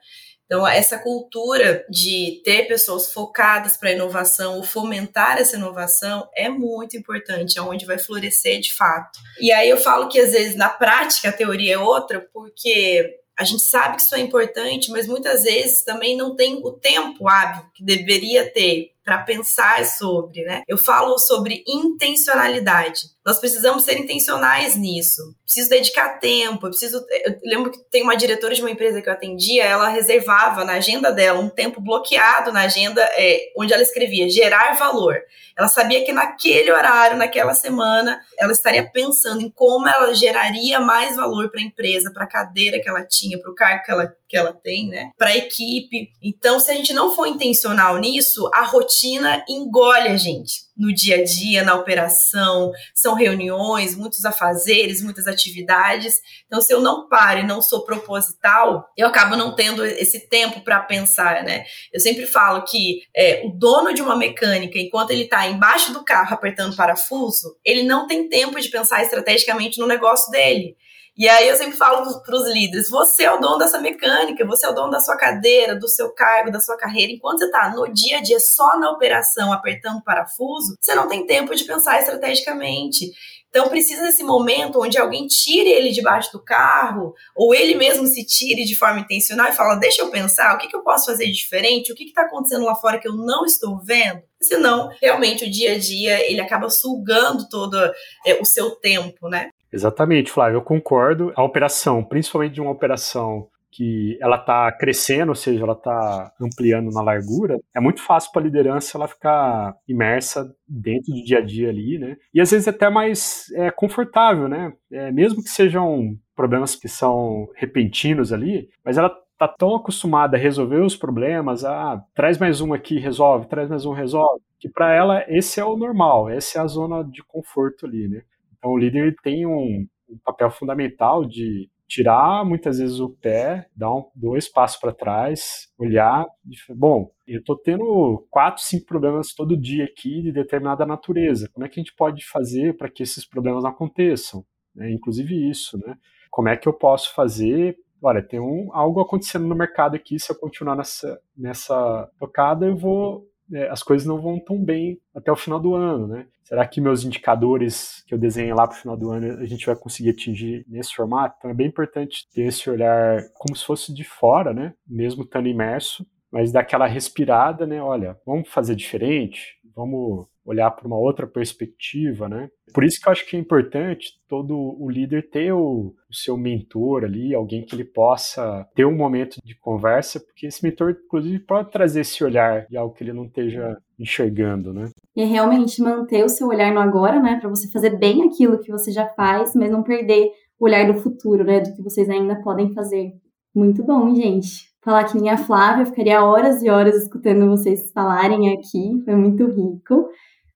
Então, 0.51 0.67
essa 0.67 0.99
cultura 0.99 1.87
de 1.89 2.43
ter 2.45 2.67
pessoas 2.67 3.13
focadas 3.13 3.77
para 3.77 3.91
a 3.91 3.93
inovação, 3.93 4.57
ou 4.57 4.65
fomentar 4.65 5.39
essa 5.39 5.55
inovação, 5.55 6.29
é 6.35 6.49
muito 6.49 6.97
importante, 6.97 7.57
é 7.57 7.63
onde 7.63 7.87
vai 7.87 7.99
florescer 7.99 8.59
de 8.59 8.75
fato. 8.75 9.21
E 9.41 9.53
aí 9.53 9.71
eu 9.71 9.77
falo 9.77 10.09
que, 10.09 10.19
às 10.19 10.33
vezes, 10.33 10.57
na 10.57 10.69
prática, 10.69 11.29
a 11.29 11.33
teoria 11.33 11.75
é 11.75 11.79
outra, 11.79 12.27
porque 12.33 13.21
a 13.39 13.45
gente 13.45 13.63
sabe 13.63 13.97
que 13.97 14.03
isso 14.03 14.15
é 14.17 14.19
importante, 14.19 14.91
mas 14.91 15.07
muitas 15.07 15.45
vezes 15.45 15.85
também 15.85 16.17
não 16.17 16.35
tem 16.35 16.61
o 16.65 16.73
tempo 16.73 17.29
hábil 17.29 17.63
que 17.73 17.85
deveria 17.85 18.53
ter 18.53 18.91
para 19.11 19.25
pensar 19.25 19.85
sobre, 19.85 20.45
né? 20.45 20.63
Eu 20.69 20.79
falo 20.79 21.19
sobre 21.19 21.65
intencionalidade. 21.67 23.09
Nós 23.31 23.39
precisamos 23.39 23.85
ser 23.85 23.97
intencionais 23.97 24.75
nisso. 24.75 25.23
Preciso 25.45 25.71
dedicar 25.71 26.19
tempo. 26.19 26.67
Eu 26.67 26.71
preciso. 26.71 27.07
Eu 27.25 27.39
lembro 27.45 27.71
que 27.71 27.79
tem 27.89 28.03
uma 28.03 28.17
diretora 28.17 28.57
de 28.57 28.61
uma 28.61 28.73
empresa 28.73 29.01
que 29.01 29.09
eu 29.09 29.13
atendia. 29.13 29.65
Ela 29.65 29.89
reservava 29.89 30.65
na 30.65 30.73
agenda 30.73 31.13
dela 31.13 31.39
um 31.39 31.49
tempo 31.49 31.81
bloqueado 31.81 32.51
na 32.51 32.63
agenda, 32.63 33.01
é, 33.13 33.53
onde 33.57 33.73
ela 33.73 33.85
escrevia 33.85 34.29
gerar 34.29 34.77
valor. 34.77 35.17
Ela 35.57 35.69
sabia 35.69 36.05
que 36.05 36.13
naquele 36.13 36.73
horário, 36.73 37.17
naquela 37.17 37.55
semana, 37.55 38.21
ela 38.37 38.51
estaria 38.51 38.91
pensando 38.91 39.43
em 39.43 39.51
como 39.51 39.87
ela 39.87 40.13
geraria 40.13 40.81
mais 40.81 41.15
valor 41.15 41.53
para 41.53 41.61
a 41.61 41.65
empresa, 41.65 42.11
para 42.13 42.25
a 42.25 42.29
cadeira 42.29 42.81
que 42.81 42.89
ela 42.89 43.07
tinha, 43.07 43.39
para 43.39 43.53
o 43.53 43.55
cargo 43.55 43.85
que 43.85 43.93
ela, 43.93 44.13
que 44.29 44.37
ela 44.37 44.53
tem, 44.53 44.89
né? 44.89 45.13
Para 45.17 45.29
a 45.29 45.37
equipe. 45.37 46.11
Então, 46.21 46.59
se 46.59 46.73
a 46.73 46.75
gente 46.75 46.93
não 46.93 47.15
for 47.15 47.29
intencional 47.29 47.97
nisso, 47.99 48.51
a 48.53 48.65
rotina 48.65 49.45
engole 49.49 50.09
a 50.09 50.17
gente 50.17 50.70
no 50.81 50.95
dia 50.95 51.17
a 51.17 51.23
dia, 51.23 51.63
na 51.63 51.75
operação, 51.75 52.73
são 52.95 53.15
reuniões, 53.15 53.95
muitos 53.95 54.25
afazeres, 54.25 55.03
muitas 55.03 55.27
atividades. 55.27 56.15
Então, 56.47 56.63
se 56.63 56.73
eu 56.73 56.81
não 56.81 57.07
paro 57.07 57.41
e 57.41 57.47
não 57.47 57.61
sou 57.61 57.85
proposital, 57.85 58.89
eu 58.97 59.07
acabo 59.07 59.37
não 59.37 59.55
tendo 59.55 59.85
esse 59.85 60.27
tempo 60.29 60.63
para 60.63 60.81
pensar, 60.81 61.45
né? 61.45 61.65
Eu 61.93 62.01
sempre 62.01 62.27
falo 62.27 62.65
que 62.65 63.03
é, 63.15 63.43
o 63.45 63.51
dono 63.51 63.93
de 63.93 64.01
uma 64.01 64.17
mecânica, 64.17 64.79
enquanto 64.79 65.11
ele 65.11 65.25
está 65.25 65.47
embaixo 65.47 65.93
do 65.93 66.03
carro 66.03 66.33
apertando 66.33 66.75
parafuso, 66.75 67.59
ele 67.63 67.83
não 67.83 68.07
tem 68.07 68.27
tempo 68.27 68.59
de 68.59 68.71
pensar 68.71 69.03
estrategicamente 69.03 69.79
no 69.79 69.87
negócio 69.87 70.31
dele. 70.31 70.77
E 71.21 71.29
aí 71.29 71.49
eu 71.49 71.55
sempre 71.55 71.77
falo 71.77 72.23
para 72.23 72.35
os 72.35 72.49
líderes: 72.51 72.89
você 72.89 73.25
é 73.25 73.31
o 73.31 73.39
dono 73.39 73.59
dessa 73.59 73.79
mecânica, 73.79 74.43
você 74.47 74.65
é 74.65 74.71
o 74.71 74.75
dono 74.75 74.91
da 74.91 75.01
sua 75.01 75.19
cadeira, 75.19 75.79
do 75.79 75.87
seu 75.87 76.15
cargo, 76.15 76.51
da 76.51 76.61
sua 76.61 76.79
carreira. 76.79 77.13
Enquanto 77.13 77.41
você 77.41 77.45
está 77.45 77.69
no 77.69 77.93
dia 77.93 78.17
a 78.17 78.23
dia 78.23 78.41
só 78.41 78.79
na 78.79 78.91
operação, 78.91 79.53
apertando 79.53 80.03
parafuso, 80.03 80.75
você 80.81 80.95
não 80.95 81.07
tem 81.09 81.27
tempo 81.27 81.55
de 81.55 81.65
pensar 81.65 82.01
estrategicamente. 82.01 83.11
Então 83.51 83.69
precisa 83.69 84.03
desse 84.03 84.23
momento 84.23 84.81
onde 84.81 84.97
alguém 84.97 85.27
tire 85.27 85.69
ele 85.69 85.91
debaixo 85.91 86.33
do 86.33 86.43
carro, 86.43 87.13
ou 87.37 87.55
ele 87.55 87.75
mesmo 87.75 88.07
se 88.07 88.25
tire 88.25 88.65
de 88.65 88.75
forma 88.75 89.01
intencional 89.01 89.47
e 89.49 89.55
fala: 89.55 89.75
deixa 89.75 90.01
eu 90.01 90.11
pensar, 90.11 90.55
o 90.55 90.59
que, 90.59 90.69
que 90.69 90.77
eu 90.77 90.83
posso 90.83 91.05
fazer 91.05 91.27
de 91.27 91.33
diferente, 91.33 91.93
o 91.93 91.95
que 91.95 92.05
está 92.05 92.23
acontecendo 92.23 92.65
lá 92.65 92.75
fora 92.75 92.99
que 92.99 93.07
eu 93.07 93.15
não 93.15 93.45
estou 93.45 93.79
vendo. 93.79 94.23
Senão, 94.41 94.89
realmente, 95.03 95.45
o 95.45 95.51
dia 95.51 95.75
a 95.75 95.79
dia 95.79 96.19
ele 96.31 96.41
acaba 96.41 96.71
sugando 96.71 97.47
todo 97.51 97.77
é, 98.25 98.41
o 98.41 98.45
seu 98.47 98.71
tempo, 98.71 99.29
né? 99.29 99.51
Exatamente, 99.73 100.31
Flávio, 100.31 100.57
eu 100.59 100.63
concordo. 100.63 101.33
A 101.37 101.43
operação, 101.43 102.03
principalmente 102.05 102.55
de 102.55 102.61
uma 102.61 102.71
operação 102.71 103.49
que 103.71 104.19
ela 104.21 104.37
está 104.37 104.71
crescendo, 104.73 105.29
ou 105.29 105.35
seja, 105.35 105.63
ela 105.63 105.75
está 105.75 106.33
ampliando 106.41 106.91
na 106.91 107.03
largura, 107.03 107.57
é 107.75 107.79
muito 107.81 108.03
fácil 108.03 108.33
para 108.33 108.43
a 108.43 108.45
liderança 108.45 108.99
ela 108.99 109.07
ficar 109.07 109.77
imersa 109.87 110.53
dentro 110.69 111.13
do 111.15 111.23
dia 111.23 111.39
a 111.39 111.41
dia 111.41 111.69
ali, 111.69 111.99
né? 111.99 112.17
E 112.35 112.41
às 112.41 112.51
vezes 112.51 112.67
até 112.67 112.91
mais 112.91 113.47
é, 113.55 113.71
confortável, 113.71 114.49
né? 114.49 114.73
É, 114.91 115.13
mesmo 115.13 115.43
que 115.43 115.49
sejam 115.49 116.17
problemas 116.35 116.75
que 116.75 116.89
são 116.89 117.49
repentinos 117.55 118.33
ali, 118.33 118.69
mas 118.85 118.99
ela 118.99 119.11
tá 119.39 119.47
tão 119.49 119.77
acostumada 119.77 120.37
a 120.37 120.41
resolver 120.41 120.81
os 120.81 120.97
problemas, 120.97 121.65
ah, 121.65 122.03
traz 122.15 122.39
mais 122.39 122.61
um 122.61 122.75
aqui, 122.75 122.99
resolve, 122.99 123.47
traz 123.47 123.69
mais 123.71 123.87
um, 123.87 123.93
resolve, 123.93 124.43
que 124.59 124.69
para 124.69 124.93
ela 124.93 125.25
esse 125.29 125.61
é 125.61 125.65
o 125.65 125.77
normal, 125.77 126.29
essa 126.29 126.59
é 126.59 126.63
a 126.63 126.67
zona 126.67 127.03
de 127.05 127.23
conforto 127.23 127.87
ali, 127.87 128.09
né? 128.09 128.23
Então 128.61 128.73
o 128.73 128.79
líder 128.79 129.17
tem 129.23 129.47
um, 129.47 129.87
um 130.09 130.19
papel 130.23 130.51
fundamental 130.51 131.25
de 131.25 131.69
tirar 131.89 132.45
muitas 132.45 132.79
vezes 132.79 133.01
o 133.01 133.11
pé, 133.11 133.67
dar 133.75 133.93
um, 133.93 134.05
dois 134.15 134.49
passos 134.49 134.79
para 134.79 134.93
trás, 134.93 135.67
olhar 135.77 136.25
e 136.47 136.75
bom, 136.75 137.11
eu 137.27 137.41
estou 137.41 137.57
tendo 137.57 138.25
quatro, 138.31 138.63
cinco 138.63 138.87
problemas 138.87 139.35
todo 139.35 139.57
dia 139.57 139.85
aqui 139.85 140.23
de 140.23 140.31
determinada 140.31 140.87
natureza. 140.87 141.51
Como 141.53 141.67
é 141.67 141.69
que 141.69 141.81
a 141.81 141.83
gente 141.83 141.95
pode 141.97 142.25
fazer 142.25 142.77
para 142.77 142.89
que 142.89 143.03
esses 143.03 143.27
problemas 143.27 143.65
não 143.65 143.71
aconteçam? 143.71 144.45
É, 144.79 144.89
inclusive 144.93 145.51
isso, 145.51 145.77
né? 145.79 145.97
Como 146.31 146.49
é 146.49 146.57
que 146.57 146.69
eu 146.69 146.73
posso 146.73 147.13
fazer? 147.13 147.77
Olha, 148.01 148.23
tem 148.23 148.39
um, 148.39 148.69
algo 148.73 149.01
acontecendo 149.01 149.49
no 149.49 149.57
mercado 149.57 149.97
aqui. 149.97 150.19
Se 150.19 150.31
eu 150.31 150.39
continuar 150.39 150.77
nessa, 150.77 151.21
nessa 151.37 152.09
tocada, 152.19 152.67
eu 152.67 152.77
vou 152.77 153.27
as 153.71 153.83
coisas 153.83 154.07
não 154.07 154.21
vão 154.21 154.39
tão 154.39 154.63
bem 154.63 155.01
até 155.15 155.31
o 155.31 155.37
final 155.37 155.61
do 155.61 155.75
ano, 155.75 156.07
né? 156.07 156.27
Será 156.45 156.67
que 156.67 156.81
meus 156.81 157.05
indicadores 157.05 158.03
que 158.07 158.15
eu 158.15 158.19
desenhei 158.19 158.53
lá 158.53 158.67
para 158.67 158.77
o 158.77 158.81
final 158.81 158.97
do 158.97 159.11
ano 159.11 159.41
a 159.41 159.47
gente 159.47 159.67
vai 159.67 159.77
conseguir 159.77 160.11
atingir 160.11 160.65
nesse 160.69 160.95
formato? 160.95 161.37
Então 161.39 161.51
é 161.51 161.55
bem 161.55 161.69
importante 161.69 162.29
ter 162.33 162.43
esse 162.43 162.69
olhar 162.69 163.23
como 163.35 163.57
se 163.57 163.65
fosse 163.65 163.95
de 163.95 164.05
fora, 164.05 164.53
né? 164.53 164.75
Mesmo 164.87 165.23
estando 165.23 165.49
imerso, 165.49 166.07
mas 166.31 166.53
dar 166.53 166.61
aquela 166.61 166.87
respirada, 166.87 167.67
né? 167.67 167.83
Olha, 167.83 168.17
vamos 168.27 168.49
fazer 168.49 168.75
diferente, 168.75 169.59
vamos 169.75 170.27
olhar 170.51 170.71
para 170.71 170.87
uma 170.87 170.99
outra 170.99 171.27
perspectiva, 171.27 172.29
né? 172.29 172.49
Por 172.73 172.85
isso 172.85 173.01
que 173.01 173.09
eu 173.09 173.13
acho 173.13 173.27
que 173.27 173.37
é 173.37 173.41
importante 173.41 174.13
todo 174.29 174.57
o 174.57 174.89
líder 174.89 175.29
ter 175.31 175.53
o, 175.53 175.95
o, 176.09 176.15
seu 176.15 176.37
mentor 176.37 177.05
ali, 177.05 177.35
alguém 177.35 177.65
que 177.65 177.75
ele 177.75 177.85
possa 177.85 178.67
ter 178.75 178.85
um 178.85 178.97
momento 178.97 179.37
de 179.45 179.59
conversa, 179.59 180.21
porque 180.21 180.47
esse 180.47 180.63
mentor, 180.63 180.97
inclusive, 181.05 181.39
pode 181.41 181.71
trazer 181.71 182.01
esse 182.01 182.23
olhar 182.23 182.67
de 182.69 182.77
algo 182.77 182.95
que 182.95 183.03
ele 183.03 183.13
não 183.13 183.25
esteja 183.25 183.77
enxergando, 183.99 184.73
né? 184.73 184.91
E 185.17 185.23
é 185.23 185.25
realmente 185.25 185.83
manter 185.83 186.25
o 186.25 186.29
seu 186.29 186.49
olhar 186.49 186.73
no 186.73 186.81
agora, 186.81 187.21
né? 187.21 187.39
Para 187.41 187.49
você 187.49 187.69
fazer 187.71 187.99
bem 187.99 188.25
aquilo 188.25 188.61
que 188.61 188.71
você 188.71 188.93
já 188.93 189.07
faz, 189.09 189.55
mas 189.55 189.71
não 189.71 189.83
perder 189.83 190.31
o 190.59 190.65
olhar 190.65 190.87
do 190.87 190.99
futuro, 190.99 191.45
né? 191.45 191.61
Do 191.61 191.75
que 191.75 191.83
vocês 191.83 192.09
ainda 192.09 192.41
podem 192.43 192.73
fazer. 192.73 193.13
Muito 193.55 193.83
bom, 193.83 194.15
gente. 194.15 194.71
Falar 194.83 195.05
que 195.05 195.19
nem 195.19 195.29
a 195.29 195.37
Flávia, 195.37 195.85
ficaria 195.85 196.25
horas 196.25 196.63
e 196.63 196.71
horas 196.71 196.95
escutando 197.03 197.51
vocês 197.51 197.91
falarem 197.93 198.55
aqui, 198.55 199.03
foi 199.05 199.15
muito 199.15 199.45
rico. 199.47 200.09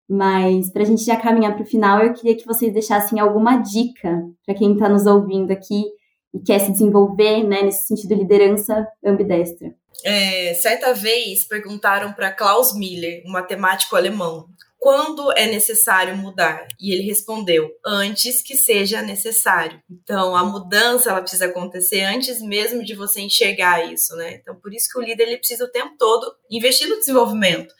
Mas 0.09 0.71
para 0.71 0.83
a 0.83 0.87
gente 0.87 1.05
já 1.05 1.17
caminhar 1.17 1.55
para 1.55 1.62
o 1.62 1.67
final, 1.67 2.03
eu 2.03 2.12
queria 2.12 2.37
que 2.37 2.47
vocês 2.47 2.73
deixassem 2.73 3.19
alguma 3.19 3.57
dica 3.57 4.23
para 4.45 4.55
quem 4.55 4.75
está 4.75 4.88
nos 4.88 5.07
ouvindo 5.07 5.51
aqui 5.51 5.85
e 6.33 6.40
quer 6.40 6.59
se 6.59 6.73
desenvolver 6.73 7.43
né, 7.45 7.62
nesse 7.62 7.87
sentido 7.87 8.09
de 8.09 8.23
liderança 8.23 8.87
ambidestra. 9.05 9.75
É, 10.05 10.53
certa 10.55 10.93
vez 10.93 11.47
perguntaram 11.47 12.12
para 12.12 12.33
Klaus 12.33 12.77
Miller, 12.77 13.23
um 13.25 13.31
matemático 13.31 13.97
alemão, 13.97 14.47
quando 14.85 15.33
é 15.33 15.47
necessário 15.47 16.14
mudar? 16.14 16.67
E 16.79 16.93
ele 16.93 17.05
respondeu: 17.05 17.71
antes 17.83 18.43
que 18.43 18.55
seja 18.55 19.01
necessário. 19.01 19.81
Então, 19.90 20.37
a 20.37 20.45
mudança 20.45 21.09
ela 21.09 21.23
precisa 21.23 21.47
acontecer 21.47 22.03
antes 22.03 22.43
mesmo 22.43 22.85
de 22.85 22.95
você 22.95 23.23
enxergar 23.23 23.90
isso, 23.90 24.14
né? 24.17 24.35
Então, 24.35 24.55
por 24.57 24.75
isso 24.75 24.88
que 24.93 24.99
o 24.99 25.03
líder 25.03 25.29
ele 25.29 25.38
precisa 25.38 25.64
o 25.64 25.71
tempo 25.71 25.95
todo 25.99 26.31
investir 26.51 26.87
no 26.87 26.99
desenvolvimento. 26.99 27.75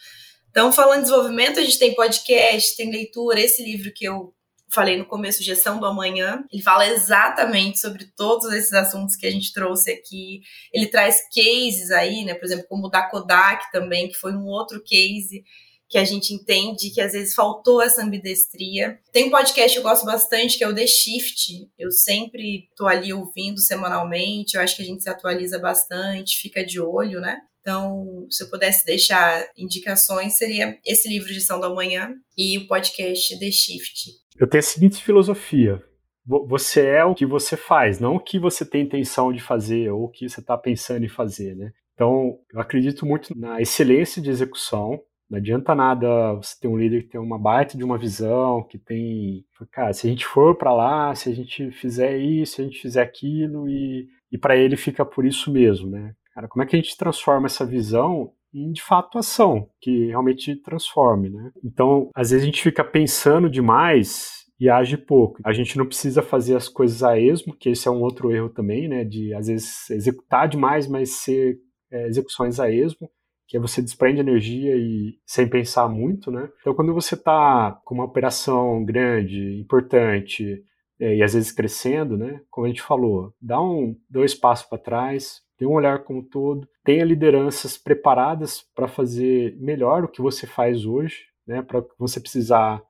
Então, 0.55 0.71
falando 0.71 1.01
em 1.01 1.03
desenvolvimento, 1.03 1.59
a 1.59 1.65
gente 1.65 1.81
tem 1.81 1.97
podcast, 1.97 2.77
tem 2.77 2.89
leitura. 2.89 3.41
Esse 3.41 3.61
livro 3.61 3.93
que 3.93 4.05
eu 4.05 4.33
falei 4.71 4.97
no 4.97 5.05
começo, 5.05 5.43
Gestão 5.43 5.81
do 5.81 5.85
Amanhã, 5.85 6.45
ele 6.53 6.63
fala 6.63 6.87
exatamente 6.87 7.81
sobre 7.81 8.05
todos 8.17 8.53
esses 8.53 8.73
assuntos 8.73 9.17
que 9.17 9.27
a 9.27 9.33
gente 9.33 9.53
trouxe 9.53 9.91
aqui. 9.91 10.43
Ele 10.73 10.87
traz 10.87 11.23
cases 11.35 11.91
aí, 11.91 12.25
né? 12.25 12.35
Por 12.35 12.45
exemplo, 12.45 12.67
como 12.69 12.87
o 12.87 12.89
da 12.89 13.03
Kodak 13.03 13.73
também, 13.73 14.07
que 14.07 14.15
foi 14.15 14.33
um 14.33 14.47
outro 14.47 14.81
case 14.81 15.43
que 15.89 15.99
a 15.99 16.05
gente 16.05 16.33
entende 16.33 16.91
que 16.91 17.01
às 17.01 17.15
vezes 17.15 17.35
faltou 17.35 17.83
essa 17.83 18.05
ambidestria. 18.05 19.01
Tem 19.11 19.25
um 19.25 19.31
podcast 19.31 19.73
que 19.73 19.79
eu 19.81 19.83
gosto 19.83 20.07
bastante, 20.07 20.57
que 20.57 20.63
é 20.63 20.69
o 20.69 20.75
The 20.75 20.87
Shift. 20.87 21.69
Eu 21.77 21.91
sempre 21.91 22.69
tô 22.77 22.87
ali 22.87 23.13
ouvindo 23.13 23.59
semanalmente, 23.59 24.55
eu 24.55 24.63
acho 24.63 24.77
que 24.77 24.83
a 24.83 24.87
gente 24.87 25.03
se 25.03 25.11
atualiza 25.11 25.59
bastante, 25.59 26.39
fica 26.39 26.65
de 26.65 26.81
olho, 26.81 27.21
né? 27.21 27.41
Então, 27.65 28.27
se 28.31 28.45
eu 28.45 28.51
pudesse 28.51 28.85
deixar 28.85 29.43
indicações, 29.57 30.37
seria 30.37 30.79
esse 30.85 31.09
livro 31.09 31.33
de 31.33 31.41
São 31.41 31.59
da 31.59 31.71
Manhã 31.71 32.15
e 32.37 32.59
o 32.59 32.69
podcast 32.69 33.39
The 33.39 33.51
Shift. 33.51 34.11
Eu 34.39 34.47
tenho 34.47 34.61
a 34.61 34.63
seguinte 34.63 35.03
filosofia. 35.03 35.83
Você 36.27 36.85
é 36.85 37.05
o 37.05 37.15
que 37.15 37.25
você 37.25 37.57
faz, 37.57 37.99
não 37.99 38.17
o 38.17 38.21
que 38.21 38.39
você 38.39 38.67
tem 38.67 38.83
intenção 38.83 39.33
de 39.33 39.41
fazer 39.41 39.91
ou 39.91 40.05
o 40.05 40.11
que 40.11 40.29
você 40.29 40.41
está 40.41 40.59
pensando 40.59 41.07
em 41.07 41.09
fazer, 41.09 41.57
né? 41.57 41.73
Então, 41.95 42.39
eu 42.53 42.61
acredito 42.61 43.07
muito 43.07 43.39
na 43.39 43.63
excelência 43.63 44.21
de 44.21 44.29
execução. 44.29 45.01
Não 45.31 45.39
adianta 45.39 45.75
nada 45.75 46.35
você 46.35 46.57
ter 46.61 46.69
um 46.69 46.77
líder 46.77 47.05
que 47.05 47.11
tem 47.11 47.21
uma 47.21 47.39
baita 47.39 47.79
de 47.79 47.85
uma 47.85 47.97
visão, 47.97 48.63
que 48.63 48.77
tem, 48.77 49.43
cara, 49.73 49.95
se 49.95 50.07
a 50.07 50.11
gente 50.11 50.27
for 50.27 50.55
para 50.55 50.75
lá, 50.75 51.15
se 51.15 51.31
a 51.31 51.35
gente 51.35 51.71
fizer 51.71 52.19
isso, 52.19 52.57
se 52.57 52.61
a 52.61 52.65
gente 52.65 52.79
fizer 52.79 53.03
aquilo 53.03 53.67
e, 53.69 54.07
e 54.31 54.37
para 54.37 54.55
ele 54.55 54.77
fica 54.77 55.03
por 55.05 55.25
isso 55.25 55.51
mesmo, 55.51 55.89
né? 55.89 56.15
Cara, 56.35 56.49
como 56.49 56.63
é 56.63 56.67
que 56.67 56.75
a 56.75 56.79
gente 56.79 56.97
transforma 56.97 57.47
essa 57.47 57.65
visão 57.65 58.33
em 58.53 58.73
de 58.73 58.83
fato 58.83 59.19
ação, 59.19 59.69
que 59.81 60.07
realmente 60.07 60.55
transforme, 60.57 61.31
né? 61.31 61.51
Então, 61.65 62.11
às 62.15 62.31
vezes 62.31 62.43
a 62.43 62.47
gente 62.47 62.63
fica 62.63 62.85
pensando 62.85 63.51
demais 63.51 64.45
e 64.59 64.69
age 64.69 64.97
pouco. 64.97 65.41
A 65.45 65.53
gente 65.53 65.77
não 65.77 65.87
precisa 65.87 66.23
fazer 66.23 66.57
as 66.57 66.69
coisas 66.69 67.03
a 67.03 67.19
esmo, 67.19 67.57
que 67.57 67.71
esse 67.71 67.89
é 67.89 67.91
um 67.91 68.01
outro 68.01 68.31
erro 68.31 68.49
também, 68.49 68.89
né? 68.89 69.05
De 69.05 69.35
às 69.35 69.49
vezes 69.49 69.91
executar 69.91 70.49
demais, 70.49 70.87
mas 70.87 71.11
ser 71.11 71.59
é, 71.91 72.07
execuções 72.07 72.61
a 72.61 72.71
esmo, 72.71 73.11
que 73.47 73.57
é 73.57 73.61
você 73.61 73.83
desprende 73.83 74.21
energia 74.21 74.77
e 74.77 75.19
sem 75.27 75.49
pensar 75.49 75.89
muito, 75.89 76.31
né? 76.31 76.49
Então, 76.61 76.75
quando 76.75 76.95
você 76.95 77.15
está 77.15 77.79
com 77.85 77.95
uma 77.95 78.05
operação 78.05 78.85
grande, 78.85 79.61
importante 79.61 80.63
é, 81.01 81.17
e 81.17 81.23
às 81.23 81.35
vezes 81.35 81.53
crescendo, 81.53 82.17
né? 82.17 82.41
Como 82.51 82.67
a 82.67 82.69
gente 82.69 82.83
falou, 82.83 83.35
dá 83.41 83.61
um 83.61 83.97
dois 84.09 84.35
passos 84.35 84.67
para 84.67 84.79
trás, 84.79 85.44
tem 85.57 85.69
um 85.69 85.75
olhar 85.75 86.05
como 86.05 86.21
um 86.21 86.25
todo, 86.25 86.69
tenha 86.85 87.05
lideranças 87.05 87.79
preparadas 87.79 88.63
para 88.75 88.89
fazer 88.89 89.57
melhor 89.59 90.05
o 90.05 90.09
que 90.09 90.21
você 90.21 90.47
faz 90.47 90.85
hoje, 90.85 91.27
né, 91.47 91.63
para 91.63 91.85
você 91.99 92.21
precisar 92.21 92.83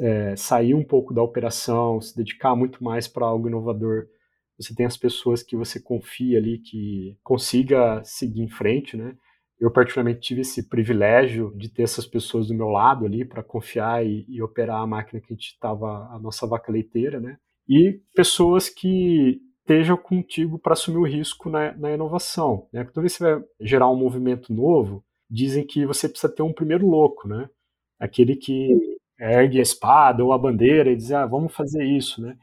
é, 0.00 0.34
sair 0.36 0.74
um 0.74 0.84
pouco 0.84 1.12
da 1.12 1.22
operação, 1.22 2.00
se 2.00 2.16
dedicar 2.16 2.56
muito 2.56 2.82
mais 2.82 3.06
para 3.06 3.26
algo 3.26 3.48
inovador. 3.48 4.06
Você 4.58 4.74
tem 4.74 4.86
as 4.86 4.96
pessoas 4.96 5.42
que 5.42 5.56
você 5.56 5.80
confia 5.80 6.38
ali 6.38 6.58
que 6.58 7.18
consiga 7.22 8.02
seguir 8.04 8.42
em 8.42 8.48
frente, 8.48 8.96
né? 8.96 9.16
Eu 9.58 9.70
particularmente 9.70 10.20
tive 10.20 10.40
esse 10.40 10.68
privilégio 10.68 11.52
de 11.56 11.68
ter 11.68 11.82
essas 11.82 12.06
pessoas 12.06 12.48
do 12.48 12.54
meu 12.54 12.68
lado 12.68 13.04
ali 13.04 13.26
para 13.26 13.42
confiar 13.42 14.04
e, 14.04 14.24
e, 14.26 14.42
operar 14.42 14.80
a 14.80 14.86
máquina 14.86 15.20
que 15.20 15.32
a 15.32 15.36
gente 15.36 15.48
estava 15.48 16.08
a 16.10 16.18
nossa 16.18 16.46
vaca 16.46 16.72
leiteira, 16.72 17.20
né? 17.20 17.36
E 17.68 18.00
pessoas 18.14 18.70
que 18.70 19.38
estejam 19.60 19.96
contigo 19.96 20.58
para 20.58 20.72
assumir 20.72 20.98
o 20.98 21.06
risco 21.06 21.48
na, 21.48 21.72
na 21.76 21.92
inovação. 21.92 22.68
Né? 22.72 22.84
Toda 22.84 23.02
vez 23.02 23.16
que 23.16 23.18
você 23.18 23.34
vai 23.34 23.44
gerar 23.60 23.88
um 23.88 23.96
movimento 23.96 24.52
novo, 24.52 25.04
dizem 25.28 25.64
que 25.64 25.86
você 25.86 26.08
precisa 26.08 26.32
ter 26.32 26.42
um 26.42 26.52
primeiro 26.52 26.86
louco, 26.86 27.28
né? 27.28 27.48
Aquele 27.98 28.34
que 28.34 28.68
ergue 29.18 29.58
a 29.58 29.62
espada 29.62 30.24
ou 30.24 30.32
a 30.32 30.38
bandeira 30.38 30.90
e 30.90 30.96
diz, 30.96 31.12
ah, 31.12 31.26
vamos 31.26 31.54
fazer 31.54 31.84
isso, 31.84 32.20
né? 32.20 32.36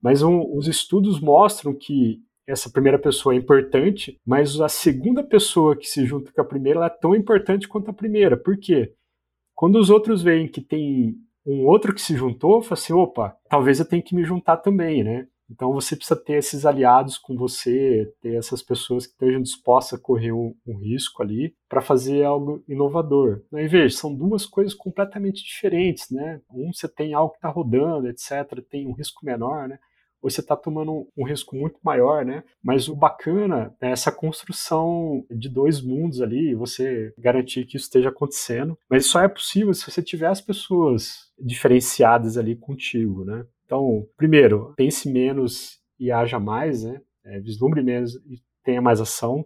Mas 0.00 0.22
um, 0.22 0.40
os 0.56 0.66
estudos 0.66 1.20
mostram 1.20 1.74
que 1.74 2.22
essa 2.46 2.70
primeira 2.70 2.98
pessoa 2.98 3.34
é 3.34 3.38
importante, 3.38 4.18
mas 4.26 4.60
a 4.60 4.68
segunda 4.68 5.22
pessoa 5.22 5.76
que 5.76 5.86
se 5.86 6.06
junta 6.06 6.32
com 6.32 6.40
a 6.40 6.44
primeira 6.44 6.84
é 6.86 6.88
tão 6.88 7.14
importante 7.14 7.68
quanto 7.68 7.90
a 7.90 7.94
primeira. 7.94 8.36
Por 8.36 8.56
quê? 8.58 8.94
Quando 9.54 9.78
os 9.78 9.90
outros 9.90 10.22
veem 10.22 10.48
que 10.48 10.60
tem 10.60 11.16
um 11.44 11.66
outro 11.66 11.94
que 11.94 12.00
se 12.00 12.16
juntou, 12.16 12.62
fala 12.62 12.74
assim, 12.74 12.92
opa, 12.92 13.36
talvez 13.48 13.78
eu 13.78 13.86
tenha 13.86 14.02
que 14.02 14.14
me 14.14 14.24
juntar 14.24 14.56
também, 14.58 15.04
né? 15.04 15.26
Então 15.50 15.72
você 15.72 15.96
precisa 15.96 16.18
ter 16.18 16.34
esses 16.34 16.64
aliados 16.64 17.18
com 17.18 17.36
você, 17.36 18.12
ter 18.20 18.36
essas 18.36 18.62
pessoas 18.62 19.06
que 19.06 19.12
estejam 19.12 19.42
dispostas 19.42 19.98
a 19.98 20.02
correr 20.02 20.32
um, 20.32 20.54
um 20.66 20.78
risco 20.78 21.22
ali 21.22 21.54
para 21.68 21.80
fazer 21.80 22.22
algo 22.22 22.62
inovador. 22.68 23.42
E 23.52 23.66
veja, 23.66 23.96
são 23.96 24.14
duas 24.14 24.46
coisas 24.46 24.74
completamente 24.74 25.44
diferentes, 25.44 26.10
né? 26.10 26.40
Um 26.52 26.72
você 26.72 26.88
tem 26.88 27.14
algo 27.14 27.32
que 27.32 27.38
está 27.38 27.48
rodando, 27.48 28.08
etc., 28.08 28.64
tem 28.70 28.86
um 28.86 28.92
risco 28.92 29.24
menor, 29.24 29.68
né? 29.68 29.78
Ou 30.22 30.30
você 30.30 30.40
está 30.40 30.54
tomando 30.54 31.08
um 31.16 31.24
risco 31.24 31.56
muito 31.56 31.78
maior, 31.82 32.24
né? 32.24 32.44
Mas 32.62 32.88
o 32.88 32.94
bacana 32.94 33.74
é 33.80 33.90
essa 33.90 34.12
construção 34.12 35.24
de 35.30 35.48
dois 35.48 35.80
mundos 35.80 36.20
ali, 36.20 36.54
você 36.54 37.12
garantir 37.18 37.64
que 37.64 37.76
isso 37.76 37.86
esteja 37.86 38.10
acontecendo. 38.10 38.78
Mas 38.88 39.06
só 39.06 39.22
é 39.22 39.28
possível 39.28 39.72
se 39.72 39.90
você 39.90 40.02
tiver 40.02 40.28
as 40.28 40.40
pessoas 40.40 41.30
diferenciadas 41.38 42.36
ali 42.36 42.54
contigo, 42.54 43.24
né? 43.24 43.46
Então, 43.70 44.04
primeiro, 44.16 44.74
pense 44.76 45.08
menos 45.08 45.78
e 45.96 46.10
haja 46.10 46.40
mais, 46.40 46.82
né? 46.82 47.00
É, 47.24 47.38
vislumbre 47.38 47.80
menos 47.84 48.16
e 48.26 48.42
tenha 48.64 48.82
mais 48.82 49.00
ação. 49.00 49.44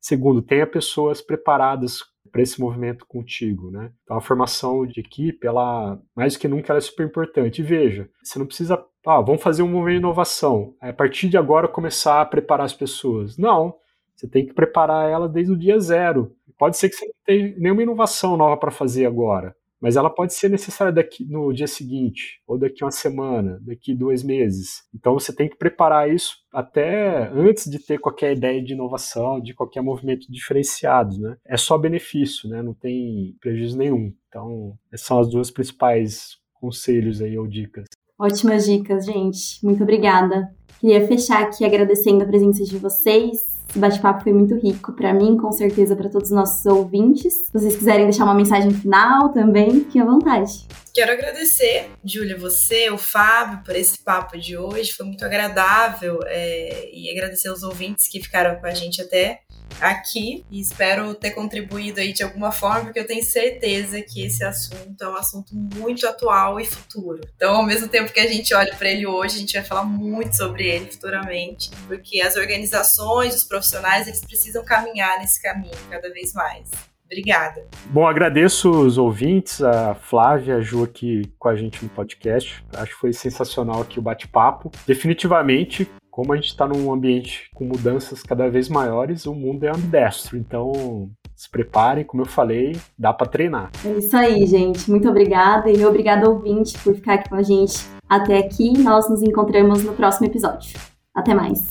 Segundo, 0.00 0.42
tenha 0.42 0.66
pessoas 0.66 1.22
preparadas 1.22 2.00
para 2.32 2.42
esse 2.42 2.60
movimento 2.60 3.06
contigo, 3.06 3.70
né? 3.70 3.92
Então, 4.02 4.16
a 4.16 4.20
formação 4.20 4.84
de 4.84 4.98
equipe, 4.98 5.46
ela, 5.46 6.02
mais 6.16 6.34
do 6.34 6.40
que 6.40 6.48
nunca, 6.48 6.72
ela 6.72 6.78
é 6.78 6.80
super 6.80 7.06
importante. 7.06 7.60
E 7.60 7.64
veja, 7.64 8.10
você 8.20 8.40
não 8.40 8.46
precisa, 8.46 8.84
ah, 9.06 9.20
vamos 9.20 9.40
fazer 9.40 9.62
um 9.62 9.68
movimento 9.68 10.00
de 10.00 10.00
inovação, 10.00 10.74
a 10.80 10.92
partir 10.92 11.28
de 11.28 11.36
agora 11.36 11.68
começar 11.68 12.20
a 12.20 12.26
preparar 12.26 12.66
as 12.66 12.74
pessoas. 12.74 13.38
Não, 13.38 13.76
você 14.16 14.26
tem 14.26 14.44
que 14.44 14.52
preparar 14.52 15.08
ela 15.08 15.28
desde 15.28 15.52
o 15.52 15.56
dia 15.56 15.78
zero. 15.78 16.34
Pode 16.58 16.76
ser 16.76 16.88
que 16.88 16.96
você 16.96 17.06
não 17.06 17.14
tenha 17.24 17.54
nenhuma 17.56 17.84
inovação 17.84 18.36
nova 18.36 18.56
para 18.56 18.72
fazer 18.72 19.06
agora, 19.06 19.54
mas 19.80 19.96
ela 19.96 20.10
pode 20.10 20.34
ser 20.34 20.50
necessária 20.50 20.92
daqui 20.92 21.24
no 21.24 21.52
dia 21.52 21.66
seguinte, 21.66 22.40
ou 22.46 22.58
daqui 22.58 22.84
uma 22.84 22.90
semana, 22.90 23.58
daqui 23.62 23.94
dois 23.94 24.22
meses. 24.22 24.82
Então 24.94 25.14
você 25.14 25.34
tem 25.34 25.48
que 25.48 25.56
preparar 25.56 26.12
isso 26.12 26.36
até 26.52 27.28
antes 27.32 27.70
de 27.70 27.78
ter 27.78 27.98
qualquer 27.98 28.36
ideia 28.36 28.62
de 28.62 28.74
inovação, 28.74 29.40
de 29.40 29.54
qualquer 29.54 29.82
movimento 29.82 30.30
diferenciado, 30.30 31.18
né? 31.18 31.36
É 31.46 31.56
só 31.56 31.78
benefício, 31.78 32.48
né? 32.48 32.62
Não 32.62 32.74
tem 32.74 33.36
prejuízo 33.40 33.78
nenhum. 33.78 34.12
Então, 34.28 34.76
essas 34.92 35.06
são 35.06 35.18
as 35.20 35.30
duas 35.30 35.50
principais 35.50 36.38
conselhos 36.54 37.22
aí 37.22 37.38
ou 37.38 37.46
dicas. 37.46 37.86
Ótimas 38.20 38.66
dicas, 38.66 39.06
gente. 39.06 39.64
Muito 39.64 39.82
obrigada. 39.82 40.50
Queria 40.78 41.06
fechar 41.06 41.42
aqui 41.42 41.64
agradecendo 41.64 42.22
a 42.22 42.26
presença 42.26 42.62
de 42.62 42.76
vocês. 42.76 43.58
Esse 43.70 43.78
bate-papo 43.78 44.22
foi 44.22 44.34
muito 44.34 44.56
rico 44.56 44.92
para 44.92 45.14
mim, 45.14 45.38
com 45.38 45.50
certeza 45.50 45.96
para 45.96 46.10
todos 46.10 46.30
os 46.30 46.36
nossos 46.36 46.66
ouvintes. 46.66 47.46
Se 47.46 47.52
vocês 47.52 47.76
quiserem 47.76 48.04
deixar 48.04 48.24
uma 48.24 48.34
mensagem 48.34 48.72
final 48.72 49.30
também, 49.30 49.70
fiquem 49.70 50.02
à 50.02 50.04
vontade. 50.04 50.66
Quero 50.92 51.12
agradecer, 51.12 51.88
Júlia, 52.04 52.36
você, 52.36 52.90
o 52.90 52.98
Fábio, 52.98 53.64
por 53.64 53.74
esse 53.74 54.04
papo 54.04 54.36
de 54.36 54.54
hoje. 54.54 54.92
Foi 54.92 55.06
muito 55.06 55.24
agradável 55.24 56.18
é, 56.26 56.90
e 56.92 57.10
agradecer 57.10 57.48
aos 57.48 57.62
ouvintes 57.62 58.06
que 58.06 58.20
ficaram 58.22 58.60
com 58.60 58.66
a 58.66 58.74
gente 58.74 59.00
até 59.00 59.40
aqui 59.80 60.44
e 60.50 60.60
espero 60.60 61.14
ter 61.14 61.30
contribuído 61.30 62.00
aí 62.00 62.12
de 62.12 62.22
alguma 62.22 62.52
forma, 62.52 62.84
porque 62.84 63.00
eu 63.00 63.06
tenho 63.06 63.22
certeza 63.22 64.00
que 64.02 64.24
esse 64.24 64.44
assunto 64.44 65.02
é 65.02 65.08
um 65.08 65.16
assunto 65.16 65.54
muito 65.54 66.06
atual 66.06 66.60
e 66.60 66.64
futuro. 66.64 67.20
Então, 67.36 67.56
ao 67.56 67.66
mesmo 67.66 67.88
tempo 67.88 68.12
que 68.12 68.20
a 68.20 68.26
gente 68.26 68.54
olha 68.54 68.74
para 68.74 68.90
ele 68.90 69.06
hoje, 69.06 69.36
a 69.36 69.40
gente 69.40 69.54
vai 69.54 69.64
falar 69.64 69.84
muito 69.84 70.36
sobre 70.36 70.68
ele 70.68 70.90
futuramente, 70.90 71.70
porque 71.86 72.20
as 72.20 72.36
organizações, 72.36 73.34
os 73.34 73.44
profissionais, 73.44 74.06
eles 74.06 74.24
precisam 74.24 74.64
caminhar 74.64 75.18
nesse 75.18 75.40
caminho 75.42 75.76
cada 75.90 76.10
vez 76.12 76.32
mais. 76.32 76.68
Obrigada. 77.10 77.66
Bom, 77.86 78.06
agradeço 78.06 78.70
os 78.70 78.96
ouvintes, 78.96 79.60
a 79.60 79.96
Flávia, 79.96 80.56
a 80.56 80.60
Ju 80.60 80.84
aqui 80.84 81.22
com 81.40 81.48
a 81.48 81.56
gente 81.56 81.82
no 81.82 81.90
podcast. 81.90 82.64
Acho 82.72 82.92
que 82.92 83.00
foi 83.00 83.12
sensacional 83.12 83.82
aqui 83.82 83.98
o 83.98 84.02
bate-papo. 84.02 84.70
Definitivamente, 84.86 85.90
como 86.20 86.34
a 86.34 86.36
gente 86.36 86.48
está 86.48 86.68
num 86.68 86.92
ambiente 86.92 87.50
com 87.54 87.64
mudanças 87.64 88.22
cada 88.22 88.46
vez 88.50 88.68
maiores, 88.68 89.24
o 89.24 89.34
mundo 89.34 89.64
é 89.64 89.70
ambidestro. 89.70 90.36
Então, 90.36 91.08
se 91.34 91.50
preparem, 91.50 92.04
como 92.04 92.20
eu 92.20 92.26
falei, 92.26 92.76
dá 92.98 93.10
para 93.10 93.26
treinar. 93.26 93.70
É 93.82 93.92
isso 93.92 94.14
aí, 94.14 94.46
gente. 94.46 94.90
Muito 94.90 95.08
obrigada 95.08 95.70
e 95.70 95.82
obrigada 95.82 96.28
ouvinte 96.28 96.78
por 96.80 96.94
ficar 96.94 97.14
aqui 97.14 97.30
com 97.30 97.36
a 97.36 97.42
gente 97.42 97.86
até 98.06 98.36
aqui. 98.36 98.78
Nós 98.78 99.08
nos 99.08 99.22
encontramos 99.22 99.82
no 99.82 99.94
próximo 99.94 100.26
episódio. 100.26 100.78
Até 101.14 101.32
mais. 101.32 101.66